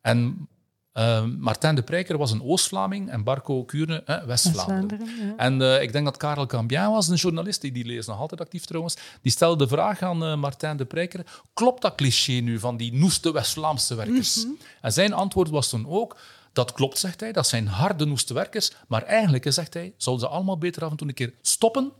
En 0.00 0.48
eh, 0.94 1.24
Martijn 1.24 1.74
de 1.74 1.82
Prijker 1.82 2.18
was 2.18 2.30
een 2.30 2.42
Oost-Vlaming 2.42 3.10
en 3.10 3.24
Barco 3.24 3.64
Kuurne 3.64 4.02
eh, 4.04 4.24
West-Vlaanderen. 4.24 5.06
Ja. 5.06 5.36
En 5.36 5.82
ik 5.82 5.92
denk 5.92 6.04
dat 6.04 6.16
Karel 6.16 6.46
Cambien 6.46 6.90
was, 6.90 7.08
een 7.08 7.16
journalist, 7.16 7.60
die, 7.60 7.72
die 7.72 7.84
leest 7.84 8.08
nog 8.08 8.18
altijd 8.18 8.40
actief 8.40 8.64
trouwens, 8.64 8.96
die 9.22 9.32
stelde 9.32 9.64
de 9.64 9.70
vraag 9.70 10.02
aan 10.02 10.24
eh, 10.24 10.36
Martijn 10.36 10.76
de 10.76 10.84
Prijker, 10.84 11.26
klopt 11.54 11.82
dat 11.82 11.94
cliché 11.94 12.32
nu 12.32 12.58
van 12.58 12.76
die 12.76 12.92
noeste 12.92 13.32
West-Vlaamse 13.32 13.94
werkers? 13.94 14.46
En 14.80 14.92
zijn 14.92 15.12
antwoord 15.12 15.50
was 15.50 15.68
toen 15.68 15.88
ook, 15.88 16.16
dat 16.52 16.72
klopt, 16.72 16.98
zegt 16.98 17.20
hij, 17.20 17.32
dat 17.32 17.48
zijn 17.48 17.66
harde 17.66 18.04
noeste 18.04 18.34
werkers, 18.34 18.72
maar 18.88 19.02
eigenlijk, 19.02 19.52
zegt 19.52 19.74
hij, 19.74 19.94
zouden 19.96 20.28
ze 20.28 20.34
allemaal 20.34 20.58
beter 20.58 20.84
af 20.84 20.90
en 20.90 20.96
toe 20.96 21.08
een 21.08 21.14
keer 21.14 21.32
stoppen, 21.42 21.92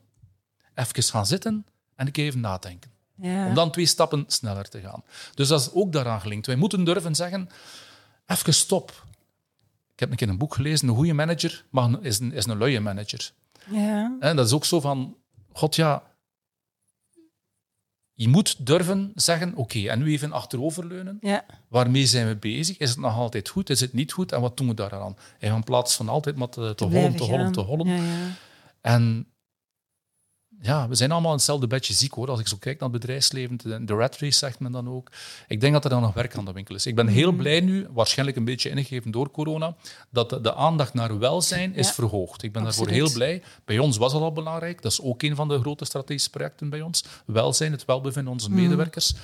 even 0.74 1.02
gaan 1.02 1.26
zitten 1.26 1.66
en 1.96 2.06
een 2.06 2.12
keer 2.12 2.26
even 2.26 2.40
nadenken. 2.40 2.90
Ja. 3.16 3.46
Om 3.46 3.54
dan 3.54 3.70
twee 3.70 3.86
stappen 3.86 4.24
sneller 4.26 4.68
te 4.68 4.80
gaan. 4.80 5.02
Dus 5.34 5.48
dat 5.48 5.60
is 5.60 5.72
ook 5.72 5.92
daaraan 5.92 6.20
gelinkt. 6.20 6.46
Wij 6.46 6.56
moeten 6.56 6.84
durven 6.84 7.14
zeggen, 7.14 7.48
even 8.26 8.54
stop. 8.54 9.04
Ik 9.92 10.00
heb 10.00 10.10
een 10.10 10.16
keer 10.16 10.28
een 10.28 10.38
boek 10.38 10.54
gelezen, 10.54 10.88
een 10.88 10.94
goede 10.94 11.12
manager 11.12 11.64
mag 11.70 11.98
is 12.00 12.18
een, 12.18 12.32
is 12.32 12.46
een 12.46 12.58
luie 12.58 12.80
manager. 12.80 13.32
Ja. 13.70 14.16
En 14.20 14.36
dat 14.36 14.46
is 14.46 14.52
ook 14.52 14.64
zo 14.64 14.80
van, 14.80 15.16
god 15.52 15.76
ja, 15.76 16.14
je 18.16 18.28
moet 18.28 18.66
durven 18.66 19.12
zeggen, 19.14 19.54
oké, 19.54 19.88
en 19.88 19.98
nu 19.98 20.12
even 20.12 20.32
achteroverleunen. 20.32 21.18
Ja. 21.20 21.44
Waarmee 21.68 22.06
zijn 22.06 22.28
we 22.28 22.36
bezig? 22.36 22.78
Is 22.78 22.90
het 22.90 22.98
nog 22.98 23.14
altijd 23.14 23.48
goed? 23.48 23.70
Is 23.70 23.80
het 23.80 23.92
niet 23.92 24.12
goed? 24.12 24.32
En 24.32 24.40
wat 24.40 24.56
doen 24.56 24.68
we 24.68 24.74
daaraan? 24.74 25.16
En 25.38 25.54
in 25.54 25.64
plaats 25.64 25.96
van 25.96 26.08
altijd 26.08 26.36
maar 26.36 26.48
te, 26.48 26.72
te 26.76 26.84
hollen, 26.84 27.16
te 27.16 27.22
hollen, 27.22 27.52
te 27.52 27.60
hollen. 27.60 27.86
Ja, 27.86 27.94
ja. 27.96 28.30
En 28.80 29.33
ja, 30.64 30.88
we 30.88 30.94
zijn 30.94 31.10
allemaal 31.10 31.30
in 31.30 31.36
hetzelfde 31.36 31.66
bedje 31.66 31.94
ziek 31.94 32.12
hoor. 32.12 32.30
Als 32.30 32.40
ik 32.40 32.48
zo 32.48 32.56
kijk 32.58 32.80
naar 32.80 32.90
het 32.90 33.00
bedrijfsleven, 33.00 33.56
de, 33.86 33.94
rat 33.94 34.16
race 34.18 34.38
zegt 34.38 34.60
men 34.60 34.72
dan 34.72 34.88
ook. 34.88 35.10
Ik 35.48 35.60
denk 35.60 35.72
dat 35.72 35.84
er 35.84 35.90
dan 35.90 36.02
nog 36.02 36.14
werk 36.14 36.36
aan 36.36 36.44
de 36.44 36.52
winkel 36.52 36.74
is. 36.74 36.86
Ik 36.86 36.94
ben 36.94 37.06
heel 37.06 37.32
blij 37.32 37.60
nu, 37.60 37.86
waarschijnlijk 37.90 38.36
een 38.38 38.44
beetje 38.44 38.70
ingegeven 38.70 39.10
door 39.10 39.30
corona, 39.30 39.74
dat 40.10 40.30
de, 40.30 40.40
de 40.40 40.54
aandacht 40.54 40.94
naar 40.94 41.18
welzijn 41.18 41.74
is 41.74 41.86
Ja. 41.86 41.92
verhoogd. 41.92 42.42
Ik 42.42 42.52
ben 42.52 42.62
daarvoor 42.62 42.88
heel 42.88 43.12
blij. 43.12 43.42
Bij 43.64 43.78
ons 43.78 43.96
was 43.96 44.12
dat 44.12 44.22
al 44.22 44.32
belangrijk. 44.32 44.82
Dat 44.82 44.92
is 44.92 45.02
ook 45.02 45.22
een 45.22 45.36
van 45.36 45.48
de 45.48 45.58
grote 45.60 45.84
strategische 45.84 46.30
projecten 46.30 46.68
bij 46.68 46.80
ons. 46.80 47.04
Welzijn, 47.26 47.72
het 47.72 47.84
welbevinden 47.84 48.24
van 48.24 48.32
onze 48.32 48.50
medewerkers. 48.50 49.14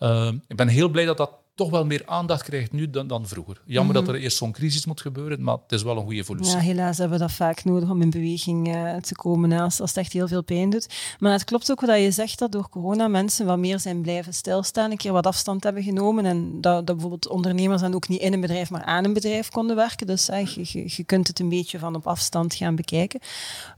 Uh, 0.00 0.32
ik 0.46 0.56
ben 0.56 0.68
heel 0.68 0.88
blij 0.88 1.04
dat 1.04 1.16
dat 1.16 1.30
toch 1.58 1.70
wel 1.70 1.84
meer 1.84 2.02
aandacht 2.06 2.42
krijgt 2.42 2.72
nu 2.72 2.90
dan, 2.90 3.06
dan 3.06 3.26
vroeger. 3.26 3.60
Jammer 3.64 3.94
dat 3.94 4.08
er 4.08 4.14
eerst 4.14 4.36
zo'n 4.36 4.52
crisis 4.52 4.86
moet 4.86 5.00
gebeuren, 5.00 5.42
maar 5.42 5.56
het 5.62 5.72
is 5.72 5.82
wel 5.82 5.96
een 5.96 6.02
goede 6.02 6.16
evolutie. 6.16 6.56
Ja, 6.56 6.60
helaas 6.60 6.98
hebben 6.98 7.18
we 7.18 7.24
dat 7.24 7.32
vaak 7.32 7.64
nodig 7.64 7.90
om 7.90 8.02
in 8.02 8.10
beweging 8.10 8.74
eh, 8.74 8.96
te 8.96 9.14
komen 9.14 9.52
als, 9.52 9.80
als 9.80 9.90
het 9.90 9.98
echt 9.98 10.12
heel 10.12 10.28
veel 10.28 10.42
pijn 10.42 10.70
doet. 10.70 11.14
Maar 11.18 11.32
het 11.32 11.44
klopt 11.44 11.70
ook 11.70 11.80
wat 11.80 12.00
je 12.00 12.10
zegt, 12.10 12.38
dat 12.38 12.52
door 12.52 12.68
corona 12.68 13.08
mensen 13.08 13.46
wat 13.46 13.58
meer 13.58 13.80
zijn 13.80 14.02
blijven 14.02 14.34
stilstaan, 14.34 14.90
een 14.90 14.96
keer 14.96 15.12
wat 15.12 15.26
afstand 15.26 15.64
hebben 15.64 15.82
genomen 15.82 16.26
en 16.26 16.60
dat, 16.60 16.86
dat 16.86 16.96
bijvoorbeeld 16.96 17.28
ondernemers 17.28 17.80
dan 17.80 17.94
ook 17.94 18.08
niet 18.08 18.20
in 18.20 18.32
een 18.32 18.40
bedrijf, 18.40 18.70
maar 18.70 18.84
aan 18.84 19.04
een 19.04 19.12
bedrijf 19.12 19.48
konden 19.48 19.76
werken. 19.76 20.06
Dus 20.06 20.28
eh, 20.28 20.46
je, 20.46 20.60
je, 20.64 20.84
je 20.96 21.04
kunt 21.04 21.26
het 21.26 21.38
een 21.38 21.48
beetje 21.48 21.78
van 21.78 21.94
op 21.94 22.06
afstand 22.06 22.54
gaan 22.54 22.76
bekijken. 22.76 23.20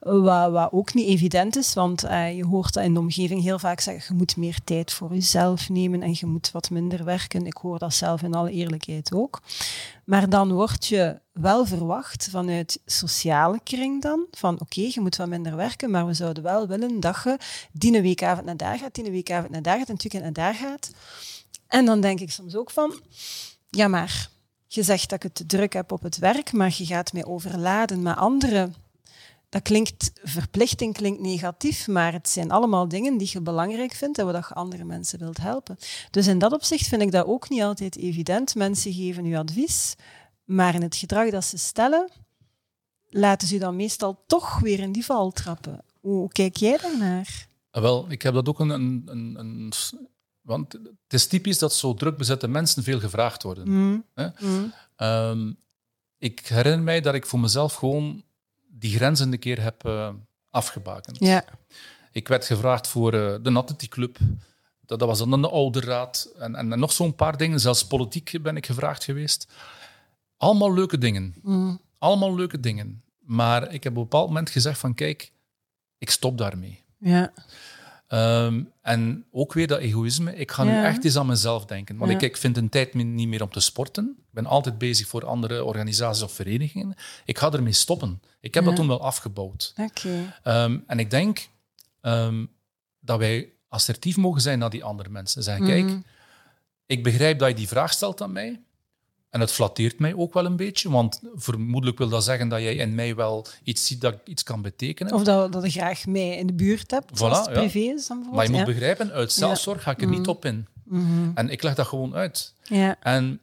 Wat, 0.01 0.51
wat 0.51 0.73
ook 0.73 0.95
niet 0.95 1.09
evident 1.09 1.57
is, 1.57 1.75
want 1.75 2.05
eh, 2.05 2.37
je 2.37 2.47
hoort 2.47 2.73
dat 2.75 2.85
in 2.85 2.95
de 2.95 3.01
omgeving 3.01 3.43
heel 3.43 3.59
vaak 3.59 3.81
zeggen, 3.81 4.05
je 4.09 4.19
moet 4.19 4.37
meer 4.37 4.59
tijd 4.65 4.93
voor 4.93 5.15
jezelf 5.15 5.69
nemen 5.69 6.03
en 6.03 6.11
je 6.15 6.27
moet 6.27 6.51
wat 6.53 6.71
minder 6.71 7.05
werken. 7.05 7.47
Ik 7.47 7.57
hoor 7.57 7.70
dat 7.79 7.95
zelf 7.95 8.23
in 8.23 8.35
alle 8.35 8.51
eerlijkheid 8.51 9.13
ook. 9.15 9.41
Maar 10.05 10.29
dan 10.29 10.53
word 10.53 10.87
je 10.87 11.21
wel 11.33 11.67
verwacht 11.67 12.29
vanuit 12.31 12.81
sociale 12.87 13.61
kring 13.65 14.03
dan, 14.03 14.27
van 14.31 14.61
oké, 14.61 14.81
je 14.81 15.01
moet 15.01 15.17
wat 15.17 15.29
minder 15.29 15.57
werken, 15.57 15.91
maar 15.91 16.07
we 16.07 16.15
zouden 16.15 16.43
wel 16.43 16.67
willen 16.67 17.01
dat 17.01 17.21
je 17.25 17.39
die 17.73 17.97
een 17.97 18.03
weekavond 18.03 18.47
naar 18.47 18.57
daar 18.57 18.79
gaat, 18.79 18.95
die 18.95 19.05
een 19.05 19.11
weekavond 19.11 19.51
naar 19.51 19.63
daar 19.63 19.79
gaat, 19.79 19.89
en 19.89 19.97
weekend 19.97 20.23
naar 20.23 20.33
daar 20.33 20.55
gaat. 20.55 20.91
En 21.67 21.85
dan 21.85 22.01
denk 22.01 22.21
ik 22.21 22.31
soms 22.31 22.57
ook 22.57 22.71
van, 22.71 23.01
ja 23.69 23.89
maar, 23.89 24.29
je 24.67 24.83
zegt 24.83 25.09
dat 25.09 25.19
ik 25.19 25.23
het 25.23 25.35
te 25.35 25.47
druk 25.47 25.73
heb 25.73 25.93
op 25.93 26.03
het 26.03 26.19
werk, 26.19 26.53
maar 26.53 26.75
je 26.77 26.87
gaat 26.87 27.13
mij 27.13 27.25
overladen 27.25 28.03
met 28.03 28.17
anderen. 28.17 28.75
Dat 29.51 29.63
klinkt, 29.63 30.11
verplichting 30.23 30.95
klinkt 30.95 31.21
negatief, 31.21 31.89
maar 31.89 32.13
het 32.13 32.29
zijn 32.29 32.51
allemaal 32.51 32.89
dingen 32.89 33.17
die 33.19 33.29
je 33.33 33.41
belangrijk 33.41 33.93
vindt 33.93 34.19
en 34.19 34.25
waar 34.27 34.47
je 34.49 34.55
andere 34.55 34.85
mensen 34.85 35.19
wilt 35.19 35.37
helpen. 35.39 35.77
Dus 36.11 36.27
in 36.27 36.39
dat 36.39 36.53
opzicht 36.53 36.87
vind 36.89 37.03
ik 37.03 37.13
dat 37.13 37.27
ook 37.27 37.49
niet 37.49 37.63
altijd 37.63 37.97
evident. 37.97 38.55
Mensen 38.55 38.93
geven 38.93 39.27
u 39.27 39.35
advies, 39.37 39.95
maar 40.45 40.75
in 40.75 40.83
het 40.83 40.97
gedrag 40.97 41.31
dat 41.31 41.45
ze 41.45 41.59
stellen, 41.59 42.11
laten 43.09 43.49
ze 43.49 43.55
u 43.55 43.59
dan 43.59 43.77
meestal 43.77 44.25
toch 44.27 44.59
weer 44.59 44.79
in 44.81 44.93
die 44.93 45.05
val 45.05 45.31
trappen. 45.31 45.85
Hoe 46.01 46.29
kijk 46.29 46.57
jij 46.57 46.79
daarnaar? 46.79 47.49
Wel, 47.71 48.07
ik 48.11 48.23
heb 48.23 48.35
dat 48.35 48.49
ook 48.49 48.61
een, 48.61 48.71
een, 48.71 49.03
een, 49.07 49.39
een- 49.39 49.73
Want 50.41 50.73
het 50.73 51.13
is 51.13 51.27
typisch 51.27 51.59
dat 51.59 51.75
zo 51.75 51.95
druk 51.95 52.17
bezette 52.17 52.49
mensen 52.49 52.83
veel 52.83 53.01
gevraagd 53.01 53.43
worden. 53.43 53.69
Mm, 53.69 54.05
Hè? 54.15 54.29
mm, 54.41 54.73
Ehm, 54.97 55.53
ik 56.19 56.47
herinner 56.47 56.83
mij 56.83 57.01
dat 57.01 57.15
ik 57.15 57.27
voor 57.27 57.41
mezelf 57.41 57.75
gewoon 57.75 58.23
die 58.81 58.95
grenzen 58.97 59.33
een 59.33 59.39
keer 59.39 59.63
heb 59.63 59.85
eh, 59.85 60.09
afgebakend. 60.51 61.19
Ja. 61.19 61.45
Ik 62.13 62.29
werd 62.29 62.45
gevraagd 62.47 62.87
voor 62.89 63.13
eh, 63.15 63.35
de 63.43 63.53
Atletiekclub. 63.53 64.19
Dat, 64.87 64.99
dat 64.99 65.09
was 65.09 65.19
dan 65.19 65.33
een 65.33 65.45
ouderraad. 65.45 66.33
En, 66.39 66.55
en, 66.55 66.73
en 66.73 66.79
nog 66.79 66.93
zo'n 66.93 67.15
paar 67.15 67.37
dingen. 67.37 67.61
Zelfs 67.61 67.87
politiek 67.87 68.43
ben 68.43 68.57
ik 68.57 68.67
gevraagd 68.67 69.05
geweest. 69.05 69.49
Allemaal 70.37 70.75
leuke 70.75 70.99
dingen. 70.99 71.35
Mm, 71.43 71.81
Allemaal 71.99 72.35
leuke 72.35 72.61
dingen. 72.61 73.03
Maar 73.19 73.63
ik 73.73 73.85
heb 73.85 73.93
op 73.93 73.99
een 73.99 74.03
bepaald 74.09 74.27
moment 74.27 74.51
gezegd 74.51 74.79
van 74.79 74.95
kijk, 74.95 75.33
ik 75.99 76.11
stop 76.11 76.39
daarmee. 76.39 76.83
ja. 76.99 77.33
Ehm, 78.11 78.63
en 78.83 79.25
ook 79.31 79.53
weer 79.53 79.67
dat 79.67 79.79
egoïsme. 79.79 80.37
Ik 80.37 80.51
ga 80.51 80.65
nu 80.65 80.85
echt 80.85 81.05
eens 81.05 81.17
aan 81.17 81.27
mezelf 81.27 81.65
denken. 81.67 81.97
Want 81.97 82.11
Ja. 82.11 82.17
ik, 82.17 82.23
ik 82.23 82.37
vind 82.37 82.57
een 82.57 82.69
tijd 82.69 82.95
niet 82.95 83.29
meer 83.29 83.43
om 83.43 83.51
te 83.51 83.61
sporten. 83.61 84.15
Ik 84.19 84.25
ben 84.31 84.47
altijd 84.47 84.79
bezig 84.79 85.07
voor 85.07 85.27
andere 85.27 85.65
organisaties 85.65 86.23
of 86.23 86.33
verenigingen. 86.33 86.95
Ik 87.25 87.39
ga 87.39 87.53
ermee 87.53 87.73
stoppen. 87.73 88.21
Ik 88.41 88.55
heb 88.55 88.63
Ja. 88.63 88.69
dat 88.69 88.79
toen 88.79 88.89
wel 88.89 89.01
afgebouwd. 89.03 89.73
Oké. 89.77 90.35
Ehm, 90.43 90.79
en 90.87 90.99
ik 90.99 91.11
denk 91.11 91.49
ehm, 92.01 92.45
dat 93.01 93.19
wij 93.19 93.53
assertief 93.69 94.17
mogen 94.17 94.41
zijn 94.41 94.59
naar 94.59 94.71
die 94.71 94.85
andere 94.85 95.09
mensen. 95.09 95.43
Zeggen, 95.43 95.67
kijk, 95.67 95.85
Mhm. 95.85 95.99
ik 96.87 97.03
begrijp 97.03 97.39
dat 97.39 97.49
je 97.49 97.55
die 97.55 97.69
vraag 97.69 97.93
stelt 97.93 98.23
aan 98.23 98.33
mij. 98.33 98.61
En 99.31 99.41
het 99.41 99.53
flatteert 99.53 99.99
mij 99.99 100.15
ook 100.15 100.35
wel 100.35 100.45
een 100.45 100.57
beetje, 100.57 100.91
want 100.91 101.21
vermoedelijk 101.35 101.99
wil 101.99 102.09
dat 102.09 102.25
zeggen 102.25 102.49
dat 102.49 102.61
jij 102.61 102.75
in 102.75 102.95
mij 102.95 103.15
wel 103.15 103.47
iets 103.63 103.87
ziet 103.87 104.01
dat 104.01 104.15
iets 104.25 104.43
kan 104.43 104.63
betekenen. 104.63 105.13
Of 105.13 105.23
dat, 105.23 105.53
dat 105.53 105.73
je 105.73 105.81
graag 105.81 106.07
mij 106.07 106.37
in 106.37 106.47
de 106.47 106.53
buurt 106.53 106.91
hebt, 106.91 107.19
Voilà, 107.19 107.21
als 107.23 107.39
het 107.39 107.47
ja. 107.47 107.53
privé 107.53 107.79
is 107.79 108.07
dan 108.07 108.27
maar 108.33 108.45
je 108.45 108.51
moet 108.51 108.59
ja. 108.59 108.65
begrijpen, 108.65 109.13
uit 109.13 109.33
zelfzorg 109.33 109.83
ga 109.83 109.91
ik 109.91 110.01
er 110.01 110.09
niet 110.09 110.27
op 110.27 110.45
in. 110.45 110.67
Mhm. 110.85 111.31
En 111.35 111.49
ik 111.49 111.63
leg 111.63 111.75
dat 111.75 111.87
gewoon 111.87 112.15
uit. 112.15 112.55
ja. 112.63 112.97
En 113.01 113.41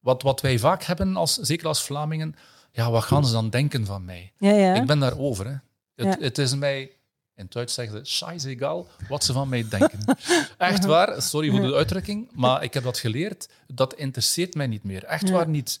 wat, 0.00 0.22
wat 0.22 0.40
wij 0.40 0.58
vaak 0.58 0.82
hebben, 0.82 1.16
als, 1.16 1.34
zeker 1.34 1.66
als 1.66 1.82
Vlamingen, 1.82 2.34
ja, 2.72 2.90
wat 2.90 3.04
gaan 3.04 3.26
ze 3.26 3.32
dan 3.32 3.50
denken 3.50 3.86
van 3.86 4.04
mij? 4.04 4.32
Ja, 4.38 4.50
ja. 4.50 4.74
Ik 4.74 4.86
ben 4.86 4.98
daarover. 4.98 5.46
Hè. 5.46 5.54
Het, 6.08 6.20
het 6.20 6.38
is 6.38 6.54
mij, 6.54 6.90
in 7.36 7.44
het 7.44 7.52
Duits 7.52 7.74
zeggen 7.74 7.98
ze, 8.06 8.12
scheißegal 8.12 8.88
wat 9.08 9.24
ze 9.24 9.32
van 9.32 9.48
mij 9.48 9.68
denken. 9.68 10.16
Echt 10.58 10.84
waar, 10.84 11.22
sorry 11.22 11.50
voor 11.50 11.60
de 11.60 11.74
uitdrukking, 11.74 12.28
maar 12.32 12.62
ik 12.62 12.74
heb 12.74 12.82
dat 12.82 12.98
geleerd. 12.98 13.48
Dat 13.66 13.94
interesseert 13.94 14.54
mij 14.54 14.66
niet 14.66 14.84
meer. 14.84 15.04
Echt 15.04 15.30
waar 15.30 15.48
niet. 15.48 15.80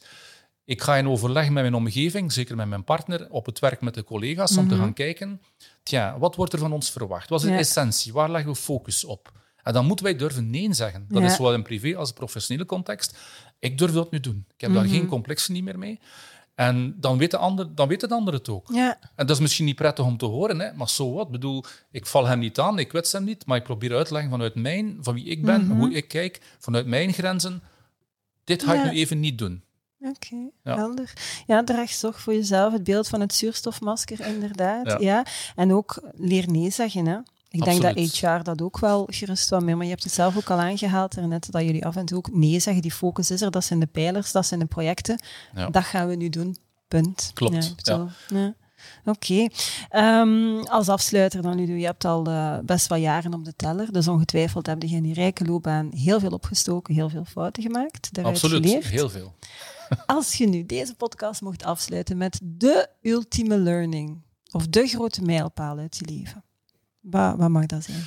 Ik 0.64 0.82
ga 0.82 0.96
in 0.96 1.08
overleg 1.08 1.44
met 1.44 1.52
mijn 1.62 1.74
omgeving, 1.74 2.32
zeker 2.32 2.56
met 2.56 2.68
mijn 2.68 2.84
partner, 2.84 3.30
op 3.30 3.46
het 3.46 3.58
werk 3.58 3.80
met 3.80 3.94
de 3.94 4.04
collega's, 4.04 4.56
om 4.56 4.68
te 4.68 4.76
gaan 4.76 4.92
kijken, 4.92 5.40
tja, 5.82 6.18
wat 6.18 6.34
wordt 6.34 6.52
er 6.52 6.58
van 6.58 6.72
ons 6.72 6.90
verwacht? 6.90 7.28
Wat 7.28 7.40
is 7.40 7.46
de 7.46 7.52
Ja. 7.52 7.58
essentie? 7.58 8.12
Waar 8.12 8.30
leggen 8.30 8.50
we 8.50 8.56
focus 8.56 9.04
op? 9.04 9.32
En 9.62 9.72
dan 9.72 9.86
moeten 9.86 10.04
wij 10.04 10.16
durven 10.16 10.50
nee 10.50 10.72
zeggen. 10.74 11.06
Dat 11.08 11.22
Ja. 11.22 11.28
is 11.28 11.34
zowel 11.36 11.54
in 11.54 11.62
privé 11.62 11.96
als 11.96 12.08
in 12.08 12.14
professionele 12.14 12.66
context. 12.66 13.16
Ik 13.58 13.78
durf 13.78 13.92
dat 13.92 14.10
nu 14.10 14.20
doen. 14.20 14.44
Ik 14.54 14.60
heb 14.60 14.72
daar 14.74 14.84
geen 14.84 15.06
complexen 15.06 15.52
niet 15.52 15.64
meer 15.64 15.78
mee. 15.78 16.00
En 16.56 16.96
dan 17.00 17.18
weet, 17.18 17.30
de 17.30 17.36
ander, 17.36 17.74
dan 17.74 17.88
weet 17.88 18.00
de 18.00 18.08
ander 18.08 18.34
het 18.34 18.48
ook. 18.48 18.68
ja. 18.72 18.98
En 19.14 19.26
dat 19.26 19.36
is 19.36 19.42
misschien 19.42 19.64
niet 19.64 19.76
prettig 19.76 20.04
om 20.04 20.16
te 20.16 20.24
horen, 20.26 20.60
hè, 20.60 20.72
maar 20.72 20.88
zo 20.88 21.12
wat. 21.12 21.26
Ik 21.26 21.32
bedoel, 21.32 21.64
ik 21.90 22.06
val 22.06 22.26
hem 22.26 22.38
niet 22.38 22.58
aan, 22.58 22.78
ik 22.78 22.92
wets 22.92 23.12
hem 23.12 23.24
niet, 23.24 23.46
maar 23.46 23.56
ik 23.56 23.62
probeer 23.62 23.96
uit 23.96 24.06
te 24.06 24.12
leggen 24.12 24.30
vanuit 24.30 24.54
mijn, 24.54 24.98
van 25.00 25.14
wie 25.14 25.24
ik 25.24 25.44
ben, 25.44 25.66
hoe 25.70 25.92
ik 25.92 26.08
kijk, 26.08 26.40
vanuit 26.58 26.86
mijn 26.86 27.12
grenzen. 27.12 27.62
Dit 28.44 28.62
ga 28.62 28.74
ik 28.74 28.84
nu 28.92 28.98
even 28.98 29.20
niet 29.20 29.38
doen. 29.38 29.64
Oké, 30.00 30.36
Ja. 30.62 30.74
helder. 30.76 31.12
Ja, 31.46 31.64
draag 31.64 31.90
zorg 31.90 32.20
voor 32.20 32.32
jezelf. 32.34 32.72
Het 32.72 32.84
beeld 32.84 33.08
van 33.08 33.20
het 33.20 33.34
zuurstofmasker, 33.34 34.26
inderdaad. 34.26 34.86
Ja. 34.86 34.96
Ja. 35.00 35.26
En 35.56 35.72
ook 35.72 36.02
leer 36.14 36.50
nee 36.50 36.70
zeggen. 36.70 37.06
Hè. 37.06 37.18
Ik 37.56 37.64
denk 37.64 37.82
dat. 37.82 37.96
HR 37.96 38.42
dat 38.42 38.62
ook 38.62 38.78
wel 38.78 39.06
gerust 39.10 39.48
wat 39.48 39.62
meer, 39.62 39.76
maar 39.76 39.84
je 39.84 39.90
hebt 39.90 40.04
het 40.04 40.12
zelf 40.12 40.36
ook 40.36 40.50
al 40.50 40.58
aangehaald 40.58 41.14
daarnet, 41.14 41.50
dat 41.50 41.62
jullie 41.62 41.86
af 41.86 41.96
en 41.96 42.06
toe 42.06 42.18
ook 42.18 42.32
nee 42.32 42.60
zeggen. 42.60 42.82
Die 42.82 42.92
focus 42.92 43.30
is 43.30 43.40
er, 43.40 43.50
dat 43.50 43.64
zijn 43.64 43.80
de 43.80 43.86
pijlers, 43.86 44.32
dat 44.32 44.46
zijn 44.46 44.60
de 44.60 44.66
projecten. 44.66 45.20
Ja. 45.54 45.70
Dat 45.70 45.84
gaan 45.84 46.08
we 46.08 46.14
nu 46.14 46.28
doen, 46.28 46.56
punt. 46.88 47.30
Klopt, 47.34 47.82
Ja. 48.28 48.54
Oké. 49.04 49.46
Ehm, 49.88 50.58
als 50.58 50.88
afsluiter 50.88 51.42
dan, 51.42 51.54
Ludo, 51.54 51.72
je 51.72 51.84
hebt 51.84 52.04
al 52.04 52.26
eh, 52.26 52.58
best 52.64 52.86
wat 52.86 53.00
jaren 53.00 53.34
op 53.34 53.44
de 53.44 53.56
teller, 53.56 53.92
dus 53.92 54.08
ongetwijfeld 54.08 54.66
heb 54.66 54.82
je 54.82 54.96
in 54.96 55.02
die 55.02 55.14
rijke 55.14 55.44
loopbaan 55.44 55.90
heel 55.94 56.20
veel 56.20 56.30
opgestoken, 56.30 56.94
heel 56.94 57.08
veel 57.08 57.24
fouten 57.24 57.62
gemaakt, 57.62 58.10
Absoluut, 58.22 58.64
geleerd. 58.64 58.84
heel 58.84 59.08
veel. 59.08 59.34
Als 60.06 60.34
je 60.34 60.48
nu 60.48 60.66
deze 60.66 60.94
podcast 60.94 61.40
mocht 61.40 61.64
afsluiten 61.64 62.16
met 62.16 62.40
de 62.42 62.88
ultieme 63.02 63.58
learning, 63.58 64.22
of 64.50 64.66
de 64.66 64.86
grote 64.86 65.22
mijlpaal 65.22 65.78
uit 65.78 65.96
je 65.96 66.04
leven, 66.04 66.44
wat, 67.10 67.36
wat 67.36 67.48
mag 67.48 67.66
dat 67.66 67.84
zijn? 67.84 68.02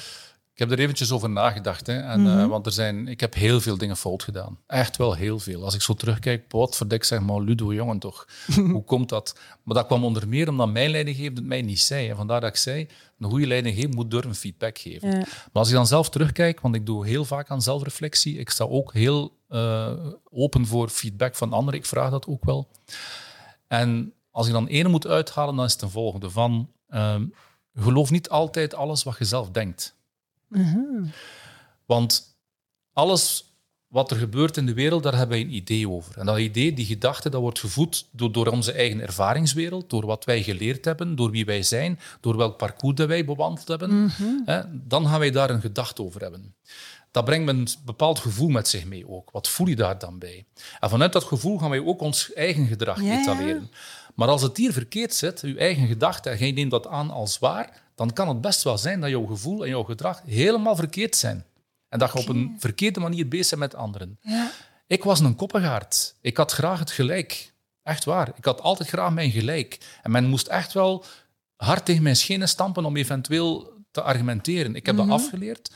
Ik 0.54 0.66
heb 0.70 0.78
er 0.78 0.84
eventjes 0.84 1.12
over 1.12 1.30
nagedacht. 1.30 1.88
Hè, 1.88 2.00
en, 2.00 2.22
Mhm. 2.22 2.40
eh, 2.40 2.46
want 2.48 2.66
er 2.66 2.72
zijn, 2.72 3.08
ik 3.08 3.20
heb 3.20 3.34
heel 3.34 3.62
veel 3.62 3.78
dingen 3.78 3.98
fout 3.98 4.24
gedaan. 4.24 4.58
Echt 4.68 4.98
wel 4.98 5.14
heel 5.14 5.40
veel. 5.40 5.64
Als 5.64 5.74
ik 5.76 5.82
zo 5.82 5.94
terugkijk, 5.94 6.46
wat 6.52 6.76
verdik 6.76 7.04
zeg 7.04 7.20
maar, 7.22 7.42
Ludo, 7.42 7.74
jongen 7.74 8.00
toch. 8.00 8.28
Hoe 8.72 8.84
komt 8.84 9.10
dat? 9.10 9.40
Maar 9.64 9.76
dat 9.76 9.86
kwam 9.86 10.04
onder 10.04 10.28
meer 10.28 10.50
omdat 10.50 10.70
mijn 10.72 10.90
leidinggevende 10.92 11.40
het 11.40 11.50
mij 11.50 11.62
niet 11.62 11.80
zei. 11.80 12.10
En 12.10 12.16
vandaar 12.16 12.42
dat 12.42 12.50
ik 12.50 12.56
zei, 12.56 12.88
een 13.20 13.30
goede 13.30 13.48
leidinggever 13.48 13.90
moet 13.96 14.12
durven 14.12 14.36
feedback 14.36 14.78
geven. 14.78 15.10
Ja. 15.10 15.18
Maar 15.18 15.28
als 15.52 15.68
ik 15.70 15.74
dan 15.74 15.88
zelf 15.88 16.10
terugkijk, 16.10 16.60
want 16.60 16.76
ik 16.76 16.86
doe 16.86 17.06
heel 17.08 17.26
vaak 17.26 17.50
aan 17.50 17.62
zelfreflectie, 17.62 18.38
ik 18.38 18.50
sta 18.50 18.64
ook 18.64 18.94
heel 18.94 19.38
eh, 19.48 19.92
open 20.32 20.66
voor 20.66 20.90
feedback 20.90 21.36
van 21.36 21.54
anderen, 21.54 21.80
ik 21.80 21.86
vraag 21.86 22.10
dat 22.12 22.28
ook 22.28 22.46
wel. 22.46 22.70
En 23.68 24.14
als 24.32 24.48
ik 24.48 24.54
dan 24.54 24.68
ene 24.68 24.90
moet 24.90 25.08
uithalen, 25.08 25.56
dan 25.56 25.66
is 25.66 25.72
het 25.72 25.80
de 25.82 25.90
volgende 25.90 26.30
van, 26.30 26.70
ehm, 26.90 27.26
geloof 27.76 28.12
niet 28.12 28.30
altijd 28.30 28.74
alles 28.74 29.04
wat 29.04 29.18
je 29.18 29.26
zelf 29.26 29.50
denkt. 29.50 29.96
Mhm. 30.48 31.06
Want 31.86 32.38
alles 32.94 33.50
wat 33.88 34.12
er 34.12 34.18
gebeurt 34.18 34.58
in 34.58 34.66
de 34.66 34.74
wereld, 34.74 35.04
daar 35.04 35.18
hebben 35.18 35.38
wij 35.38 35.46
een 35.46 35.56
idee 35.56 35.90
over. 35.90 36.18
En 36.18 36.26
dat 36.26 36.38
idee, 36.38 36.74
die 36.74 36.86
gedachte, 36.86 37.30
dat 37.30 37.42
wordt 37.42 37.60
gevoed 37.60 38.08
door, 38.12 38.32
door 38.32 38.48
onze 38.48 38.72
eigen 38.72 39.02
ervaringswereld, 39.02 39.90
door 39.90 40.06
wat 40.06 40.26
wij 40.26 40.44
geleerd 40.44 40.86
hebben, 40.86 41.16
door 41.16 41.32
wie 41.32 41.46
wij 41.46 41.64
zijn, 41.64 42.00
door 42.20 42.38
welk 42.38 42.58
parcours 42.58 42.96
dat 42.96 43.08
wij 43.08 43.26
bewandeld 43.26 43.68
hebben. 43.68 44.12
Hè, 44.46 44.62
dan 44.72 45.08
gaan 45.08 45.20
wij 45.20 45.32
daar 45.32 45.50
een 45.50 45.62
gedachte 45.62 46.04
over 46.04 46.22
hebben. 46.22 46.56
Dat 47.12 47.26
brengt 47.26 47.50
een 47.50 47.68
bepaald 47.86 48.20
gevoel 48.20 48.50
met 48.50 48.68
zich 48.68 48.86
mee 48.86 49.10
ook. 49.10 49.32
Wat 49.32 49.48
voel 49.48 49.68
je 49.68 49.76
daar 49.76 50.00
dan 50.00 50.20
bij? 50.20 50.46
En 50.80 50.90
vanuit 50.90 51.14
dat 51.14 51.24
gevoel 51.24 51.58
gaan 51.58 51.70
wij 51.70 51.86
ook 51.86 52.02
ons 52.02 52.34
eigen 52.34 52.68
gedrag 52.68 53.02
Ja, 53.02 53.24
ja. 53.40 53.60
Maar 54.20 54.28
als 54.28 54.42
het 54.42 54.58
hier 54.58 54.74
verkeerd 54.74 55.14
zit, 55.14 55.42
uw 55.42 55.58
eigen 55.58 55.88
gedachte, 55.88 56.30
en 56.30 56.38
jij 56.38 56.52
neemt 56.52 56.72
dat 56.72 56.88
aan 56.88 57.12
als 57.12 57.40
waar, 57.40 57.82
dan 57.96 58.14
kan 58.14 58.28
het 58.28 58.42
best 58.42 58.64
wel 58.64 58.78
zijn 58.78 59.00
dat 59.00 59.10
jouw 59.10 59.26
gevoel 59.26 59.64
en 59.64 59.70
jouw 59.70 59.84
gedrag 59.84 60.22
helemaal 60.26 60.76
verkeerd 60.76 61.16
zijn. 61.16 61.46
En 61.90 62.00
dat 62.00 62.12
je 62.14 62.20
op 62.20 62.28
een 62.28 62.56
verkeerde 62.58 63.00
manier 63.00 63.28
bezig 63.28 63.60
bent 63.60 63.72
met 63.72 63.82
anderen. 63.82 64.18
Ja. 64.22 64.52
Ik 64.88 65.04
was 65.04 65.20
een 65.20 65.36
koppengaard. 65.36 66.16
Ik 66.22 66.38
had 66.38 66.52
graag 66.52 66.80
het 66.80 66.92
gelijk. 66.92 67.54
Echt 67.84 68.06
waar. 68.06 68.32
Ik 68.36 68.46
had 68.46 68.62
altijd 68.62 68.90
graag 68.90 69.14
mijn 69.14 69.32
gelijk. 69.32 69.78
En 70.02 70.12
men 70.12 70.26
moest 70.26 70.48
echt 70.48 70.74
wel 70.74 71.06
hard 71.56 71.86
tegen 71.86 72.04
mijn 72.04 72.16
schenen 72.16 72.50
stampen 72.50 72.86
om 72.86 72.98
eventueel 72.98 73.74
te 73.92 74.02
argumenteren. 74.02 74.76
Ik 74.76 74.86
heb 74.86 74.98
dat 74.98 75.10
afgeleerd. 75.10 75.72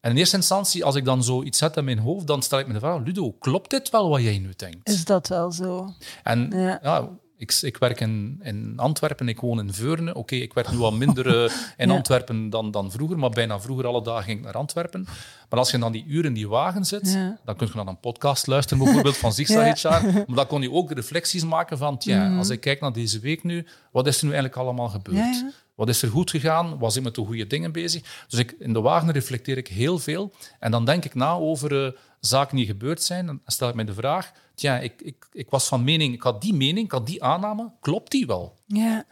En 0.00 0.10
in 0.10 0.16
eerste 0.16 0.36
instantie, 0.36 0.84
als 0.84 0.94
ik 0.94 1.04
dan 1.04 1.24
zoiets 1.24 1.58
zet 1.58 1.76
in 1.76 1.84
mijn 1.84 1.98
hoofd, 1.98 2.26
dan 2.26 2.42
stel 2.42 2.58
ik 2.58 2.66
me 2.66 2.72
de 2.72 2.78
vraag, 2.78 3.02
Ludo, 3.04 3.32
klopt 3.32 3.70
dit 3.70 3.90
wel 3.90 4.08
wat 4.08 4.22
jij 4.22 4.38
nu 4.38 4.52
denkt? 4.56 4.88
Is 4.88 5.04
dat 5.04 5.28
wel 5.28 5.52
zo? 5.52 5.94
En 6.22 6.50
Ja. 6.50 6.78
ja. 6.82 7.10
Ik, 7.40 7.58
ik 7.62 7.76
werk 7.76 8.00
in, 8.00 8.40
in 8.42 8.72
Antwerpen, 8.76 9.28
ik 9.28 9.40
woon 9.40 9.58
in 9.58 9.72
Veurne. 9.72 10.14
Oké, 10.14 10.34
ik 10.34 10.52
werk 10.52 10.70
nu 10.70 10.76
wat 10.78 10.92
minder 10.92 11.26
eh, 11.44 11.52
in 11.76 11.88
Ja. 11.90 11.94
Antwerpen 11.94 12.50
dan, 12.50 12.70
dan 12.70 12.90
vroeger, 12.90 13.18
maar 13.18 13.30
bijna 13.30 13.60
vroeger 13.60 13.86
alle 13.86 14.02
dagen 14.02 14.24
ging 14.24 14.38
ik 14.38 14.44
naar 14.44 14.54
Antwerpen. 14.54 15.04
Maar 15.48 15.58
als 15.58 15.70
je 15.70 15.78
dan 15.78 15.92
die 15.92 16.04
uren 16.06 16.24
in 16.24 16.34
die 16.34 16.48
wagen 16.48 16.84
zit, 16.84 17.12
Ja. 17.12 17.38
dan 17.44 17.56
kun 17.56 17.66
je 17.66 17.72
naar 17.76 17.86
een 17.86 18.00
podcast 18.00 18.46
luisteren, 18.46 18.84
bijvoorbeeld 18.84 19.16
van 19.16 19.32
Zigzag 19.32 19.80
Ja. 19.82 19.98
HR. 20.00 20.04
Maar 20.26 20.36
dan 20.36 20.46
kon 20.46 20.62
je 20.62 20.70
ook 20.72 20.92
reflecties 20.92 21.44
maken 21.44 21.78
van, 21.78 21.98
tja, 21.98 22.36
als 22.36 22.48
ik 22.48 22.60
kijk 22.60 22.80
naar 22.80 22.92
deze 22.92 23.20
week 23.20 23.42
nu, 23.44 23.66
wat 23.92 24.06
is 24.06 24.18
er 24.18 24.24
nu 24.24 24.32
eigenlijk 24.32 24.62
allemaal 24.62 24.88
gebeurd? 24.88 25.44
Wat 25.80 25.88
is 25.88 26.02
er 26.02 26.08
goed 26.08 26.30
gegaan? 26.30 26.78
Was 26.78 26.96
ik 26.96 27.02
met 27.02 27.14
de 27.14 27.24
goede 27.24 27.46
dingen 27.46 27.72
bezig? 27.72 28.24
Dus 28.28 28.38
ik, 28.38 28.54
in 28.58 28.72
de 28.72 28.80
wagen 28.80 29.10
reflecteer 29.10 29.56
ik 29.56 29.68
heel 29.68 29.98
veel. 29.98 30.32
En 30.58 30.70
dan 30.70 30.84
denk 30.84 31.04
ik 31.04 31.14
na 31.14 31.32
over 31.32 31.84
eh, 31.86 31.92
zaken 32.20 32.56
die 32.56 32.66
gebeurd 32.66 33.02
zijn. 33.02 33.20
En 33.20 33.26
dan 33.26 33.40
stel 33.46 33.68
ik 33.68 33.74
me 33.74 33.84
de 33.84 33.94
vraag, 33.94 34.32
tja, 34.54 34.78
ik, 34.78 35.00
ik, 35.02 35.28
ik 35.32 35.50
was 35.50 35.68
van 35.68 35.84
mening, 35.84 36.14
ik 36.14 36.22
had 36.22 36.40
die 36.42 36.54
mening, 36.54 36.84
ik 36.86 36.92
had 36.92 37.06
die 37.06 37.24
aanname, 37.24 37.70
klopt 37.80 38.10
die 38.10 38.26
wel? 38.26 38.56
Ja. 38.66 39.04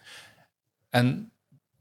En 0.91 1.31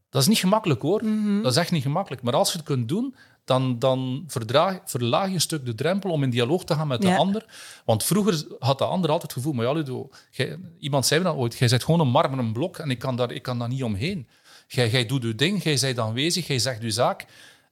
dat 0.09 0.21
is 0.21 0.27
niet 0.27 0.37
gemakkelijk 0.37 0.81
hoor. 0.81 1.03
Mhm. 1.05 1.41
Dat 1.41 1.51
is 1.51 1.57
echt 1.57 1.71
niet 1.71 1.81
gemakkelijk. 1.81 2.21
Maar 2.21 2.33
als 2.35 2.51
je 2.51 2.57
het 2.57 2.67
kunt 2.67 2.87
doen, 2.89 3.15
dan, 3.45 3.79
dan 3.79 4.23
verdraag, 4.27 4.79
verlaag 4.85 5.27
je 5.27 5.33
een 5.33 5.41
stuk 5.41 5.65
de 5.65 5.75
drempel 5.75 6.11
om 6.11 6.23
in 6.23 6.29
dialoog 6.29 6.63
te 6.63 6.73
gaan 6.73 6.87
met 6.87 7.01
de 7.01 7.07
Ja. 7.07 7.15
ander. 7.17 7.45
Want 7.85 8.03
vroeger 8.03 8.45
had 8.59 8.77
de 8.77 8.85
ander 8.85 9.09
altijd 9.11 9.31
het 9.33 9.41
gevoel, 9.41 9.53
maar 9.53 9.65
ja, 9.65 9.71
Ludo, 9.71 10.09
iemand 10.79 11.05
zei 11.05 11.19
me 11.19 11.25
dat 11.25 11.35
ooit, 11.35 11.57
jij 11.57 11.67
bent 11.67 11.83
gewoon 11.83 11.99
een 11.99 12.09
marmeren 12.09 12.51
blok 12.53 12.77
en 12.77 12.89
ik 12.89 12.99
kan 12.99 13.15
daar, 13.15 13.31
ik 13.31 13.41
kan 13.41 13.59
daar 13.59 13.67
niet 13.67 13.83
omheen. 13.83 14.27
Jij, 14.67 14.89
jij 14.89 15.05
doet 15.05 15.23
je 15.23 15.35
ding, 15.35 15.63
jij 15.63 15.77
bent 15.81 15.99
aanwezig, 15.99 16.47
jij 16.47 16.59
zegt 16.59 16.81
je 16.81 16.91
zaak. 16.91 17.25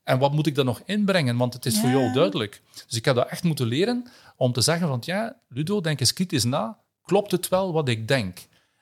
En 0.03 0.19
wat 0.19 0.31
moet 0.33 0.47
ik 0.47 0.55
daar 0.55 0.65
nog 0.65 0.81
inbrengen? 0.85 1.37
Want 1.37 1.53
het 1.53 1.65
is 1.65 1.79
voor 1.79 1.89
jou 1.89 2.13
duidelijk. 2.13 2.61
Dus 2.87 2.97
ik 2.97 3.05
heb 3.05 3.15
dat 3.15 3.27
echt 3.29 3.43
moeten 3.43 3.67
leren 3.67 4.07
om 4.37 4.51
te 4.51 4.61
zeggen 4.61 4.87
van, 4.87 5.01
ja, 5.05 5.35
Ludo, 5.49 5.81
denk 5.81 5.99
eens 5.99 6.13
kritisch 6.13 6.43
na. 6.43 6.77
Klopt 7.03 7.31
het 7.31 7.47
wel 7.47 7.73
wat 7.73 7.87
ik 7.89 8.07
denk? 8.07 8.37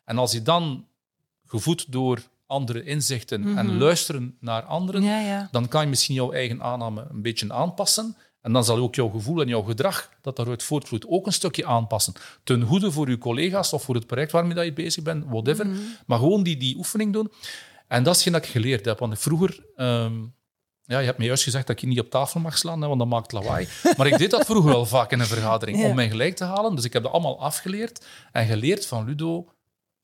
En 0.05 0.17
als 0.17 0.31
je 0.31 0.41
dan 0.41 0.85
gevoed 1.45 1.91
door 1.91 2.21
andere 2.47 2.83
inzichten 2.83 3.57
en 3.57 3.77
luisteren 3.77 4.37
naar 4.39 4.61
anderen, 4.63 5.01
Mhm. 5.01 5.09
Ja, 5.09 5.19
ja. 5.19 5.47
dan 5.51 5.67
kan 5.67 5.81
je 5.83 5.87
misschien 5.89 6.15
jouw 6.15 6.31
eigen 6.31 6.61
aanname 6.61 7.05
een 7.09 7.21
beetje 7.21 7.53
aanpassen. 7.53 8.15
En 8.41 8.53
dan 8.53 8.63
zal 8.63 8.77
ook 8.77 8.95
jouw 8.95 9.09
gevoel 9.09 9.41
en 9.41 9.47
jouw 9.47 9.61
gedrag 9.61 10.09
dat 10.21 10.35
daaruit 10.35 10.63
voortvloeit 10.63 11.07
ook 11.07 11.25
een 11.25 11.33
stukje 11.33 11.65
aanpassen. 11.65 12.13
Ten 12.43 12.61
goede 12.61 12.91
voor 12.91 13.09
je 13.09 13.17
collega's 13.17 13.73
of 13.73 13.83
voor 13.83 13.95
het 13.95 14.07
project 14.07 14.31
waarmee 14.31 14.53
dat 14.55 14.65
je 14.65 14.73
bezig 14.73 15.03
bent, 15.03 15.25
whatever. 15.27 15.67
Mhm. 15.67 15.77
Maar 16.05 16.19
gewoon 16.19 16.43
die, 16.43 16.57
die 16.57 16.77
oefening 16.77 17.13
doen. 17.13 17.31
En 17.93 18.03
dat 18.03 18.15
is 18.15 18.23
geen 18.23 18.33
dat 18.33 18.43
ik 18.45 18.49
geleerd 18.49 18.85
heb. 18.85 18.99
Want 18.99 19.19
vroeger... 19.19 19.65
ehm, 19.75 20.13
ja, 20.85 20.99
je 20.99 21.05
hebt 21.05 21.17
me 21.17 21.25
juist 21.25 21.43
gezegd 21.43 21.67
dat 21.67 21.81
je 21.81 21.87
niet 21.87 21.99
op 21.99 22.09
tafel 22.09 22.39
mag 22.39 22.57
slaan, 22.57 22.81
hè, 22.81 22.87
want 22.87 22.99
dat 22.99 23.07
maakt 23.09 23.31
lawaai. 23.31 23.67
Maar 23.97 24.07
ik 24.07 24.17
deed 24.17 24.31
dat 24.31 24.45
vroeger 24.45 24.71
wel 24.71 24.85
vaak 24.85 25.11
in 25.11 25.19
een 25.19 25.25
vergadering, 25.25 25.79
Ja. 25.79 25.87
om 25.87 25.95
mij 25.95 26.09
gelijk 26.09 26.35
te 26.35 26.43
halen. 26.43 26.75
Dus 26.75 26.85
ik 26.85 26.93
heb 26.93 27.03
dat 27.03 27.11
allemaal 27.11 27.39
afgeleerd. 27.41 28.05
En 28.31 28.45
geleerd 28.47 28.85
van 28.85 29.05
Ludo, 29.05 29.47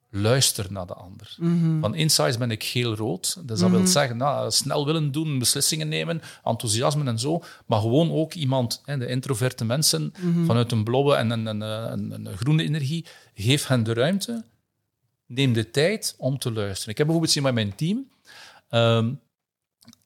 luister 0.10 0.66
naar 0.70 0.86
de 0.86 0.94
ander. 0.94 1.36
Mhm. 1.38 1.80
Van 1.80 1.96
insights 1.96 2.38
ben 2.38 2.52
ik 2.52 2.64
geel-rood. 2.64 3.42
Dus 3.48 3.60
dat 3.60 3.70
wil 3.70 3.88
zeggen, 3.88 4.18
nou, 4.18 4.52
snel 4.52 4.86
willen 4.86 5.12
doen, 5.12 5.40
beslissingen 5.40 5.88
nemen, 5.88 6.22
enthousiasme 6.44 7.06
en 7.06 7.20
zo. 7.20 7.44
Maar 7.66 7.80
gewoon 7.80 8.12
ook 8.12 8.34
iemand, 8.34 8.82
hè, 8.86 8.98
de 8.98 9.08
introverte 9.08 9.66
mensen, 9.66 10.14
Mhm. 10.22 10.46
vanuit 10.46 10.72
een 10.72 10.84
blauwe 10.84 11.16
en 11.16 11.30
een, 11.30 11.46
een, 11.46 11.62
een, 11.62 12.26
een 12.26 12.38
groene 12.38 12.64
energie, 12.64 13.06
geef 13.34 13.68
hen 13.68 13.84
de 13.84 13.94
ruimte. 13.94 14.44
Neem 15.30 15.54
de 15.54 15.72
tijd 15.72 16.16
om 16.18 16.38
te 16.40 16.52
luisteren. 16.52 16.90
Ik 16.92 16.98
heb 16.98 17.06
bijvoorbeeld 17.06 17.32
zien 17.32 17.44
met 17.44 17.54
mijn 17.54 17.76
team. 17.76 18.10
ehm, 18.70 19.14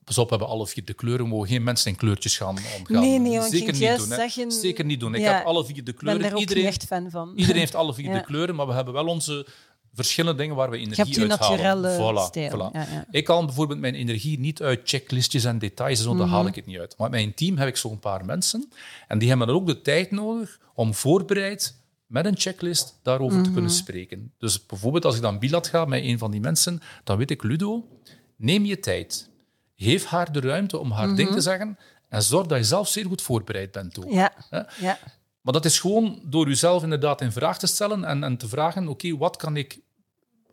Pas 0.03 0.17
op, 0.17 0.23
we 0.29 0.29
hebben 0.35 0.47
alle 0.53 0.67
vier 0.67 0.85
de 0.85 0.93
kleuren. 0.93 1.23
We 1.25 1.31
mogen 1.31 1.47
geen 1.47 1.63
mensen 1.63 1.91
in 1.91 1.97
kleurtjes 1.97 2.37
gaan 2.37 2.57
omgaan. 2.77 3.01
Nee, 3.01 3.19
nee, 3.19 3.37
want 3.39 3.53
ik 3.53 3.59
Zeker 3.59 3.73
niet 3.73 3.97
doen. 3.99 4.09
hè. 4.09 4.15
zeggen- 4.15 4.51
Zeker 4.51 4.85
niet 4.85 4.99
doen. 4.99 5.15
Ik 5.15 5.21
Ja, 5.21 5.33
heb 5.35 5.45
alle 5.45 5.65
vier 5.65 5.73
de 5.75 5.79
Ik 5.79 5.85
ben 5.85 5.95
kleuren. 5.95 6.31
ook 6.33 6.39
Iedereen, 6.39 6.65
echt 6.65 6.85
fan 6.85 7.09
van. 7.09 7.33
iedereen 7.35 7.59
heeft 7.59 7.75
alle 7.75 7.93
vier 7.93 8.05
Ja. 8.09 8.13
de 8.17 8.23
kleuren, 8.23 8.55
maar 8.55 8.67
we 8.67 8.73
hebben 8.73 8.93
wel 8.93 9.05
onze 9.05 9.47
verschillende 9.93 10.41
dingen 10.41 10.55
waar 10.55 10.69
we 10.69 10.77
energie 10.77 11.19
uithalen. 11.19 11.27
naturelle 11.27 11.95
Voilà, 11.97 12.51
voilà. 12.51 12.71
Ja, 12.73 12.87
ja. 12.91 13.05
Ik 13.11 13.27
haal 13.27 13.45
bijvoorbeeld 13.45 13.79
mijn 13.79 13.95
energie 13.95 14.39
niet 14.39 14.61
uit 14.61 14.81
checklistjes 14.83 15.43
en 15.43 15.59
details, 15.59 16.01
zo, 16.01 16.09
Mhm. 16.09 16.17
daar 16.19 16.27
haal 16.27 16.47
ik 16.47 16.55
het 16.55 16.65
niet 16.65 16.77
uit. 16.79 16.95
Maar 16.97 17.09
met 17.09 17.19
mijn 17.19 17.33
team 17.33 17.57
heb 17.57 17.67
ik 17.67 17.77
zo'n 17.77 17.99
paar 17.99 18.25
mensen 18.25 18.71
en 19.07 19.19
die 19.19 19.29
hebben 19.29 19.47
dan 19.47 19.55
ook 19.55 19.67
de 19.67 19.81
tijd 19.81 20.11
nodig 20.11 20.59
om 20.73 20.93
voorbereid 20.93 21.81
met 22.13 22.25
een 22.25 22.37
checklist 22.37 22.99
daarover 23.03 23.37
te 23.37 23.43
Mhm. 23.43 23.53
kunnen 23.53 23.71
spreken. 23.71 24.31
Dus 24.37 24.65
bijvoorbeeld 24.65 25.05
als 25.05 25.15
ik 25.15 25.21
dan 25.21 25.39
bilat 25.39 25.67
ga 25.67 25.85
met 25.85 26.03
een 26.03 26.17
van 26.17 26.31
die 26.31 26.39
mensen, 26.41 26.81
dan 27.03 27.17
weet 27.17 27.31
ik, 27.31 27.43
Ludo, 27.43 27.87
neem 28.35 28.65
je 28.65 28.79
tijd. 28.79 29.29
Geef 29.75 30.05
haar 30.05 30.31
de 30.31 30.39
ruimte 30.39 30.77
om 30.77 30.91
haar 30.91 31.15
ding 31.15 31.31
te 31.31 31.41
zeggen 31.41 31.77
en 32.09 32.23
zorg 32.23 32.47
dat 32.47 32.57
je 32.57 32.63
zelf 32.63 32.87
zeer 32.87 33.05
goed 33.05 33.21
voorbereid 33.21 33.71
bent. 33.71 33.97
Ook. 33.99 34.05
Mhm. 34.05 34.13
Ja, 34.15 34.33
ja. 34.79 34.97
Maar 35.41 35.53
dat 35.53 35.65
is 35.65 35.79
gewoon 35.79 36.21
door 36.25 36.47
jezelf 36.47 36.83
inderdaad 36.83 37.21
in 37.21 37.31
vraag 37.31 37.59
te 37.59 37.67
stellen 37.67 38.03
en, 38.03 38.23
en 38.23 38.37
te 38.37 38.47
vragen, 38.47 38.87
oké, 38.87 39.17
wat 39.17 39.35
kan 39.37 39.57
ik 39.57 39.79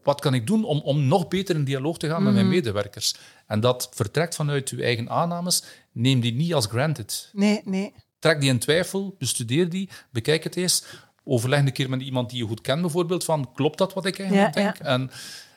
wat 0.02 0.20
kan 0.20 0.34
ik 0.34 0.46
doen 0.46 0.64
om, 0.64 0.80
om 0.80 1.06
nog 1.06 1.28
beter 1.28 1.54
in 1.54 1.64
dialoog 1.64 1.98
te 1.98 2.08
gaan 2.08 2.22
met 2.22 2.32
mijn 2.34 2.48
medewerkers? 2.48 3.14
En 3.46 3.60
dat 3.60 3.88
vertrekt 3.92 4.34
vanuit 4.34 4.68
uw 4.68 4.78
eigen 4.80 5.10
aannames. 5.10 5.62
Neem 5.92 6.20
die 6.20 6.32
niet 6.34 6.54
als 6.54 6.66
granted. 6.66 7.30
Nee, 7.32 7.60
nee. 7.64 7.92
Trek 8.18 8.40
die 8.40 8.50
in 8.50 8.58
twijfel, 8.58 9.14
bestudeer 9.18 9.68
die, 9.68 9.88
bekijk 10.10 10.44
het 10.44 10.56
eens. 10.56 10.84
Overleg 11.30 11.58
een 11.58 11.72
keer 11.72 11.90
met 11.90 12.02
iemand 12.02 12.30
die 12.30 12.38
je 12.38 12.46
goed 12.46 12.60
kent, 12.60 12.80
bijvoorbeeld, 12.80 13.24
van 13.24 13.50
klopt 13.54 13.78
dat 13.78 13.94
wat 13.94 14.06
ik 14.06 14.18
eigenlijk 14.18 14.54
Ja, 14.56 14.62
denk? 14.62 14.78
En, 14.78 15.10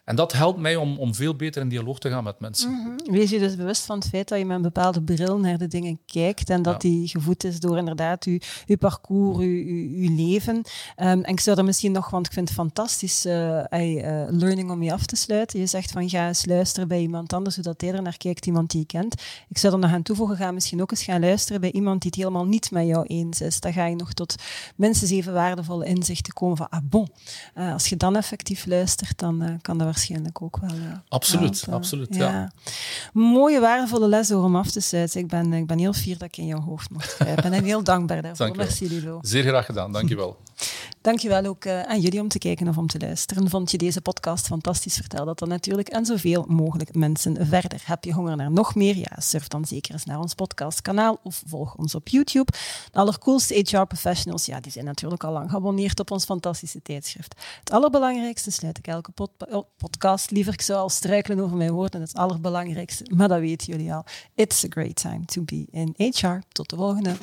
en 0.04 0.16
dat 0.16 0.32
helpt 0.32 0.60
mij 0.60 0.76
om, 0.76 0.98
om 1.00 1.16
veel 1.16 1.36
beter 1.36 1.62
in 1.62 1.70
dialoog 1.70 2.00
te 2.00 2.10
gaan 2.10 2.24
met 2.24 2.40
mensen. 2.40 2.96
Wees 3.12 3.30
je 3.30 3.40
dus 3.40 3.56
bewust 3.56 3.86
van 3.86 3.98
het 4.00 4.08
feit 4.08 4.28
dat 4.28 4.38
je 4.40 4.46
met 4.46 4.56
een 4.56 4.62
bepaalde 4.62 5.02
bril 5.04 5.38
naar 5.40 5.58
de 5.58 5.68
dingen 5.68 6.00
kijkt 6.06 6.50
en 6.50 6.62
dat 6.62 6.74
Ja. 6.74 6.90
die 6.90 7.08
gevoed 7.08 7.44
is 7.44 7.60
door 7.60 7.78
inderdaad 7.78 8.26
je, 8.26 8.42
je 8.66 8.78
parcours, 8.78 9.44
je 9.44 10.14
leven. 10.18 10.62
Ehm, 10.96 11.08
en 11.08 11.32
ik 11.32 11.40
zou 11.40 11.58
er 11.58 11.66
misschien 11.66 11.92
nog, 11.92 12.10
want 12.10 12.26
ik 12.26 12.34
vind 12.34 12.48
het 12.48 12.58
fantastisch, 12.58 13.26
eh, 13.26 13.60
eh, 13.60 14.28
learning 14.30 14.72
om 14.72 14.84
je 14.84 14.94
af 14.94 15.06
te 15.06 15.16
sluiten. 15.16 15.60
Je 15.60 15.66
zegt 15.66 15.92
van 15.92 16.10
ga 16.10 16.28
eens 16.28 16.46
luisteren 16.46 16.88
bij 16.88 17.00
iemand 17.00 17.34
anders, 17.34 17.56
hoe 17.56 17.64
dat 17.64 17.82
hij 17.82 17.94
er 17.94 18.02
naar 18.02 18.18
kijkt, 18.18 18.46
iemand 18.46 18.72
die 18.72 18.80
je 18.80 18.86
kent. 18.86 19.22
Ik 19.50 19.58
zou 19.58 19.74
er 19.74 19.80
nog 19.80 19.92
aan 19.92 20.02
toevoegen, 20.02 20.38
ga 20.38 20.52
misschien 20.52 20.82
ook 20.82 20.92
eens 20.92 21.04
gaan 21.04 21.20
luisteren 21.22 21.62
bij 21.62 21.72
iemand 21.72 22.02
die 22.02 22.12
het 22.14 22.20
helemaal 22.20 22.46
niet 22.46 22.72
met 22.72 22.86
jou 22.88 23.06
eens 23.06 23.42
is. 23.42 23.60
Dan 23.60 23.74
ga 23.74 23.86
je 23.86 23.96
nog 23.96 24.14
tot 24.14 24.36
minstens 24.76 25.12
even 25.12 25.34
waardevolle 25.34 25.86
inzichten 25.86 26.34
komen 26.34 26.58
van, 26.58 26.70
ah 26.70 26.82
bon, 26.84 27.08
Eh, 27.54 27.74
als 27.74 27.88
je 27.88 27.98
dan 27.98 28.16
effectief 28.16 28.66
luistert, 28.66 29.20
dan 29.20 29.58
kan 29.62 29.78
dat 29.78 29.88
waarschijnlijk 29.94 30.42
ook 30.42 30.58
wel. 30.60 30.70
eh, 30.70 30.98
Absoluut, 31.10 31.56
helpen. 31.60 31.74
absoluut, 31.74 32.16
ja. 32.16 32.52
Mooie, 33.14 33.60
waardevolle 33.60 34.08
les 34.08 34.28
door 34.28 34.44
om 34.44 34.56
af 34.56 34.72
te 34.72 34.80
sluiten. 34.80 35.20
Ik 35.20 35.28
ben, 35.28 35.54
ik 35.54 35.68
ben 35.68 35.78
heel 35.80 35.94
fier 35.94 36.18
dat 36.18 36.28
ik 36.28 36.38
in 36.38 36.46
jouw 36.46 36.62
hoofd 36.62 36.90
mocht 36.90 37.16
kruipen 37.16 37.54
en 37.54 37.64
heel 37.64 37.84
dankbaar 37.84 38.22
daarvoor. 38.22 38.46
Dank. 38.46 38.58
Merci, 38.58 38.88
Lilo. 38.90 39.20
Zeer 39.22 39.44
graag 39.44 39.66
gedaan, 39.66 39.92
dankjewel. 39.92 40.38
Dankjewel 41.02 41.46
ook 41.46 41.66
eh, 41.66 41.82
aan 41.82 42.00
jullie 42.00 42.20
om 42.22 42.28
te 42.28 42.38
kijken 42.38 42.68
of 42.68 42.78
om 42.78 42.88
te 42.88 43.00
luisteren. 43.00 43.50
Vond 43.50 43.72
je 43.72 43.78
deze 43.78 44.02
podcast 44.02 44.48
fantastisch? 44.48 44.96
Vertel 44.96 45.26
dat 45.26 45.40
dan 45.40 45.48
natuurlijk 45.50 45.90
en 45.90 46.06
zoveel 46.06 46.46
mogelijk 46.48 46.96
mensen 46.96 47.48
verder. 47.48 47.82
Heb 47.86 48.04
je 48.04 48.14
honger 48.14 48.36
naar 48.36 48.52
nog 48.52 48.76
meer? 48.76 48.98
Ja, 48.98 49.12
surf 49.20 49.48
dan 49.48 49.66
zeker 49.66 49.94
eens 49.94 50.06
naar 50.06 50.20
ons 50.20 50.34
podcastkanaal 50.34 51.20
of 51.24 51.44
volg 51.48 51.76
ons 51.76 51.96
op 51.96 52.08
YouTube. 52.08 52.52
De 52.92 52.98
allercoolste 53.00 53.54
HR-professionals, 53.54 54.46
ja, 54.46 54.60
die 54.60 54.72
zijn 54.72 54.86
natuurlijk 54.86 55.24
al 55.24 55.32
lang 55.32 55.50
geabonneerd 55.50 56.00
op 56.00 56.12
ons 56.12 56.26
fantastische 56.26 56.82
tijdschrift. 56.82 57.36
Het 57.60 57.72
allerbelangrijkste 57.72 58.52
sluit 58.52 58.78
ik 58.78 58.88
elke 58.88 59.12
pod- 59.12 59.32
oh, 59.52 59.66
podcast 59.90 60.32
liever. 60.32 60.54
Ik 60.54 60.62
zou 60.62 60.80
al 60.80 60.90
struikelen 60.90 61.40
over 61.44 61.58
mijn 61.58 61.72
woorden. 61.72 62.02
Het 62.02 62.14
allerbelangrijkste, 62.14 63.06
maar 63.16 63.28
dat 63.28 63.40
weten 63.40 63.68
jullie 63.68 63.94
al. 63.94 64.06
It's 64.36 64.66
a 64.66 64.68
great 64.70 64.96
time 64.96 65.26
to 65.26 65.42
be 65.42 65.66
in 65.72 65.94
HR. 65.98 66.40
Tot 66.52 66.70
de 66.70 66.76
volgende. 66.76 67.16